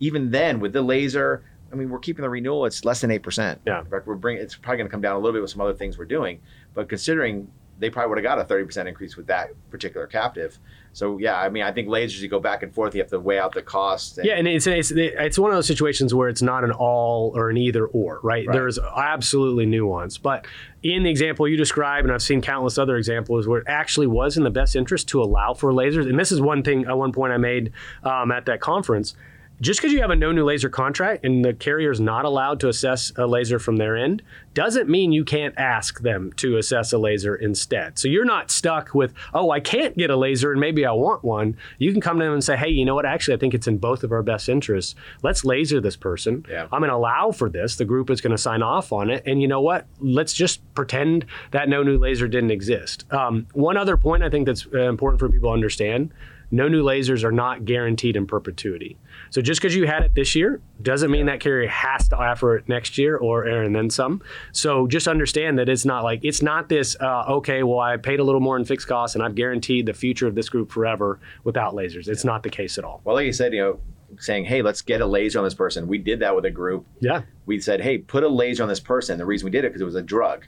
even 0.00 0.30
then 0.32 0.60
with 0.60 0.74
the 0.74 0.82
laser, 0.82 1.44
I 1.72 1.76
mean, 1.76 1.90
we're 1.90 1.98
keeping 1.98 2.22
the 2.22 2.30
renewal. 2.30 2.66
It's 2.66 2.84
less 2.84 3.00
than 3.00 3.10
eight 3.10 3.22
percent. 3.22 3.60
Yeah. 3.66 3.82
We're 3.88 4.14
bringing. 4.14 4.42
It's 4.42 4.56
probably 4.56 4.78
going 4.78 4.88
to 4.88 4.90
come 4.90 5.00
down 5.00 5.16
a 5.16 5.18
little 5.18 5.32
bit 5.32 5.42
with 5.42 5.50
some 5.50 5.60
other 5.60 5.74
things 5.74 5.98
we're 5.98 6.04
doing, 6.04 6.40
but 6.74 6.88
considering 6.88 7.50
they 7.80 7.88
probably 7.88 8.10
would 8.10 8.18
have 8.18 8.24
got 8.24 8.38
a 8.38 8.44
30% 8.44 8.86
increase 8.86 9.16
with 9.16 9.26
that 9.26 9.50
particular 9.70 10.06
captive. 10.06 10.58
So 10.92 11.18
yeah, 11.18 11.40
I 11.40 11.48
mean, 11.48 11.62
I 11.62 11.72
think 11.72 11.88
lasers 11.88 12.20
you 12.20 12.28
go 12.28 12.38
back 12.38 12.62
and 12.62 12.72
forth. 12.74 12.94
You 12.94 13.00
have 13.00 13.10
to 13.10 13.18
weigh 13.18 13.38
out 13.38 13.54
the 13.54 13.62
cost. 13.62 14.18
And- 14.18 14.26
yeah, 14.26 14.34
and 14.34 14.46
it's, 14.46 14.66
it's 14.66 14.92
it's 14.94 15.38
one 15.38 15.50
of 15.50 15.56
those 15.56 15.66
situations 15.66 16.12
where 16.12 16.28
it's 16.28 16.42
not 16.42 16.62
an 16.62 16.72
all 16.72 17.32
or 17.34 17.48
an 17.48 17.56
either 17.56 17.86
or, 17.86 18.20
right? 18.22 18.46
right? 18.46 18.52
There's 18.52 18.78
absolutely 18.78 19.66
nuance, 19.66 20.18
but 20.18 20.46
in 20.82 21.04
the 21.04 21.10
example 21.10 21.48
you 21.48 21.56
described, 21.56 22.04
and 22.04 22.12
I've 22.12 22.22
seen 22.22 22.42
countless 22.42 22.76
other 22.76 22.96
examples 22.96 23.48
where 23.48 23.60
it 23.60 23.66
actually 23.66 24.08
was 24.08 24.36
in 24.36 24.44
the 24.44 24.50
best 24.50 24.76
interest 24.76 25.08
to 25.08 25.22
allow 25.22 25.54
for 25.54 25.72
lasers. 25.72 26.08
And 26.08 26.18
this 26.18 26.30
is 26.30 26.40
one 26.40 26.62
thing, 26.62 26.84
at 26.84 26.98
one 26.98 27.12
point 27.12 27.32
I 27.32 27.38
made 27.38 27.72
um, 28.04 28.30
at 28.30 28.44
that 28.46 28.60
conference 28.60 29.14
just 29.60 29.80
because 29.80 29.92
you 29.92 30.00
have 30.00 30.10
a 30.10 30.16
no 30.16 30.32
new 30.32 30.44
laser 30.44 30.68
contract 30.68 31.24
and 31.24 31.44
the 31.44 31.52
carrier 31.52 31.90
is 31.90 32.00
not 32.00 32.24
allowed 32.24 32.60
to 32.60 32.68
assess 32.68 33.12
a 33.16 33.26
laser 33.26 33.58
from 33.58 33.76
their 33.76 33.96
end 33.96 34.22
doesn't 34.54 34.88
mean 34.88 35.12
you 35.12 35.24
can't 35.24 35.54
ask 35.58 36.00
them 36.00 36.32
to 36.34 36.56
assess 36.56 36.92
a 36.92 36.98
laser 36.98 37.36
instead. 37.36 37.98
So 37.98 38.08
you're 38.08 38.24
not 38.24 38.50
stuck 38.50 38.94
with, 38.94 39.12
oh, 39.34 39.50
I 39.50 39.60
can't 39.60 39.96
get 39.96 40.10
a 40.10 40.16
laser 40.16 40.50
and 40.50 40.60
maybe 40.60 40.84
I 40.84 40.92
want 40.92 41.22
one. 41.22 41.56
You 41.78 41.92
can 41.92 42.00
come 42.00 42.18
to 42.18 42.24
them 42.24 42.32
and 42.32 42.42
say, 42.42 42.56
hey, 42.56 42.70
you 42.70 42.84
know 42.84 42.94
what? 42.94 43.06
Actually, 43.06 43.34
I 43.34 43.38
think 43.38 43.54
it's 43.54 43.66
in 43.66 43.78
both 43.78 44.02
of 44.02 44.12
our 44.12 44.22
best 44.22 44.48
interests. 44.48 44.94
Let's 45.22 45.44
laser 45.44 45.80
this 45.80 45.96
person. 45.96 46.44
Yeah. 46.48 46.66
I'm 46.72 46.80
going 46.80 46.90
to 46.90 46.96
allow 46.96 47.30
for 47.30 47.48
this. 47.48 47.76
The 47.76 47.84
group 47.84 48.10
is 48.10 48.20
going 48.20 48.32
to 48.32 48.38
sign 48.38 48.62
off 48.62 48.92
on 48.92 49.10
it. 49.10 49.22
And 49.26 49.40
you 49.40 49.48
know 49.48 49.60
what? 49.60 49.86
Let's 50.00 50.32
just 50.32 50.62
pretend 50.74 51.26
that 51.50 51.68
no 51.68 51.82
new 51.82 51.98
laser 51.98 52.26
didn't 52.26 52.50
exist. 52.50 53.10
Um, 53.12 53.46
one 53.52 53.76
other 53.76 53.96
point 53.96 54.22
I 54.22 54.30
think 54.30 54.46
that's 54.46 54.66
uh, 54.72 54.88
important 54.88 55.20
for 55.20 55.28
people 55.28 55.50
to 55.50 55.54
understand 55.54 56.12
no 56.50 56.68
new 56.68 56.82
lasers 56.82 57.22
are 57.22 57.32
not 57.32 57.64
guaranteed 57.64 58.16
in 58.16 58.26
perpetuity. 58.26 58.98
So 59.30 59.40
just 59.40 59.60
because 59.60 59.74
you 59.74 59.86
had 59.86 60.02
it 60.02 60.14
this 60.14 60.34
year 60.34 60.60
doesn't 60.82 61.10
mean 61.10 61.26
that 61.26 61.40
carrier 61.40 61.68
has 61.68 62.08
to 62.08 62.16
offer 62.16 62.56
it 62.56 62.68
next 62.68 62.98
year 62.98 63.16
or 63.16 63.44
and 63.44 63.74
then 63.74 63.88
some. 63.88 64.22
So 64.52 64.86
just 64.86 65.08
understand 65.08 65.58
that 65.58 65.68
it's 65.68 65.84
not 65.84 66.04
like 66.04 66.20
it's 66.24 66.42
not 66.42 66.68
this. 66.68 66.96
Uh, 67.00 67.24
okay, 67.28 67.62
well 67.62 67.78
I 67.78 67.96
paid 67.96 68.20
a 68.20 68.24
little 68.24 68.40
more 68.40 68.56
in 68.56 68.64
fixed 68.64 68.88
costs 68.88 69.14
and 69.14 69.24
I've 69.24 69.34
guaranteed 69.34 69.86
the 69.86 69.94
future 69.94 70.26
of 70.26 70.34
this 70.34 70.48
group 70.48 70.70
forever 70.70 71.20
without 71.44 71.74
lasers. 71.74 72.08
It's 72.08 72.24
not 72.24 72.42
the 72.42 72.50
case 72.50 72.76
at 72.76 72.84
all. 72.84 73.00
Well, 73.04 73.14
like 73.14 73.26
you 73.26 73.32
said, 73.32 73.52
you 73.52 73.60
know, 73.60 73.80
saying, 74.18 74.44
hey, 74.44 74.62
let's 74.62 74.82
get 74.82 75.00
a 75.00 75.06
laser 75.06 75.38
on 75.38 75.44
this 75.44 75.54
person. 75.54 75.86
We 75.86 75.98
did 75.98 76.20
that 76.20 76.34
with 76.34 76.44
a 76.44 76.50
group. 76.50 76.86
Yeah. 77.00 77.22
We 77.46 77.60
said, 77.60 77.80
hey, 77.80 77.98
put 77.98 78.24
a 78.24 78.28
laser 78.28 78.62
on 78.62 78.68
this 78.68 78.80
person. 78.80 79.18
The 79.18 79.26
reason 79.26 79.44
we 79.44 79.50
did 79.50 79.64
it 79.64 79.68
because 79.68 79.82
it 79.82 79.84
was 79.84 79.94
a 79.94 80.02
drug. 80.02 80.46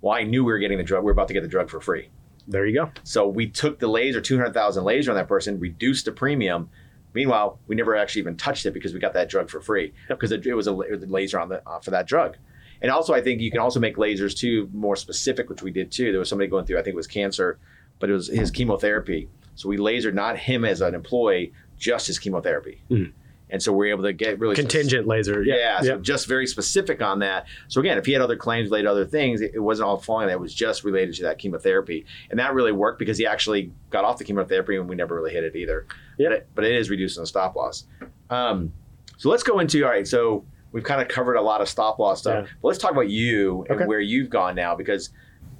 Well, 0.00 0.14
I 0.14 0.22
knew 0.22 0.44
we 0.44 0.52
were 0.52 0.58
getting 0.58 0.78
the 0.78 0.84
drug. 0.84 1.02
We 1.02 1.06
were 1.06 1.12
about 1.12 1.28
to 1.28 1.34
get 1.34 1.42
the 1.42 1.48
drug 1.48 1.70
for 1.70 1.80
free. 1.80 2.10
There 2.46 2.66
you 2.66 2.74
go. 2.74 2.90
So 3.04 3.28
we 3.28 3.48
took 3.48 3.78
the 3.78 3.88
laser, 3.88 4.20
200,000 4.20 4.82
laser 4.84 5.10
on 5.10 5.16
that 5.16 5.28
person, 5.28 5.60
reduced 5.60 6.06
the 6.06 6.12
premium. 6.12 6.70
Meanwhile, 7.18 7.58
we 7.66 7.74
never 7.74 7.96
actually 7.96 8.20
even 8.20 8.36
touched 8.36 8.64
it 8.64 8.72
because 8.72 8.94
we 8.94 9.00
got 9.00 9.12
that 9.14 9.28
drug 9.28 9.50
for 9.50 9.60
free 9.60 9.92
because 10.08 10.30
it, 10.30 10.46
it, 10.46 10.54
was 10.54 10.68
a, 10.68 10.80
it, 10.82 10.92
was 10.92 11.02
a, 11.02 11.06
laser 11.06 11.40
on 11.40 11.48
the 11.48 11.68
uh, 11.68 11.80
for 11.80 11.90
that 11.90 12.06
drug. 12.06 12.36
And 12.80 12.92
also, 12.92 13.12
I 13.12 13.20
think 13.20 13.40
you 13.40 13.50
can 13.50 13.58
also 13.58 13.80
make 13.80 13.96
lasers 13.96 14.38
too 14.38 14.70
more 14.72 14.94
specific, 14.94 15.50
which 15.50 15.60
we 15.60 15.72
did 15.72 15.90
too. 15.90 16.12
There 16.12 16.20
was 16.20 16.28
somebody 16.28 16.48
going 16.48 16.64
through, 16.64 16.78
I 16.78 16.82
think 16.82 16.94
it 16.94 16.96
was 16.96 17.08
cancer, 17.08 17.58
but 17.98 18.08
it 18.08 18.12
was 18.12 18.28
his 18.28 18.52
chemotherapy. 18.52 19.28
So 19.56 19.68
we 19.68 19.78
lasered 19.78 20.14
not 20.14 20.38
him 20.38 20.64
as 20.64 20.80
an 20.80 20.94
employee, 20.94 21.52
just 21.76 22.06
his 22.06 22.20
chemotherapy. 22.20 22.84
Mm 22.88 23.12
and 23.50 23.62
so 23.62 23.72
we're 23.72 23.90
able 23.90 24.04
to 24.04 24.12
get 24.12 24.38
really 24.38 24.54
contingent 24.54 25.04
specific. 25.04 25.06
laser. 25.06 25.42
Yeah, 25.42 25.56
yeah, 25.56 25.80
so 25.82 25.98
just 25.98 26.26
very 26.26 26.46
specific 26.46 27.02
on 27.02 27.18
that. 27.20 27.46
So 27.68 27.80
again, 27.80 27.98
if 27.98 28.06
he 28.06 28.12
had 28.12 28.22
other 28.22 28.36
claims 28.36 28.66
related 28.66 28.84
to 28.84 28.90
other 28.90 29.06
things, 29.06 29.40
it, 29.40 29.62
wasn't 29.62 29.88
all 29.88 29.98
falling. 29.98 30.28
That 30.28 30.40
was 30.40 30.54
just 30.54 30.84
related 30.84 31.14
to 31.16 31.22
that 31.24 31.38
chemotherapy, 31.38 32.06
and 32.30 32.38
that 32.38 32.54
really 32.54 32.72
worked 32.72 32.98
because 32.98 33.18
he 33.18 33.26
actually 33.26 33.72
got 33.90 34.04
off 34.04 34.18
the 34.18 34.24
chemotherapy, 34.24 34.76
and 34.76 34.88
we 34.88 34.96
never 34.96 35.14
really 35.14 35.32
hit 35.32 35.44
it 35.44 35.56
either. 35.56 35.86
Yeah, 36.18 36.28
but 36.28 36.36
it, 36.36 36.48
but 36.54 36.64
it 36.64 36.74
is 36.74 36.90
reducing 36.90 37.22
the 37.22 37.26
stop 37.26 37.56
loss. 37.56 37.84
Um, 38.30 38.72
so 39.16 39.28
let's 39.28 39.42
go 39.42 39.58
into 39.58 39.84
all 39.84 39.90
right. 39.90 40.06
So 40.06 40.44
we've 40.72 40.84
kind 40.84 41.00
of 41.00 41.08
covered 41.08 41.34
a 41.34 41.42
lot 41.42 41.60
of 41.60 41.68
stop 41.68 41.98
loss 41.98 42.20
stuff. 42.20 42.44
Yeah. 42.44 42.52
But 42.62 42.68
let's 42.68 42.78
talk 42.78 42.92
about 42.92 43.08
you 43.08 43.64
and 43.68 43.78
okay. 43.78 43.86
where 43.86 44.00
you've 44.00 44.30
gone 44.30 44.54
now 44.54 44.74
because 44.74 45.10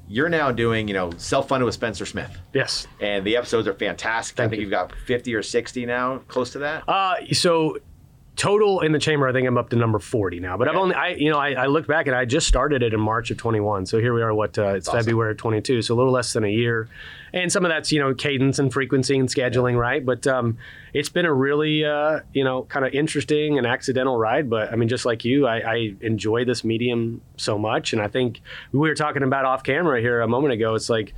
you're 0.09 0.29
now 0.29 0.51
doing, 0.51 0.88
you 0.88 0.94
know, 0.94 1.11
self-funded 1.16 1.64
with 1.64 1.75
Spencer 1.75 2.07
Smith. 2.07 2.37
Yes. 2.55 2.87
And 3.01 3.25
the 3.27 3.37
episodes 3.37 3.68
are 3.68 3.75
fantastic. 3.75 4.37
Thank 4.37 4.49
I 4.49 4.51
think 4.51 4.62
you. 4.62 4.71
have 4.75 4.90
got 4.90 4.99
50 5.07 5.35
or 5.35 5.42
60 5.42 5.87
now, 5.87 6.18
close 6.29 6.51
to 6.53 6.59
that. 6.61 6.88
Uh, 6.88 7.16
so 7.33 7.79
total 8.38 8.81
in 8.81 8.92
the 8.92 9.01
chamber, 9.01 9.29
I 9.29 9.33
think 9.33 9.46
I'm 9.48 9.59
up 9.59 9.68
to 9.70 9.77
number 9.77 9.98
40 9.98 10.38
now. 10.38 10.57
But 10.57 10.68
okay. 10.68 10.77
I've 10.77 10.81
only, 10.81 10.94
I, 10.94 11.09
you 11.09 11.29
know, 11.29 11.38
I, 11.38 11.51
I 11.51 11.66
looked 11.66 11.88
back 11.88 12.07
and 12.07 12.14
I 12.14 12.24
just 12.24 12.46
started 12.46 12.85
it 12.85 12.94
in 12.94 13.01
March 13.01 13.33
of 13.33 13.37
21. 13.37 13.85
So 13.85 13.98
here 13.98 14.14
we 14.14 14.22
are. 14.22 14.33
What 14.33 14.57
uh, 14.57 14.77
it's 14.77 14.88
awesome. 14.88 15.01
February 15.01 15.35
22. 15.35 15.83
So 15.83 15.94
a 15.94 15.96
little 15.96 16.12
less 16.12 16.33
than 16.33 16.44
a 16.44 16.48
year, 16.48 16.88
and 17.33 17.53
some 17.53 17.64
of 17.64 17.68
that's 17.68 17.92
you 17.92 17.98
know 17.98 18.14
cadence 18.14 18.59
and 18.59 18.72
frequency 18.72 19.18
and 19.18 19.29
scheduling, 19.29 19.72
yeah. 19.72 19.79
right? 19.79 20.07
But 20.07 20.27
um, 20.27 20.57
it's 20.94 21.09
been 21.09 21.27
a 21.27 21.33
really 21.33 21.85
uh, 21.85 22.20
you 22.33 22.44
know 22.44 22.62
kind 22.62 22.87
of 22.87 22.94
interesting 22.94 23.59
and 23.59 23.66
accidental 23.66 24.16
ride. 24.16 24.48
But 24.48 24.72
I 24.72 24.77
mean, 24.77 24.88
just 24.88 25.05
like 25.05 25.24
you, 25.24 25.46
I, 25.46 25.59
I 25.59 25.94
enjoy 26.01 26.44
this 26.44 26.62
medium 26.62 27.20
so 27.37 27.59
much, 27.59 27.92
and 27.92 28.01
I 28.01 28.07
think 28.07 28.40
we 28.72 28.88
were 28.88 28.94
talking 28.94 29.24
about 29.24 29.44
off 29.44 29.64
camera 29.64 30.01
here 30.01 30.20
a 30.20 30.29
moment 30.29 30.55
ago. 30.55 30.77
It's 30.77 30.88
like 30.88 31.12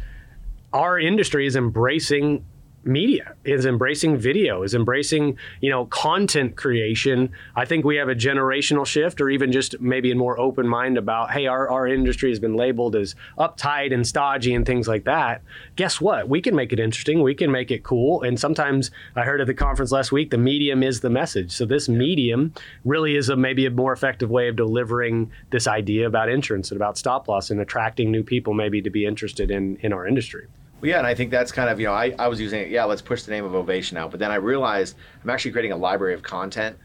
our 0.72 0.98
industry 0.98 1.46
is 1.46 1.54
embracing 1.54 2.44
media 2.84 3.34
is 3.44 3.66
embracing 3.66 4.16
video 4.16 4.62
is 4.62 4.74
embracing 4.74 5.36
you 5.60 5.70
know 5.70 5.86
content 5.86 6.56
creation. 6.56 7.30
I 7.54 7.64
think 7.64 7.84
we 7.84 7.96
have 7.96 8.08
a 8.08 8.14
generational 8.14 8.86
shift 8.86 9.20
or 9.20 9.28
even 9.28 9.52
just 9.52 9.80
maybe 9.80 10.10
a 10.10 10.14
more 10.14 10.38
open 10.38 10.66
mind 10.66 10.96
about 10.96 11.30
hey 11.32 11.46
our, 11.46 11.68
our 11.68 11.86
industry 11.86 12.30
has 12.30 12.38
been 12.38 12.56
labeled 12.56 12.96
as 12.96 13.14
uptight 13.38 13.92
and 13.92 14.06
stodgy 14.06 14.54
and 14.54 14.64
things 14.64 14.88
like 14.88 15.04
that. 15.04 15.42
Guess 15.76 16.00
what? 16.00 16.28
We 16.28 16.40
can 16.40 16.54
make 16.54 16.72
it 16.72 16.80
interesting. 16.80 17.22
We 17.22 17.34
can 17.34 17.50
make 17.50 17.70
it 17.70 17.84
cool. 17.84 18.22
And 18.22 18.38
sometimes 18.40 18.90
i 19.16 19.22
heard 19.22 19.40
at 19.40 19.46
the 19.46 19.54
conference 19.54 19.92
last 19.92 20.12
week 20.12 20.30
the 20.30 20.38
medium 20.38 20.82
is 20.82 21.00
the 21.00 21.10
message. 21.10 21.52
So 21.52 21.66
this 21.66 21.88
medium 21.88 22.54
really 22.84 23.16
is 23.16 23.28
a 23.28 23.36
maybe 23.36 23.66
a 23.66 23.70
more 23.70 23.92
effective 23.92 24.30
way 24.30 24.48
of 24.48 24.56
delivering 24.56 25.30
this 25.50 25.66
idea 25.66 26.06
about 26.06 26.28
insurance 26.28 26.70
and 26.70 26.76
about 26.76 26.96
stop 26.96 27.28
loss 27.28 27.50
and 27.50 27.60
attracting 27.60 28.10
new 28.10 28.22
people 28.22 28.54
maybe 28.54 28.80
to 28.80 28.90
be 28.90 29.04
interested 29.04 29.50
in 29.50 29.76
in 29.76 29.92
our 29.92 30.06
industry 30.06 30.46
well, 30.80 30.88
yeah, 30.88 30.98
and 30.98 31.06
I 31.06 31.14
think 31.14 31.30
that's 31.30 31.52
kind 31.52 31.68
of, 31.68 31.78
you 31.78 31.86
know, 31.86 31.92
I, 31.92 32.14
I 32.18 32.28
was 32.28 32.40
using 32.40 32.60
it, 32.60 32.70
yeah, 32.70 32.84
let's 32.84 33.02
push 33.02 33.22
the 33.22 33.30
name 33.30 33.44
of 33.44 33.54
Ovation 33.54 33.96
out. 33.96 34.10
But 34.10 34.20
then 34.20 34.30
I 34.30 34.36
realized 34.36 34.96
I'm 35.22 35.30
actually 35.30 35.52
creating 35.52 35.72
a 35.72 35.76
library 35.76 36.14
of 36.14 36.22
content. 36.22 36.76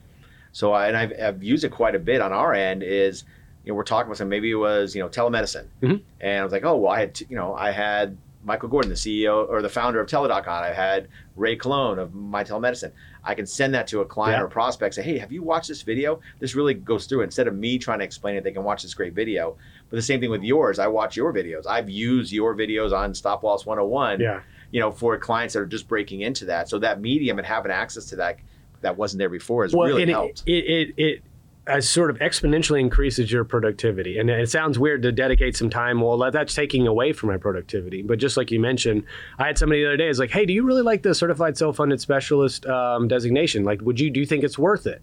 So, 0.52 0.74
I, 0.74 0.88
and 0.88 0.98
I've, 0.98 1.14
I've 1.22 1.44
used 1.44 1.64
it 1.64 1.72
quite 1.72 1.96
a 1.96 2.00
bit 2.00 2.22
on 2.22 2.32
our 2.32 2.54
end 2.54 2.84
is, 2.84 3.24
you 3.64 3.72
know, 3.72 3.76
we're 3.76 3.84
talking 3.84 4.08
about 4.08 4.18
some, 4.18 4.30
maybe 4.30 4.52
it 4.52 4.56
was, 4.56 4.96
you 4.96 5.02
know, 5.02 5.10
telemedicine. 5.10 5.68
Mm-hmm. 5.82 5.98
And 6.22 6.40
I 6.40 6.44
was 6.44 6.54
like, 6.54 6.64
oh, 6.64 6.78
well, 6.78 6.92
I 6.92 7.00
had, 7.00 7.16
t- 7.16 7.26
you 7.30 7.36
know, 7.36 7.54
I 7.56 7.72
had 7.72 8.18
Michael 8.46 8.70
Gorton, 8.70 8.90
the 8.90 8.96
CEO 8.96 9.50
or 9.50 9.62
the 9.62 9.70
founder 9.70 10.00
of 10.00 10.08
Teladoc 10.08 10.48
on. 10.48 10.64
I 10.64 10.72
had 10.72 11.08
Ray 11.36 11.56
Colon 11.56 11.98
of 11.98 12.14
My 12.14 12.44
Telemedicine. 12.44 12.92
I 13.24 13.34
can 13.34 13.48
send 13.48 13.74
that 13.74 13.88
to 13.88 14.02
a 14.02 14.06
client 14.06 14.38
yeah. 14.38 14.44
or 14.44 14.48
prospect. 14.48 14.96
Say, 14.96 15.02
hey, 15.02 15.18
have 15.18 15.32
you 15.32 15.42
watched 15.42 15.68
this 15.68 15.82
video? 15.82 16.22
This 16.40 16.54
really 16.54 16.76
goes 16.76 17.08
through. 17.08 17.22
Instead 17.22 17.48
of 17.48 17.56
me 17.56 17.80
trying 17.80 18.00
to 18.00 18.06
explain 18.06 18.36
it, 18.36 18.44
they 18.44 18.52
can 18.52 18.64
watch 18.64 18.84
this 18.84 18.94
great 18.94 19.14
video. 19.14 19.58
But 19.90 19.96
the 19.96 20.04
same 20.04 20.20
thing 20.20 20.30
with 20.30 20.44
yours. 20.44 20.78
I 20.78 20.88
watch 20.88 21.18
your 21.18 21.34
videos. 21.34 21.66
I've 21.66 21.90
used 21.90 22.32
your 22.32 22.56
videos 22.56 22.94
on 22.94 23.16
Stop 23.16 23.44
Loss 23.44 23.66
101. 23.66 24.20
Yeah. 24.20 24.42
You 24.72 24.80
know, 24.80 24.92
for 24.92 25.18
clients 25.18 25.54
that 25.56 25.62
are 25.62 25.66
just 25.66 25.88
breaking 25.88 26.22
into 26.22 26.46
that. 26.46 26.70
So 26.70 26.78
that 26.80 27.02
medium 27.02 27.40
and 27.40 27.48
having 27.48 27.72
access 27.72 28.06
to 28.06 28.16
that 28.18 28.38
that 28.82 28.96
wasn't 28.96 29.20
there 29.20 29.30
before 29.30 29.64
has 29.64 29.74
well, 29.74 29.88
really 29.88 30.06
helped. 30.06 30.44
It, 30.46 30.52
it, 30.52 30.94
it, 30.98 31.24
as 31.68 31.90
sort 31.90 32.12
of 32.12 32.20
exponentially 32.20 32.80
increases 32.80 33.32
your 33.32 33.44
productivity. 33.44 34.20
And 34.20 34.30
it 34.30 34.50
sounds 34.50 34.78
weird 34.78 35.02
to 35.02 35.12
dedicate 35.12 35.58
some 35.58 35.70
time. 35.70 36.00
Well, 36.00 36.18
that's 36.32 36.54
taking 36.54 36.88
away 36.88 37.12
from 37.12 37.30
my 37.30 37.38
productivity. 37.38 38.04
But 38.04 38.20
just 38.20 38.38
like 38.38 38.52
you 38.52 38.60
mentioned, 38.60 39.04
I 39.40 39.48
had 39.48 39.58
somebody 39.58 39.82
the 39.82 39.88
other 39.88 39.98
day 39.98 40.10
is 40.10 40.20
like, 40.20 40.32
"Hey, 40.32 40.46
do 40.46 40.54
you 40.54 40.64
really 40.64 40.84
like 40.84 41.02
the 41.02 41.16
certified 41.16 41.58
self-funded 41.58 42.00
specialist 42.00 42.66
um, 42.68 43.08
designation? 43.08 43.64
Like, 43.64 43.82
would 43.82 44.00
you 44.00 44.10
do 44.10 44.20
you 44.20 44.26
think 44.26 44.44
it's 44.44 44.60
worth 44.60 44.86
it?" 44.86 45.02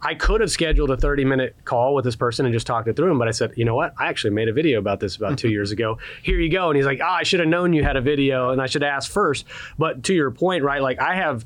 I 0.00 0.14
could 0.14 0.40
have 0.40 0.50
scheduled 0.50 0.90
a 0.90 0.96
30 0.96 1.24
minute 1.24 1.56
call 1.64 1.94
with 1.94 2.04
this 2.04 2.14
person 2.14 2.46
and 2.46 2.52
just 2.52 2.66
talked 2.66 2.86
it 2.86 2.94
through 2.94 3.10
him, 3.10 3.18
but 3.18 3.26
I 3.26 3.32
said, 3.32 3.52
you 3.56 3.64
know 3.64 3.74
what? 3.74 3.94
I 3.98 4.06
actually 4.06 4.30
made 4.30 4.48
a 4.48 4.52
video 4.52 4.78
about 4.78 5.00
this 5.00 5.16
about 5.16 5.38
two 5.38 5.48
years 5.50 5.72
ago. 5.72 5.98
Here 6.22 6.38
you 6.38 6.50
go. 6.50 6.68
And 6.70 6.76
he's 6.76 6.86
like, 6.86 7.00
ah, 7.02 7.08
oh, 7.08 7.14
I 7.14 7.22
should 7.24 7.40
have 7.40 7.48
known 7.48 7.72
you 7.72 7.82
had 7.82 7.96
a 7.96 8.00
video 8.00 8.50
and 8.50 8.62
I 8.62 8.66
should 8.66 8.84
ask 8.84 9.10
first. 9.10 9.44
But 9.76 10.04
to 10.04 10.14
your 10.14 10.30
point, 10.30 10.62
right? 10.62 10.80
Like 10.80 11.00
I 11.00 11.16
have 11.16 11.44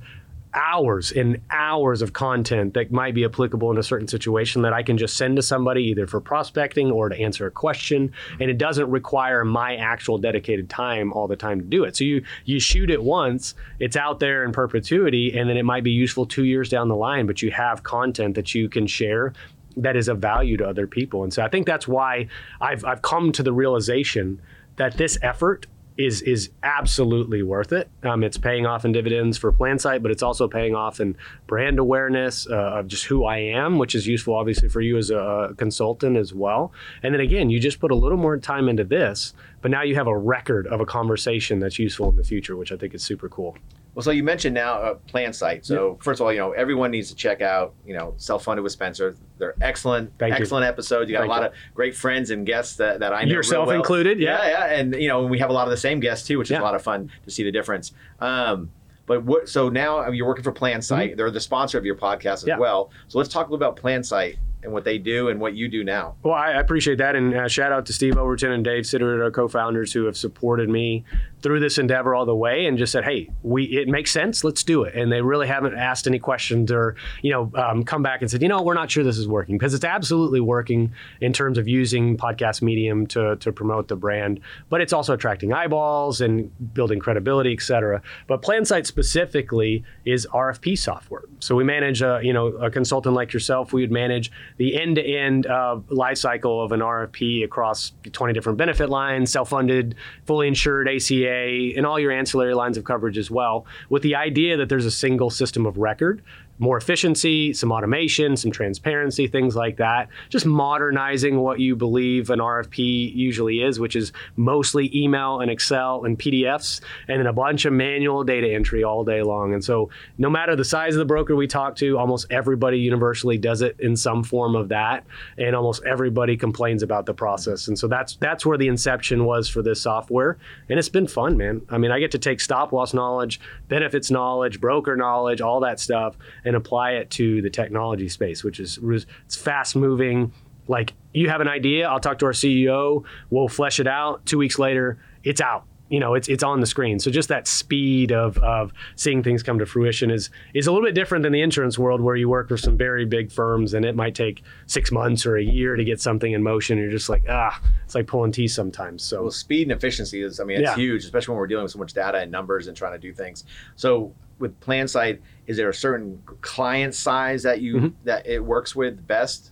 hours 0.54 1.12
and 1.12 1.40
hours 1.50 2.02
of 2.02 2.12
content 2.12 2.74
that 2.74 2.92
might 2.92 3.14
be 3.14 3.24
applicable 3.24 3.70
in 3.70 3.78
a 3.78 3.82
certain 3.82 4.08
situation 4.08 4.62
that 4.62 4.72
I 4.72 4.82
can 4.82 4.98
just 4.98 5.16
send 5.16 5.36
to 5.36 5.42
somebody 5.42 5.82
either 5.84 6.06
for 6.06 6.20
prospecting 6.20 6.90
or 6.90 7.08
to 7.08 7.16
answer 7.16 7.46
a 7.46 7.50
question 7.50 8.12
and 8.40 8.50
it 8.50 8.58
doesn't 8.58 8.90
require 8.90 9.44
my 9.44 9.76
actual 9.76 10.18
dedicated 10.18 10.68
time 10.68 11.12
all 11.12 11.26
the 11.26 11.36
time 11.36 11.60
to 11.60 11.66
do 11.66 11.84
it. 11.84 11.96
So 11.96 12.04
you 12.04 12.24
you 12.44 12.60
shoot 12.60 12.90
it 12.90 13.02
once, 13.02 13.54
it's 13.78 13.96
out 13.96 14.20
there 14.20 14.44
in 14.44 14.52
perpetuity 14.52 15.36
and 15.36 15.48
then 15.48 15.56
it 15.56 15.64
might 15.64 15.84
be 15.84 15.90
useful 15.90 16.26
2 16.26 16.44
years 16.44 16.68
down 16.68 16.88
the 16.88 16.96
line 16.96 17.26
but 17.26 17.40
you 17.42 17.50
have 17.50 17.82
content 17.82 18.34
that 18.34 18.54
you 18.54 18.68
can 18.68 18.86
share 18.86 19.32
that 19.76 19.96
is 19.96 20.08
of 20.08 20.18
value 20.18 20.58
to 20.58 20.68
other 20.68 20.86
people. 20.86 21.22
And 21.22 21.32
so 21.32 21.42
I 21.42 21.48
think 21.48 21.66
that's 21.66 21.88
why 21.88 22.28
I've 22.60 22.84
I've 22.84 23.02
come 23.02 23.32
to 23.32 23.42
the 23.42 23.52
realization 23.52 24.40
that 24.76 24.96
this 24.96 25.18
effort 25.22 25.66
is 25.96 26.22
is 26.22 26.50
absolutely 26.62 27.42
worth 27.42 27.72
it. 27.72 27.90
Um, 28.02 28.24
it's 28.24 28.38
paying 28.38 28.66
off 28.66 28.84
in 28.84 28.92
dividends 28.92 29.38
for 29.38 29.52
PlanSight, 29.52 30.02
but 30.02 30.10
it's 30.10 30.22
also 30.22 30.48
paying 30.48 30.74
off 30.74 31.00
in 31.00 31.16
brand 31.46 31.78
awareness 31.78 32.46
uh, 32.48 32.78
of 32.78 32.88
just 32.88 33.04
who 33.04 33.24
I 33.24 33.38
am, 33.38 33.78
which 33.78 33.94
is 33.94 34.06
useful 34.06 34.34
obviously 34.34 34.68
for 34.68 34.80
you 34.80 34.96
as 34.96 35.10
a 35.10 35.54
consultant 35.56 36.16
as 36.16 36.32
well. 36.32 36.72
And 37.02 37.14
then 37.14 37.20
again, 37.20 37.50
you 37.50 37.60
just 37.60 37.80
put 37.80 37.90
a 37.90 37.96
little 37.96 38.18
more 38.18 38.38
time 38.38 38.68
into 38.68 38.84
this 38.84 39.34
but 39.62 39.70
now 39.70 39.82
you 39.82 39.94
have 39.94 40.08
a 40.08 40.18
record 40.18 40.66
of 40.66 40.80
a 40.80 40.84
conversation 40.84 41.60
that's 41.60 41.78
useful 41.78 42.10
in 42.10 42.16
the 42.16 42.24
future, 42.24 42.56
which 42.56 42.72
I 42.72 42.76
think 42.76 42.94
is 42.94 43.02
super 43.02 43.28
cool. 43.28 43.56
Well, 43.94 44.02
so 44.02 44.10
you 44.10 44.22
mentioned 44.22 44.54
now 44.54 44.80
a 44.80 44.94
PlanSight. 44.94 45.66
So 45.66 45.98
first 46.02 46.20
of 46.20 46.24
all, 46.26 46.32
you 46.32 46.38
know 46.38 46.52
everyone 46.52 46.90
needs 46.90 47.08
to 47.10 47.14
check 47.14 47.42
out 47.42 47.74
you 47.86 47.94
know 47.94 48.14
Self 48.16 48.44
Funded 48.44 48.62
with 48.62 48.72
Spencer. 48.72 49.16
They're 49.38 49.54
excellent, 49.60 50.12
Thank 50.18 50.34
you. 50.34 50.40
excellent 50.40 50.64
episodes. 50.64 51.10
You 51.10 51.16
got 51.16 51.20
Thank 51.22 51.30
a 51.30 51.34
lot 51.34 51.42
you. 51.42 51.48
of 51.48 51.54
great 51.74 51.94
friends 51.94 52.30
and 52.30 52.46
guests 52.46 52.76
that, 52.76 53.00
that 53.00 53.12
I 53.12 53.24
know 53.24 53.32
Yourself 53.32 53.66
well. 53.66 53.76
included, 53.76 54.18
yeah. 54.20 54.42
yeah, 54.46 54.48
yeah, 54.68 54.74
and 54.80 54.94
you 54.94 55.08
know 55.08 55.24
we 55.26 55.38
have 55.40 55.50
a 55.50 55.52
lot 55.52 55.66
of 55.66 55.70
the 55.72 55.76
same 55.76 56.00
guests 56.00 56.26
too, 56.26 56.38
which 56.38 56.48
is 56.48 56.52
Yeah. 56.52 56.60
a 56.60 56.64
lot 56.64 56.74
of 56.74 56.82
fun 56.82 57.10
to 57.24 57.30
see 57.30 57.42
the 57.42 57.52
difference. 57.52 57.92
Um, 58.20 58.70
but 59.04 59.24
what? 59.24 59.48
So 59.48 59.68
now 59.68 60.08
you're 60.10 60.26
working 60.26 60.44
for 60.44 60.52
PlanSight. 60.52 61.16
They're 61.16 61.30
the 61.30 61.40
sponsor 61.40 61.76
of 61.76 61.84
your 61.84 61.96
podcast 61.96 62.32
as 62.32 62.44
Mm-hmm. 62.44 62.60
Well. 62.60 62.90
So 63.08 63.18
let's 63.18 63.30
talk 63.30 63.48
a 63.48 63.50
little 63.52 63.66
about 63.66 63.82
PlanSight 63.82 64.36
and 64.62 64.72
what 64.72 64.84
they 64.84 64.96
do 64.96 65.28
and 65.28 65.40
what 65.40 65.54
you 65.54 65.68
do 65.68 65.82
now. 65.82 66.14
Well, 66.22 66.34
I 66.34 66.52
appreciate 66.52 66.98
that, 66.98 67.16
and 67.16 67.34
uh, 67.34 67.48
shout 67.48 67.72
out 67.72 67.84
to 67.86 67.92
Steve 67.92 68.16
Overton 68.16 68.52
and 68.52 68.64
Dave 68.64 68.86
Sitter, 68.86 69.22
our 69.24 69.30
co-founders, 69.32 69.92
who 69.92 70.04
have 70.04 70.16
supported 70.16 70.68
me 70.68 71.04
through 71.42 71.60
this 71.60 71.78
endeavor 71.78 72.14
all 72.14 72.26
the 72.26 72.34
way, 72.34 72.66
and 72.66 72.78
just 72.78 72.92
said, 72.92 73.04
"Hey, 73.04 73.28
we 73.42 73.64
it 73.64 73.88
makes 73.88 74.10
sense, 74.10 74.44
let's 74.44 74.62
do 74.62 74.84
it." 74.84 74.94
And 74.94 75.10
they 75.10 75.22
really 75.22 75.46
haven't 75.46 75.74
asked 75.74 76.06
any 76.06 76.18
questions 76.18 76.70
or 76.70 76.96
you 77.22 77.32
know 77.32 77.50
um, 77.54 77.84
come 77.84 78.02
back 78.02 78.22
and 78.22 78.30
said, 78.30 78.42
"You 78.42 78.48
know, 78.48 78.62
we're 78.62 78.74
not 78.74 78.90
sure 78.90 79.04
this 79.04 79.18
is 79.18 79.28
working," 79.28 79.58
because 79.58 79.74
it's 79.74 79.84
absolutely 79.84 80.40
working 80.40 80.92
in 81.20 81.32
terms 81.32 81.58
of 81.58 81.68
using 81.68 82.16
podcast 82.16 82.62
medium 82.62 83.06
to 83.08 83.36
to 83.36 83.52
promote 83.52 83.88
the 83.88 83.96
brand, 83.96 84.40
but 84.68 84.80
it's 84.80 84.92
also 84.92 85.14
attracting 85.14 85.52
eyeballs 85.52 86.20
and 86.20 86.50
building 86.74 86.98
credibility, 86.98 87.52
et 87.52 87.62
cetera. 87.62 88.02
But 88.26 88.42
PlanSight 88.42 88.86
specifically 88.86 89.84
is 90.04 90.26
RFP 90.32 90.78
software. 90.78 91.22
So 91.40 91.54
we 91.54 91.64
manage, 91.64 92.02
a, 92.02 92.20
you 92.22 92.32
know, 92.32 92.46
a 92.46 92.70
consultant 92.70 93.14
like 93.14 93.32
yourself. 93.32 93.72
We 93.72 93.82
would 93.82 93.92
manage 93.92 94.30
the 94.56 94.80
end-to-end 94.80 95.46
uh, 95.46 95.80
life 95.88 96.18
cycle 96.18 96.62
of 96.62 96.72
an 96.72 96.80
RFP 96.80 97.44
across 97.44 97.92
20 98.10 98.32
different 98.32 98.58
benefit 98.58 98.88
lines, 98.88 99.30
self-funded, 99.32 99.94
fully 100.26 100.48
insured, 100.48 100.88
ACA, 100.88 101.31
and 101.76 101.86
all 101.86 101.98
your 101.98 102.12
ancillary 102.12 102.54
lines 102.54 102.76
of 102.76 102.84
coverage 102.84 103.18
as 103.18 103.30
well, 103.30 103.66
with 103.88 104.02
the 104.02 104.14
idea 104.14 104.56
that 104.56 104.68
there's 104.68 104.86
a 104.86 104.90
single 104.90 105.30
system 105.30 105.66
of 105.66 105.78
record 105.78 106.22
more 106.62 106.76
efficiency, 106.76 107.52
some 107.52 107.72
automation, 107.72 108.36
some 108.36 108.52
transparency, 108.52 109.26
things 109.26 109.56
like 109.56 109.78
that. 109.78 110.08
Just 110.28 110.46
modernizing 110.46 111.40
what 111.40 111.58
you 111.58 111.74
believe 111.74 112.30
an 112.30 112.38
RFP 112.38 113.14
usually 113.16 113.62
is, 113.62 113.80
which 113.80 113.96
is 113.96 114.12
mostly 114.36 114.96
email 114.96 115.40
and 115.40 115.50
Excel 115.50 116.04
and 116.04 116.16
PDFs, 116.16 116.80
and 117.08 117.18
then 117.18 117.26
a 117.26 117.32
bunch 117.32 117.64
of 117.64 117.72
manual 117.72 118.22
data 118.22 118.48
entry 118.48 118.84
all 118.84 119.02
day 119.02 119.22
long. 119.22 119.54
And 119.54 119.64
so, 119.64 119.90
no 120.18 120.30
matter 120.30 120.54
the 120.54 120.64
size 120.64 120.94
of 120.94 121.00
the 121.00 121.04
broker 121.04 121.34
we 121.34 121.48
talk 121.48 121.74
to, 121.76 121.98
almost 121.98 122.28
everybody 122.30 122.78
universally 122.78 123.38
does 123.38 123.60
it 123.60 123.74
in 123.80 123.96
some 123.96 124.22
form 124.22 124.54
of 124.54 124.68
that, 124.68 125.04
and 125.38 125.56
almost 125.56 125.82
everybody 125.84 126.36
complains 126.36 126.84
about 126.84 127.06
the 127.06 127.14
process. 127.14 127.66
And 127.66 127.76
so 127.76 127.88
that's 127.88 128.14
that's 128.16 128.46
where 128.46 128.56
the 128.56 128.68
inception 128.68 129.24
was 129.24 129.48
for 129.48 129.62
this 129.62 129.82
software, 129.82 130.38
and 130.68 130.78
it's 130.78 130.88
been 130.88 131.08
fun, 131.08 131.36
man. 131.36 131.62
I 131.70 131.78
mean, 131.78 131.90
I 131.90 131.98
get 131.98 132.12
to 132.12 132.20
take 132.20 132.40
stop 132.40 132.72
loss 132.72 132.94
knowledge, 132.94 133.40
benefits 133.66 134.12
knowledge, 134.12 134.60
broker 134.60 134.94
knowledge, 134.94 135.40
all 135.40 135.58
that 135.60 135.80
stuff, 135.80 136.16
and 136.44 136.51
apply 136.54 136.92
it 136.92 137.10
to 137.10 137.42
the 137.42 137.50
technology 137.50 138.08
space, 138.08 138.42
which 138.44 138.60
is 138.60 138.78
it's 139.24 139.36
fast 139.36 139.76
moving. 139.76 140.32
Like 140.68 140.94
you 141.12 141.28
have 141.28 141.40
an 141.40 141.48
idea, 141.48 141.88
I'll 141.88 142.00
talk 142.00 142.18
to 142.20 142.26
our 142.26 142.32
CEO, 142.32 143.04
we'll 143.30 143.48
flesh 143.48 143.80
it 143.80 143.86
out. 143.86 144.24
Two 144.26 144.38
weeks 144.38 144.58
later, 144.58 144.98
it's 145.24 145.40
out. 145.40 145.64
You 145.88 146.00
know, 146.00 146.14
it's 146.14 146.26
it's 146.28 146.42
on 146.42 146.60
the 146.60 146.66
screen. 146.66 146.98
So 147.00 147.10
just 147.10 147.28
that 147.28 147.46
speed 147.46 148.12
of 148.12 148.38
of 148.38 148.72
seeing 148.96 149.22
things 149.22 149.42
come 149.42 149.58
to 149.58 149.66
fruition 149.66 150.10
is 150.10 150.30
is 150.54 150.66
a 150.66 150.72
little 150.72 150.86
bit 150.86 150.94
different 150.94 151.22
than 151.22 151.32
the 151.34 151.42
insurance 151.42 151.78
world 151.78 152.00
where 152.00 152.16
you 152.16 152.30
work 152.30 152.48
for 152.48 152.56
some 152.56 152.78
very 152.78 153.04
big 153.04 153.30
firms 153.30 153.74
and 153.74 153.84
it 153.84 153.94
might 153.94 154.14
take 154.14 154.42
six 154.66 154.90
months 154.90 155.26
or 155.26 155.36
a 155.36 155.42
year 155.42 155.76
to 155.76 155.84
get 155.84 156.00
something 156.00 156.32
in 156.32 156.42
motion. 156.42 156.78
You're 156.78 156.90
just 156.90 157.10
like, 157.10 157.24
ah, 157.28 157.60
it's 157.84 157.94
like 157.94 158.06
pulling 158.06 158.32
teeth 158.32 158.52
sometimes. 158.52 159.02
So 159.02 159.22
Well, 159.22 159.30
speed 159.32 159.64
and 159.64 159.72
efficiency 159.72 160.22
is, 160.22 160.40
I 160.40 160.44
mean, 160.44 160.60
it's 160.62 160.70
Yeah. 160.70 160.76
huge, 160.76 161.04
especially 161.04 161.32
when 161.32 161.40
we're 161.40 161.46
dealing 161.48 161.64
with 161.64 161.72
so 161.72 161.78
much 161.78 161.92
data 161.92 162.18
and 162.18 162.32
numbers 162.32 162.68
and 162.68 162.76
trying 162.76 162.92
to 162.92 162.98
do 162.98 163.12
things. 163.12 163.44
So 163.76 164.14
with 164.42 164.60
PlanSight, 164.60 165.20
is 165.46 165.56
there 165.56 165.70
a 165.70 165.74
certain 165.74 166.22
client 166.42 166.94
size 166.94 167.42
that 167.44 167.62
you 167.62 167.76
Mm-hmm. 167.76 167.88
that 168.04 168.26
it 168.26 168.40
works 168.44 168.76
with 168.76 169.06
best? 169.06 169.51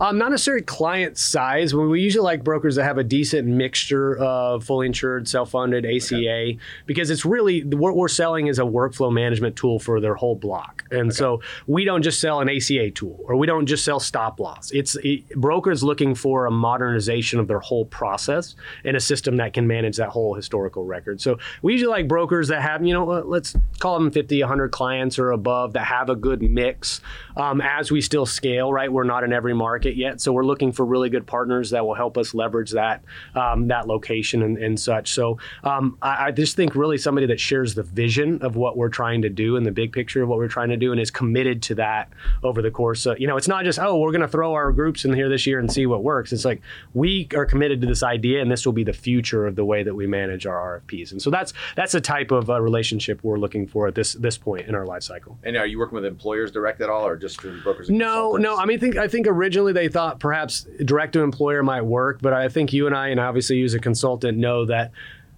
Um, 0.00 0.18
not 0.18 0.30
necessarily 0.30 0.62
client 0.62 1.18
size. 1.18 1.74
We 1.74 1.86
we 1.86 2.00
usually 2.00 2.24
like 2.24 2.42
brokers 2.42 2.76
that 2.76 2.84
have 2.84 2.98
a 2.98 3.04
decent 3.04 3.46
mixture 3.46 4.16
of 4.16 4.64
fully 4.64 4.86
insured, 4.86 5.28
self-funded, 5.28 5.86
ACA, 5.86 6.52
because 6.86 7.10
it's 7.10 7.24
really 7.24 7.62
what 7.62 7.96
we're 7.96 8.08
selling 8.08 8.48
is 8.48 8.58
a 8.58 8.62
workflow 8.62 9.12
management 9.12 9.56
tool 9.56 9.78
for 9.78 10.00
their 10.00 10.14
whole 10.14 10.34
block. 10.34 10.84
And 10.90 11.14
so 11.14 11.40
we 11.66 11.84
don't 11.84 12.02
just 12.02 12.20
sell 12.20 12.40
an 12.40 12.48
ACA 12.48 12.90
tool, 12.90 13.18
or 13.24 13.36
we 13.36 13.46
don't 13.46 13.66
just 13.66 13.84
sell 13.84 14.00
stop 14.00 14.40
loss. 14.40 14.70
It's 14.72 14.96
it, 15.02 15.28
brokers 15.36 15.82
looking 15.82 16.14
for 16.14 16.46
a 16.46 16.50
modernization 16.50 17.38
of 17.38 17.48
their 17.48 17.60
whole 17.60 17.84
process 17.84 18.56
and 18.84 18.96
a 18.96 19.00
system 19.00 19.36
that 19.36 19.52
can 19.52 19.66
manage 19.66 19.96
that 19.96 20.08
whole 20.08 20.34
historical 20.34 20.84
record. 20.84 21.20
So 21.20 21.38
we 21.62 21.72
usually 21.72 21.90
like 21.90 22.08
brokers 22.08 22.48
that 22.48 22.62
have, 22.62 22.84
you 22.84 22.92
know, 22.92 23.04
let's 23.04 23.54
call 23.78 23.98
them 23.98 24.10
50, 24.10 24.40
100 24.40 24.70
clients 24.70 25.18
or 25.18 25.30
above 25.30 25.74
that 25.74 25.84
have 25.84 26.08
a 26.08 26.16
good 26.16 26.42
mix. 26.42 27.00
Um, 27.36 27.60
as 27.60 27.90
we 27.90 28.00
still 28.00 28.26
scale, 28.26 28.72
right? 28.72 28.92
We're 28.92 29.04
not 29.04 29.24
in 29.24 29.32
every 29.32 29.54
market 29.54 29.83
yet, 29.92 30.20
so 30.20 30.32
we're 30.32 30.44
looking 30.44 30.72
for 30.72 30.84
really 30.84 31.10
good 31.10 31.26
partners 31.26 31.70
that 31.70 31.84
will 31.84 31.94
help 31.94 32.18
us 32.18 32.34
leverage 32.34 32.70
that 32.72 33.04
um, 33.34 33.68
that 33.68 33.86
location 33.86 34.42
and, 34.42 34.58
and 34.58 34.78
such. 34.78 35.12
So 35.12 35.38
um, 35.62 35.98
I, 36.02 36.26
I 36.26 36.30
just 36.30 36.56
think 36.56 36.74
really 36.74 36.98
somebody 36.98 37.26
that 37.26 37.40
shares 37.40 37.74
the 37.74 37.82
vision 37.82 38.40
of 38.42 38.56
what 38.56 38.76
we're 38.76 38.88
trying 38.88 39.22
to 39.22 39.28
do 39.28 39.56
and 39.56 39.66
the 39.66 39.72
big 39.72 39.92
picture 39.92 40.22
of 40.22 40.28
what 40.28 40.38
we're 40.38 40.48
trying 40.48 40.70
to 40.70 40.76
do 40.76 40.92
and 40.92 41.00
is 41.00 41.10
committed 41.10 41.62
to 41.62 41.74
that 41.76 42.10
over 42.42 42.62
the 42.62 42.70
course. 42.70 43.06
Of, 43.06 43.20
you 43.20 43.26
know, 43.26 43.36
it's 43.36 43.48
not 43.48 43.64
just 43.64 43.78
oh 43.78 43.98
we're 43.98 44.12
going 44.12 44.22
to 44.22 44.28
throw 44.28 44.54
our 44.54 44.72
groups 44.72 45.04
in 45.04 45.12
here 45.12 45.28
this 45.28 45.46
year 45.46 45.58
and 45.58 45.70
see 45.70 45.86
what 45.86 46.02
works. 46.02 46.32
It's 46.32 46.44
like 46.44 46.62
we 46.94 47.28
are 47.36 47.46
committed 47.46 47.80
to 47.82 47.86
this 47.86 48.02
idea 48.02 48.40
and 48.40 48.50
this 48.50 48.64
will 48.64 48.72
be 48.72 48.84
the 48.84 48.92
future 48.92 49.46
of 49.46 49.56
the 49.56 49.64
way 49.64 49.82
that 49.82 49.94
we 49.94 50.06
manage 50.06 50.46
our 50.46 50.80
RFPs. 50.80 51.12
And 51.12 51.20
so 51.20 51.30
that's 51.30 51.52
that's 51.76 51.92
the 51.92 52.00
type 52.00 52.30
of 52.30 52.50
uh, 52.50 52.60
relationship 52.60 53.20
we're 53.22 53.38
looking 53.38 53.66
for 53.66 53.86
at 53.86 53.94
this 53.94 54.14
this 54.14 54.38
point 54.38 54.66
in 54.68 54.74
our 54.74 54.86
life 54.86 55.02
cycle. 55.02 55.38
And 55.42 55.56
are 55.56 55.66
you 55.66 55.78
working 55.78 55.96
with 55.96 56.04
employers 56.04 56.50
direct 56.50 56.80
at 56.80 56.88
all, 56.88 57.06
or 57.06 57.16
just 57.16 57.40
through 57.40 57.62
brokers? 57.62 57.88
And 57.88 57.98
No, 57.98 58.32
no. 58.32 58.56
I 58.56 58.64
mean, 58.64 58.78
I 58.78 58.80
think 58.80 58.96
I 58.96 59.08
think 59.08 59.26
originally 59.26 59.72
they 59.74 59.88
thought 59.88 60.20
perhaps 60.20 60.66
direct 60.84 61.12
to 61.14 61.20
employer 61.20 61.62
might 61.62 61.82
work, 61.82 62.20
but 62.22 62.32
I 62.32 62.48
think 62.48 62.72
you 62.72 62.86
and 62.86 62.96
I, 62.96 63.08
and 63.08 63.20
obviously 63.20 63.56
you 63.56 63.64
as 63.64 63.74
a 63.74 63.78
consultant, 63.78 64.38
know 64.38 64.64
that 64.66 64.92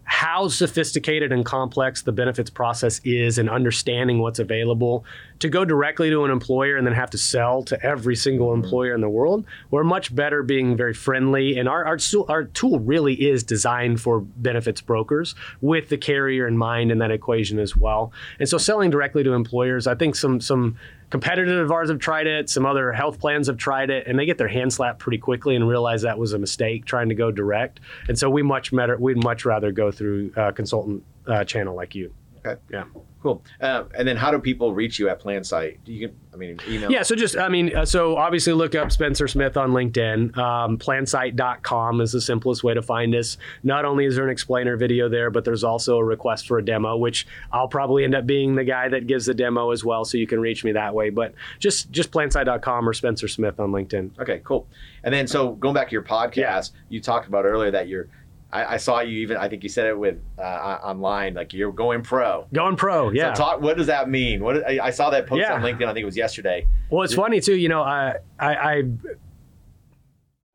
how 0.08 0.46
sophisticated 0.46 1.32
and 1.32 1.44
complex 1.44 2.02
the 2.02 2.12
benefits 2.12 2.48
process 2.48 3.00
is 3.02 3.38
and 3.38 3.50
understanding 3.50 4.20
what's 4.20 4.38
available 4.38 5.04
to 5.40 5.48
go 5.48 5.64
directly 5.64 6.10
to 6.10 6.24
an 6.24 6.30
employer 6.30 6.76
and 6.76 6.86
then 6.86 6.94
have 6.94 7.10
to 7.10 7.18
sell 7.18 7.64
to 7.64 7.84
every 7.84 8.14
single 8.14 8.50
mm-hmm. 8.50 8.62
employer 8.62 8.94
in 8.94 9.00
the 9.00 9.08
world 9.08 9.44
we're 9.72 9.82
much 9.82 10.14
better 10.14 10.44
being 10.44 10.76
very 10.76 10.94
friendly. 10.94 11.58
And 11.58 11.68
our, 11.68 11.84
our, 11.84 11.96
tool- 11.96 12.26
our 12.28 12.44
tool 12.44 12.78
really 12.78 13.14
is 13.14 13.42
designed 13.42 14.00
for 14.00 14.20
benefits 14.20 14.80
brokers 14.80 15.34
with 15.60 15.88
the 15.88 15.98
carrier 15.98 16.46
in 16.46 16.56
mind 16.56 16.92
in 16.92 16.98
that 16.98 17.10
equation 17.10 17.58
as 17.58 17.76
well. 17.76 18.12
And 18.38 18.48
so 18.48 18.58
selling 18.58 18.90
directly 18.90 19.24
to 19.24 19.32
employers 19.32 19.88
i 19.88 19.94
think 19.94 20.14
some 20.14 20.40
some 20.40 20.76
competitors 21.10 21.64
of 21.64 21.70
ours 21.70 21.88
have 21.88 21.98
tried 21.98 22.26
it. 22.26 22.50
Some 22.50 22.66
other 22.66 22.92
health 22.92 23.18
plans 23.18 23.46
have 23.46 23.56
tried 23.56 23.90
it 23.90 24.06
and 24.06 24.18
they 24.18 24.26
get 24.26 24.38
their 24.38 24.48
hand 24.48 24.72
slapped 24.72 24.98
pretty 24.98 25.18
quickly 25.18 25.56
and 25.56 25.68
realize 25.68 26.02
that 26.02 26.18
was 26.18 26.32
a 26.32 26.38
mistake 26.38 26.84
trying 26.84 27.08
to 27.08 27.14
go 27.14 27.30
direct. 27.30 27.80
And 28.08 28.18
so 28.18 28.28
we 28.30 28.42
much 28.42 28.74
better 28.74 28.96
we'd 28.96 29.22
much 29.22 29.44
rather 29.44 29.72
go 29.72 29.90
through 29.90 30.32
a 30.36 30.52
consultant 30.52 31.04
uh, 31.26 31.44
channel 31.44 31.74
like 31.74 31.94
you. 31.94 32.12
Okay, 32.44 32.60
yeah 32.70 32.84
cool. 33.26 33.42
Uh, 33.60 33.84
and 33.96 34.06
then 34.06 34.16
how 34.16 34.30
do 34.30 34.38
people 34.38 34.72
reach 34.74 34.98
you 34.98 35.08
at 35.08 35.20
PlanSight? 35.22 35.78
You 35.84 36.08
can, 36.08 36.16
I 36.32 36.36
mean, 36.36 36.58
email. 36.68 36.90
Yeah, 36.90 37.02
so 37.02 37.14
just, 37.16 37.36
I 37.36 37.48
mean, 37.48 37.74
uh, 37.76 37.84
so 37.84 38.16
obviously 38.16 38.52
look 38.52 38.74
up 38.74 38.92
Spencer 38.92 39.26
Smith 39.26 39.56
on 39.56 39.70
LinkedIn. 39.72 40.36
Um, 40.38 40.78
plansight.com 40.78 42.00
is 42.00 42.12
the 42.12 42.20
simplest 42.20 42.62
way 42.64 42.74
to 42.74 42.82
find 42.82 43.14
us. 43.14 43.36
Not 43.62 43.84
only 43.84 44.04
is 44.04 44.16
there 44.16 44.24
an 44.24 44.30
explainer 44.30 44.76
video 44.76 45.08
there, 45.08 45.30
but 45.30 45.44
there's 45.44 45.64
also 45.64 45.96
a 45.98 46.04
request 46.04 46.46
for 46.46 46.58
a 46.58 46.64
demo, 46.64 46.96
which 46.96 47.26
I'll 47.52 47.68
probably 47.68 48.04
end 48.04 48.14
up 48.14 48.26
being 48.26 48.54
the 48.54 48.64
guy 48.64 48.88
that 48.88 49.06
gives 49.06 49.26
the 49.26 49.34
demo 49.34 49.70
as 49.70 49.84
well, 49.84 50.04
so 50.04 50.18
you 50.18 50.26
can 50.26 50.40
reach 50.40 50.64
me 50.64 50.72
that 50.72 50.94
way. 50.94 51.10
But 51.10 51.34
just 51.58 51.90
just 51.90 52.10
plansight.com 52.12 52.88
or 52.88 52.92
Spencer 52.92 53.28
Smith 53.28 53.58
on 53.58 53.70
LinkedIn. 53.72 54.18
Okay, 54.20 54.40
cool. 54.44 54.68
And 55.04 55.12
then 55.14 55.26
so 55.26 55.52
going 55.52 55.74
back 55.74 55.88
to 55.88 55.92
your 55.92 56.02
podcast, 56.02 56.36
Yeah. 56.36 56.62
you 56.88 57.00
talked 57.00 57.26
about 57.28 57.44
earlier 57.44 57.70
that 57.70 57.88
you're. 57.88 58.08
I, 58.52 58.74
I 58.74 58.76
saw 58.76 59.00
you 59.00 59.18
even. 59.18 59.36
I 59.36 59.48
think 59.48 59.62
you 59.62 59.68
said 59.68 59.86
it 59.86 59.98
with 59.98 60.18
uh, 60.38 60.42
online, 60.42 61.34
like 61.34 61.52
you're 61.52 61.72
going 61.72 62.02
pro. 62.02 62.46
Going 62.52 62.76
pro, 62.76 63.10
yeah. 63.10 63.34
So 63.34 63.42
talk. 63.42 63.60
What 63.60 63.76
does 63.76 63.88
that 63.88 64.08
mean? 64.08 64.42
What 64.42 64.66
I, 64.68 64.78
I 64.86 64.90
saw 64.90 65.10
that 65.10 65.26
post 65.26 65.40
Yeah. 65.40 65.54
on 65.54 65.62
LinkedIn. 65.62 65.82
I 65.86 65.92
think 65.92 66.02
it 66.02 66.06
was 66.06 66.16
yesterday. 66.16 66.66
Well, 66.90 67.02
it's 67.02 67.14
funny 67.14 67.40
too. 67.40 67.56
You 67.56 67.68
know, 67.68 67.82
I, 67.82 68.14
I, 68.38 68.54
I, 68.54 68.82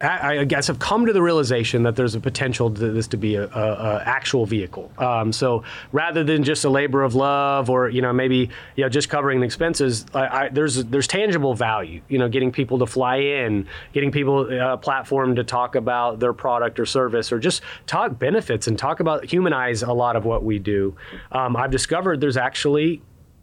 I 0.02 0.44
guess 0.46 0.70
I've 0.70 0.80
come 0.80 1.06
to 1.06 1.14
the 1.14 1.22
realization 1.22 1.84
that 1.84 1.96
there's 1.96 2.16
a 2.16 2.20
potential 2.20 2.72
to 2.72 2.92
this 2.92 3.08
to 3.08 3.18
be 3.18 3.36
a, 3.36 3.46
a, 3.46 3.48
a 3.48 4.04
actual 4.06 4.46
vehicle. 4.46 4.92
Um, 4.98 5.32
so 5.32 5.64
rather 5.92 6.24
than 6.24 6.44
just 6.44 6.66
a 6.66 6.70
labor 6.70 7.04
of 7.04 7.16
love, 7.16 7.70
or 7.70 7.90
you 7.90 8.02
know, 8.02 8.12
maybe 8.12 8.50
you 8.76 8.84
know, 8.84 8.90
just 8.90 9.10
covering 9.10 9.40
the 9.40 9.46
expenses, 9.46 10.06
I, 10.14 10.46
I, 10.46 10.50
there's 10.50 10.84
there's 10.86 11.08
tangible 11.08 11.54
value. 11.54 12.02
You 12.10 12.18
know, 12.18 12.30
getting 12.30 12.52
people 12.52 12.80
to 12.80 12.86
fly 12.86 13.18
in, 13.18 13.68
getting 13.94 14.12
people 14.12 14.52
a 14.52 14.78
platform 14.78 15.36
to 15.36 15.44
talk 15.44 15.76
about 15.76 16.20
their 16.20 16.34
product 16.34 16.80
or 16.80 16.86
service, 16.86 17.32
or 17.32 17.40
just 17.40 17.62
talk 17.86 18.18
benefits 18.18 18.68
and 18.68 18.78
talk 18.78 19.00
about 19.00 19.26
humanize 19.26 19.84
a 19.84 19.94
lot 19.94 20.16
of 20.16 20.26
what 20.26 20.44
we 20.44 20.60
do. 20.60 20.96
Um, 21.32 21.56
I've 21.56 21.72
discovered 21.72 22.22
there's 22.22 22.38
actually 22.38 23.02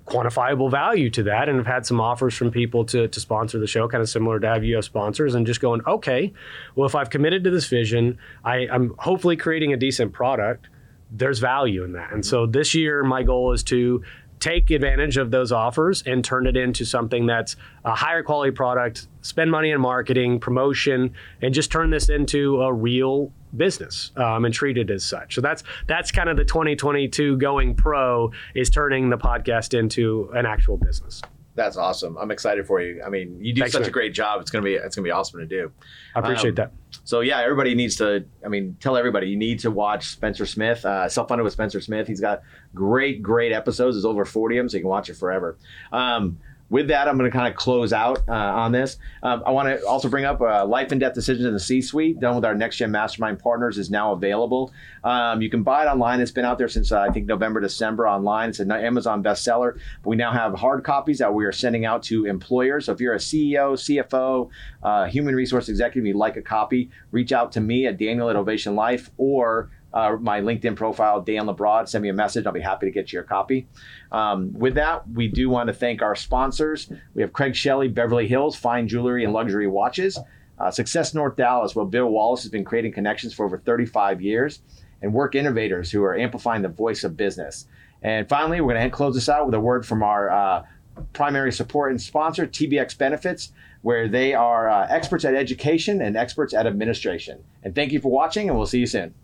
quantifiable 0.09 0.71
value 0.71 1.11
to 1.11 1.23
that 1.25 1.49
and 1.49 1.59
have 1.59 1.67
had 1.67 1.87
some 1.87 2.01
offers 2.01 2.35
from 2.35 2.51
people 2.51 2.85
to, 2.87 3.09
to 3.09 3.21
sponsor 3.21 3.59
the 3.59 3.67
show, 3.67 3.89
kind 3.89 4.03
of 4.03 4.09
similar 4.09 4.41
to 4.41 4.47
have 4.47 4.65
you 4.65 4.81
sponsors, 4.83 5.35
and 5.35 5.47
just 5.47 5.61
going, 5.61 5.81
okay, 5.87 6.33
well, 6.75 6.87
if 6.87 6.95
I've 6.95 7.11
committed 7.11 7.45
to 7.45 7.51
this 7.51 7.67
vision, 7.67 8.19
I, 8.45 8.69
I'm 8.69 8.95
hopefully 8.99 9.37
creating 9.37 9.73
a 9.73 9.77
decent 9.77 10.13
product. 10.13 10.69
There's 11.11 11.39
value 11.39 11.85
in 11.85 11.93
that. 11.93 12.13
And 12.13 12.25
so 12.25 12.47
this 12.47 12.75
year, 12.75 13.03
my 13.03 13.23
goal 13.23 13.53
is 13.53 13.63
to 13.65 14.03
take 14.41 14.71
advantage 14.71 15.17
of 15.17 15.31
those 15.31 15.53
offers 15.53 16.03
and 16.07 16.25
turn 16.25 16.47
it 16.47 16.57
into 16.57 16.85
something 16.85 17.27
that's 17.27 17.57
a 17.85 17.95
higher 17.95 18.23
quality 18.23 18.51
product, 18.51 19.09
spend 19.23 19.51
money 19.51 19.71
in 19.71 19.81
marketing, 19.81 20.41
promotion, 20.41 21.13
and 21.43 21.55
just 21.55 21.71
turn 21.71 21.91
this 21.91 22.09
into 22.09 22.61
a 22.63 22.73
real 22.73 23.33
business 23.57 24.13
um, 24.17 24.45
and 24.45 24.53
treat 24.53 24.77
it 24.77 24.91
as 24.91 25.05
such. 25.05 25.35
So 25.35 25.41
that's 25.41 25.63
that's 25.87 26.11
kind 26.11 26.29
of 26.29 26.37
the 26.37 26.45
2022 26.45 27.39
going 27.39 27.75
pro 27.75 28.31
is 28.55 28.71
turning 28.71 29.11
the 29.11 29.19
podcast 29.19 29.79
into 29.79 30.31
an 30.35 30.47
actual 30.47 30.77
business. 30.77 31.23
That's 31.59 31.77
awesome. 31.77 32.17
I'm 32.17 32.31
excited 32.31 32.69
for 32.69 32.81
you. 32.81 33.03
I 33.05 33.09
mean, 33.09 33.37
you 33.41 33.53
do 33.53 33.63
Thanks, 33.63 33.73
such 33.73 33.81
man. 33.81 33.89
a 33.89 33.93
great 33.93 34.15
job. 34.15 34.41
It's 34.41 34.49
gonna 34.49 34.65
be 34.65 34.75
it's 34.75 34.95
gonna 34.95 35.05
be 35.05 35.11
awesome 35.11 35.41
to 35.41 35.47
do. 35.47 35.73
I 36.15 36.21
appreciate 36.21 36.51
um, 36.51 36.55
that. 36.55 36.73
So 37.03 37.19
yeah, 37.19 37.41
everybody 37.41 37.75
needs 37.75 37.97
to. 37.97 38.25
I 38.45 38.49
mean, 38.49 38.77
tell 38.79 38.97
everybody 38.97 39.27
you 39.27 39.37
need 39.37 39.59
to 39.61 39.71
watch 39.73 40.07
Spencer 40.07 40.47
Smith. 40.47 40.85
Uh, 40.85 41.09
Self 41.09 41.27
funded 41.27 41.43
with 41.43 41.53
Spencer 41.53 41.81
Smith. 41.81 42.07
He's 42.07 42.21
got 42.21 42.43
great 42.77 43.25
great 43.25 43.51
episodes. 43.51 43.97
There's 43.97 44.05
over 44.05 44.25
40 44.25 44.57
of 44.57 44.63
them, 44.63 44.69
so 44.69 44.77
you 44.77 44.83
can 44.85 44.89
watch 44.89 45.11
it 45.11 45.17
forever. 45.17 45.59
Um, 45.91 46.39
with 46.71 46.89
that, 46.89 47.09
I'm 47.09 47.17
going 47.17 47.31
to 47.31 47.37
kind 47.37 47.49
of 47.49 47.57
close 47.57 47.93
out 47.93 48.23
uh, 48.29 48.33
on 48.33 48.73
this. 48.73 48.99
Um, 49.23 49.43
I 49.47 49.51
want 49.51 49.69
to 49.69 49.87
also 49.87 50.09
bring 50.09 50.25
up 50.25 50.41
uh, 50.41 50.67
life 50.67 50.93
and 50.93 51.01
death 51.01 51.15
decisions 51.15 51.47
in 51.47 51.55
the 51.55 51.61
C-suite, 51.61 52.21
done 52.21 52.35
with 52.35 52.45
our 52.45 52.55
next 52.55 52.77
gen 52.77 52.91
mastermind 52.91 53.39
partners, 53.39 53.79
is 53.79 53.91
now 53.91 54.13
available. 54.13 54.73
Um, 55.03 55.41
you 55.41 55.49
can 55.49 55.63
buy 55.63 55.85
it 55.85 55.89
online. 55.89 56.21
It's 56.21 56.31
been 56.31 56.45
out 56.45 56.59
there 56.59 56.69
since 56.69 56.93
uh, 56.93 57.01
I 57.01 57.11
think 57.11 57.27
November, 57.27 57.61
December 57.61 58.07
online. 58.07 58.51
It's 58.51 58.61
an 58.61 58.71
Amazon 58.71 59.23
bestseller. 59.23 59.79
But 60.03 60.11
we 60.11 60.17
now 60.17 60.33
have 60.33 60.55
hard 60.55 60.85
copies 60.85 61.19
that 61.19 61.33
we 61.33 61.45
are 61.47 61.53
sending 61.53 61.87
out 61.87 62.03
to 62.05 62.27
employers. 62.27 62.87
So 62.87 62.93
if 62.93 63.01
you're 63.01 63.15
a 63.15 63.19
CEO, 63.19 63.73
CFO, 63.73 64.51
uh, 64.83 65.07
human 65.07 65.35
resource 65.35 65.69
executive, 65.69 66.07
you'd 66.07 66.17
like 66.17 66.37
a 66.37 66.43
copy, 66.43 66.91
reach 67.13 67.33
out 67.33 67.53
to 67.53 67.61
me 67.61 67.87
at 67.87 67.97
Daniel 67.97 68.29
at 68.29 68.37
Ovation 68.37 68.75
Life 68.75 69.11
or 69.17 69.71
uh, 69.93 70.17
my 70.21 70.41
LinkedIn 70.41 70.77
profile, 70.77 71.21
Dan 71.21 71.47
LaBroad. 71.47 71.89
Send 71.89 72.03
me 72.03 72.09
a 72.09 72.15
message. 72.15 72.47
I'll 72.47 72.53
be 72.53 72.61
happy 72.61 72.87
to 72.87 72.93
get 72.93 73.13
you 73.13 73.19
your 73.19 73.25
copy. 73.25 73.67
Um, 74.13 74.53
with 74.53 74.75
that, 74.75 75.09
we 75.11 75.29
do 75.29 75.49
want 75.49 75.69
to 75.69 75.73
thank 75.73 76.03
our 76.03 76.15
sponsors. 76.15 76.91
We 77.15 77.23
have 77.23 77.33
Craig 77.33 77.57
Shelley, 77.57 77.89
Beverly 77.89 78.29
Hills, 78.29 78.57
fine 78.57 78.89
jewelry 78.89 79.25
and 79.25 79.33
luxury 79.33 79.67
watches. 79.67 80.19
Uh, 80.59 80.71
Success 80.71 81.15
North 81.15 81.37
Dallas, 81.37 81.75
where 81.75 81.87
Bill 81.87 82.09
Wallace 82.09 82.43
has 82.43 82.51
been 82.51 82.65
creating 82.65 82.93
connections 82.93 83.33
for 83.33 83.47
over 83.47 83.59
35 83.59 84.21
years. 84.21 84.61
And 85.01 85.15
Work 85.15 85.35
Innovators, 85.35 85.91
who 85.91 86.03
are 86.03 86.17
amplifying 86.17 86.63
the 86.63 86.69
voice 86.69 87.05
of 87.05 87.17
business. 87.17 87.67
And 88.03 88.29
finally, 88.29 88.61
we're 88.61 88.75
going 88.75 88.91
to 88.91 88.95
close 88.95 89.15
this 89.15 89.29
out 89.29 89.47
with 89.47 89.55
a 89.55 89.61
word 89.61 89.87
from 89.87 90.03
our 90.03 90.31
uh, 90.31 90.65
primary 91.13 91.53
support 91.53 91.91
and 91.93 92.01
sponsor, 92.01 92.47
TBX 92.47 92.99
Benefits, 92.99 93.53
where 93.83 94.09
they 94.09 94.35
are 94.35 94.69
uh, 94.69 94.87
experts 94.91 95.25
at 95.25 95.35
education 95.35 96.03
and 96.03 96.17
experts 96.17 96.53
at 96.53 96.67
administration. 96.67 97.43
And 97.63 97.75
thank 97.75 97.93
you 97.93 98.01
for 98.01 98.11
watching, 98.11 98.49
and 98.49 98.59
we'll 98.59 98.67
see 98.67 98.81
you 98.81 98.87
soon. 98.87 99.15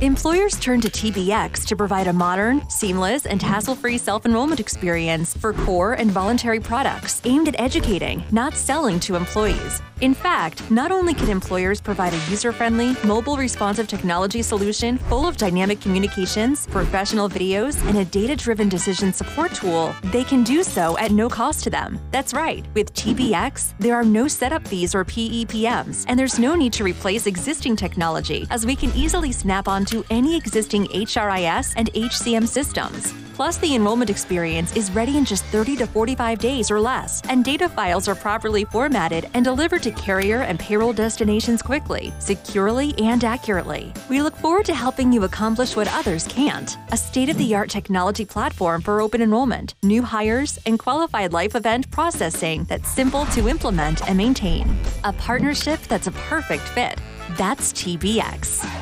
Employers 0.00 0.58
turn 0.58 0.80
to 0.80 0.88
TBX 0.88 1.64
to 1.66 1.76
provide 1.76 2.08
a 2.08 2.12
modern, 2.12 2.68
seamless, 2.68 3.24
and 3.24 3.40
hassle 3.40 3.76
free 3.76 3.98
self 3.98 4.26
enrollment 4.26 4.58
experience 4.58 5.36
for 5.36 5.52
core 5.52 5.92
and 5.92 6.10
voluntary 6.10 6.58
products 6.58 7.20
aimed 7.24 7.46
at 7.46 7.60
educating, 7.60 8.24
not 8.32 8.54
selling 8.54 8.98
to 8.98 9.14
employees. 9.14 9.80
In 10.00 10.14
fact, 10.14 10.68
not 10.68 10.90
only 10.90 11.14
can 11.14 11.28
employers 11.28 11.80
provide 11.80 12.12
a 12.12 12.16
user 12.28 12.50
friendly, 12.50 12.96
mobile 13.04 13.36
responsive 13.36 13.86
technology 13.86 14.42
solution 14.42 14.98
full 14.98 15.28
of 15.28 15.36
dynamic 15.36 15.80
communications, 15.80 16.66
professional 16.66 17.28
videos, 17.28 17.80
and 17.86 17.96
a 17.98 18.04
data 18.04 18.34
driven 18.34 18.68
decision 18.68 19.12
support 19.12 19.54
tool, 19.54 19.94
they 20.06 20.24
can 20.24 20.42
do 20.42 20.64
so 20.64 20.98
at 20.98 21.12
no 21.12 21.28
cost 21.28 21.62
to 21.62 21.70
them. 21.70 22.00
That's 22.10 22.34
right, 22.34 22.66
with 22.74 22.92
TBX, 22.94 23.74
there 23.78 23.94
are 23.94 24.02
no 24.02 24.26
setup 24.26 24.66
fees 24.66 24.92
or 24.92 25.04
PEPMs, 25.04 26.04
and 26.08 26.18
there's 26.18 26.40
no 26.40 26.56
need 26.56 26.72
to 26.72 26.82
replace 26.82 27.28
existing 27.28 27.76
technology, 27.76 28.48
as 28.50 28.66
we 28.66 28.74
can 28.74 28.90
easily 28.96 29.30
snap 29.30 29.61
onto 29.68 30.04
any 30.10 30.36
existing 30.36 30.86
HRIS 30.86 31.74
and 31.76 31.92
HCM 31.94 32.46
systems. 32.46 33.14
Plus, 33.34 33.56
the 33.56 33.74
enrollment 33.74 34.10
experience 34.10 34.76
is 34.76 34.90
ready 34.90 35.16
in 35.16 35.24
just 35.24 35.44
30 35.46 35.76
to 35.76 35.86
45 35.86 36.38
days 36.38 36.70
or 36.70 36.78
less, 36.78 37.22
and 37.28 37.44
data 37.44 37.68
files 37.68 38.06
are 38.06 38.14
properly 38.14 38.64
formatted 38.64 39.28
and 39.34 39.44
delivered 39.44 39.82
to 39.82 39.90
carrier 39.90 40.42
and 40.42 40.58
payroll 40.58 40.92
destinations 40.92 41.62
quickly, 41.62 42.12
securely, 42.18 42.94
and 42.98 43.24
accurately. 43.24 43.92
We 44.10 44.22
look 44.22 44.36
forward 44.36 44.66
to 44.66 44.74
helping 44.74 45.12
you 45.12 45.24
accomplish 45.24 45.74
what 45.74 45.92
others 45.92 46.26
can't 46.28 46.76
a 46.90 46.96
state 46.96 47.30
of 47.30 47.38
the 47.38 47.54
art 47.54 47.70
technology 47.70 48.24
platform 48.24 48.82
for 48.82 49.00
open 49.00 49.22
enrollment, 49.22 49.74
new 49.82 50.02
hires, 50.02 50.58
and 50.66 50.78
qualified 50.78 51.32
life 51.32 51.54
event 51.54 51.90
processing 51.90 52.64
that's 52.64 52.90
simple 52.90 53.24
to 53.26 53.48
implement 53.48 54.06
and 54.08 54.16
maintain. 54.16 54.76
A 55.04 55.12
partnership 55.12 55.80
that's 55.88 56.06
a 56.06 56.12
perfect 56.12 56.62
fit. 56.62 57.00
That's 57.36 57.72
TBX. 57.72 58.81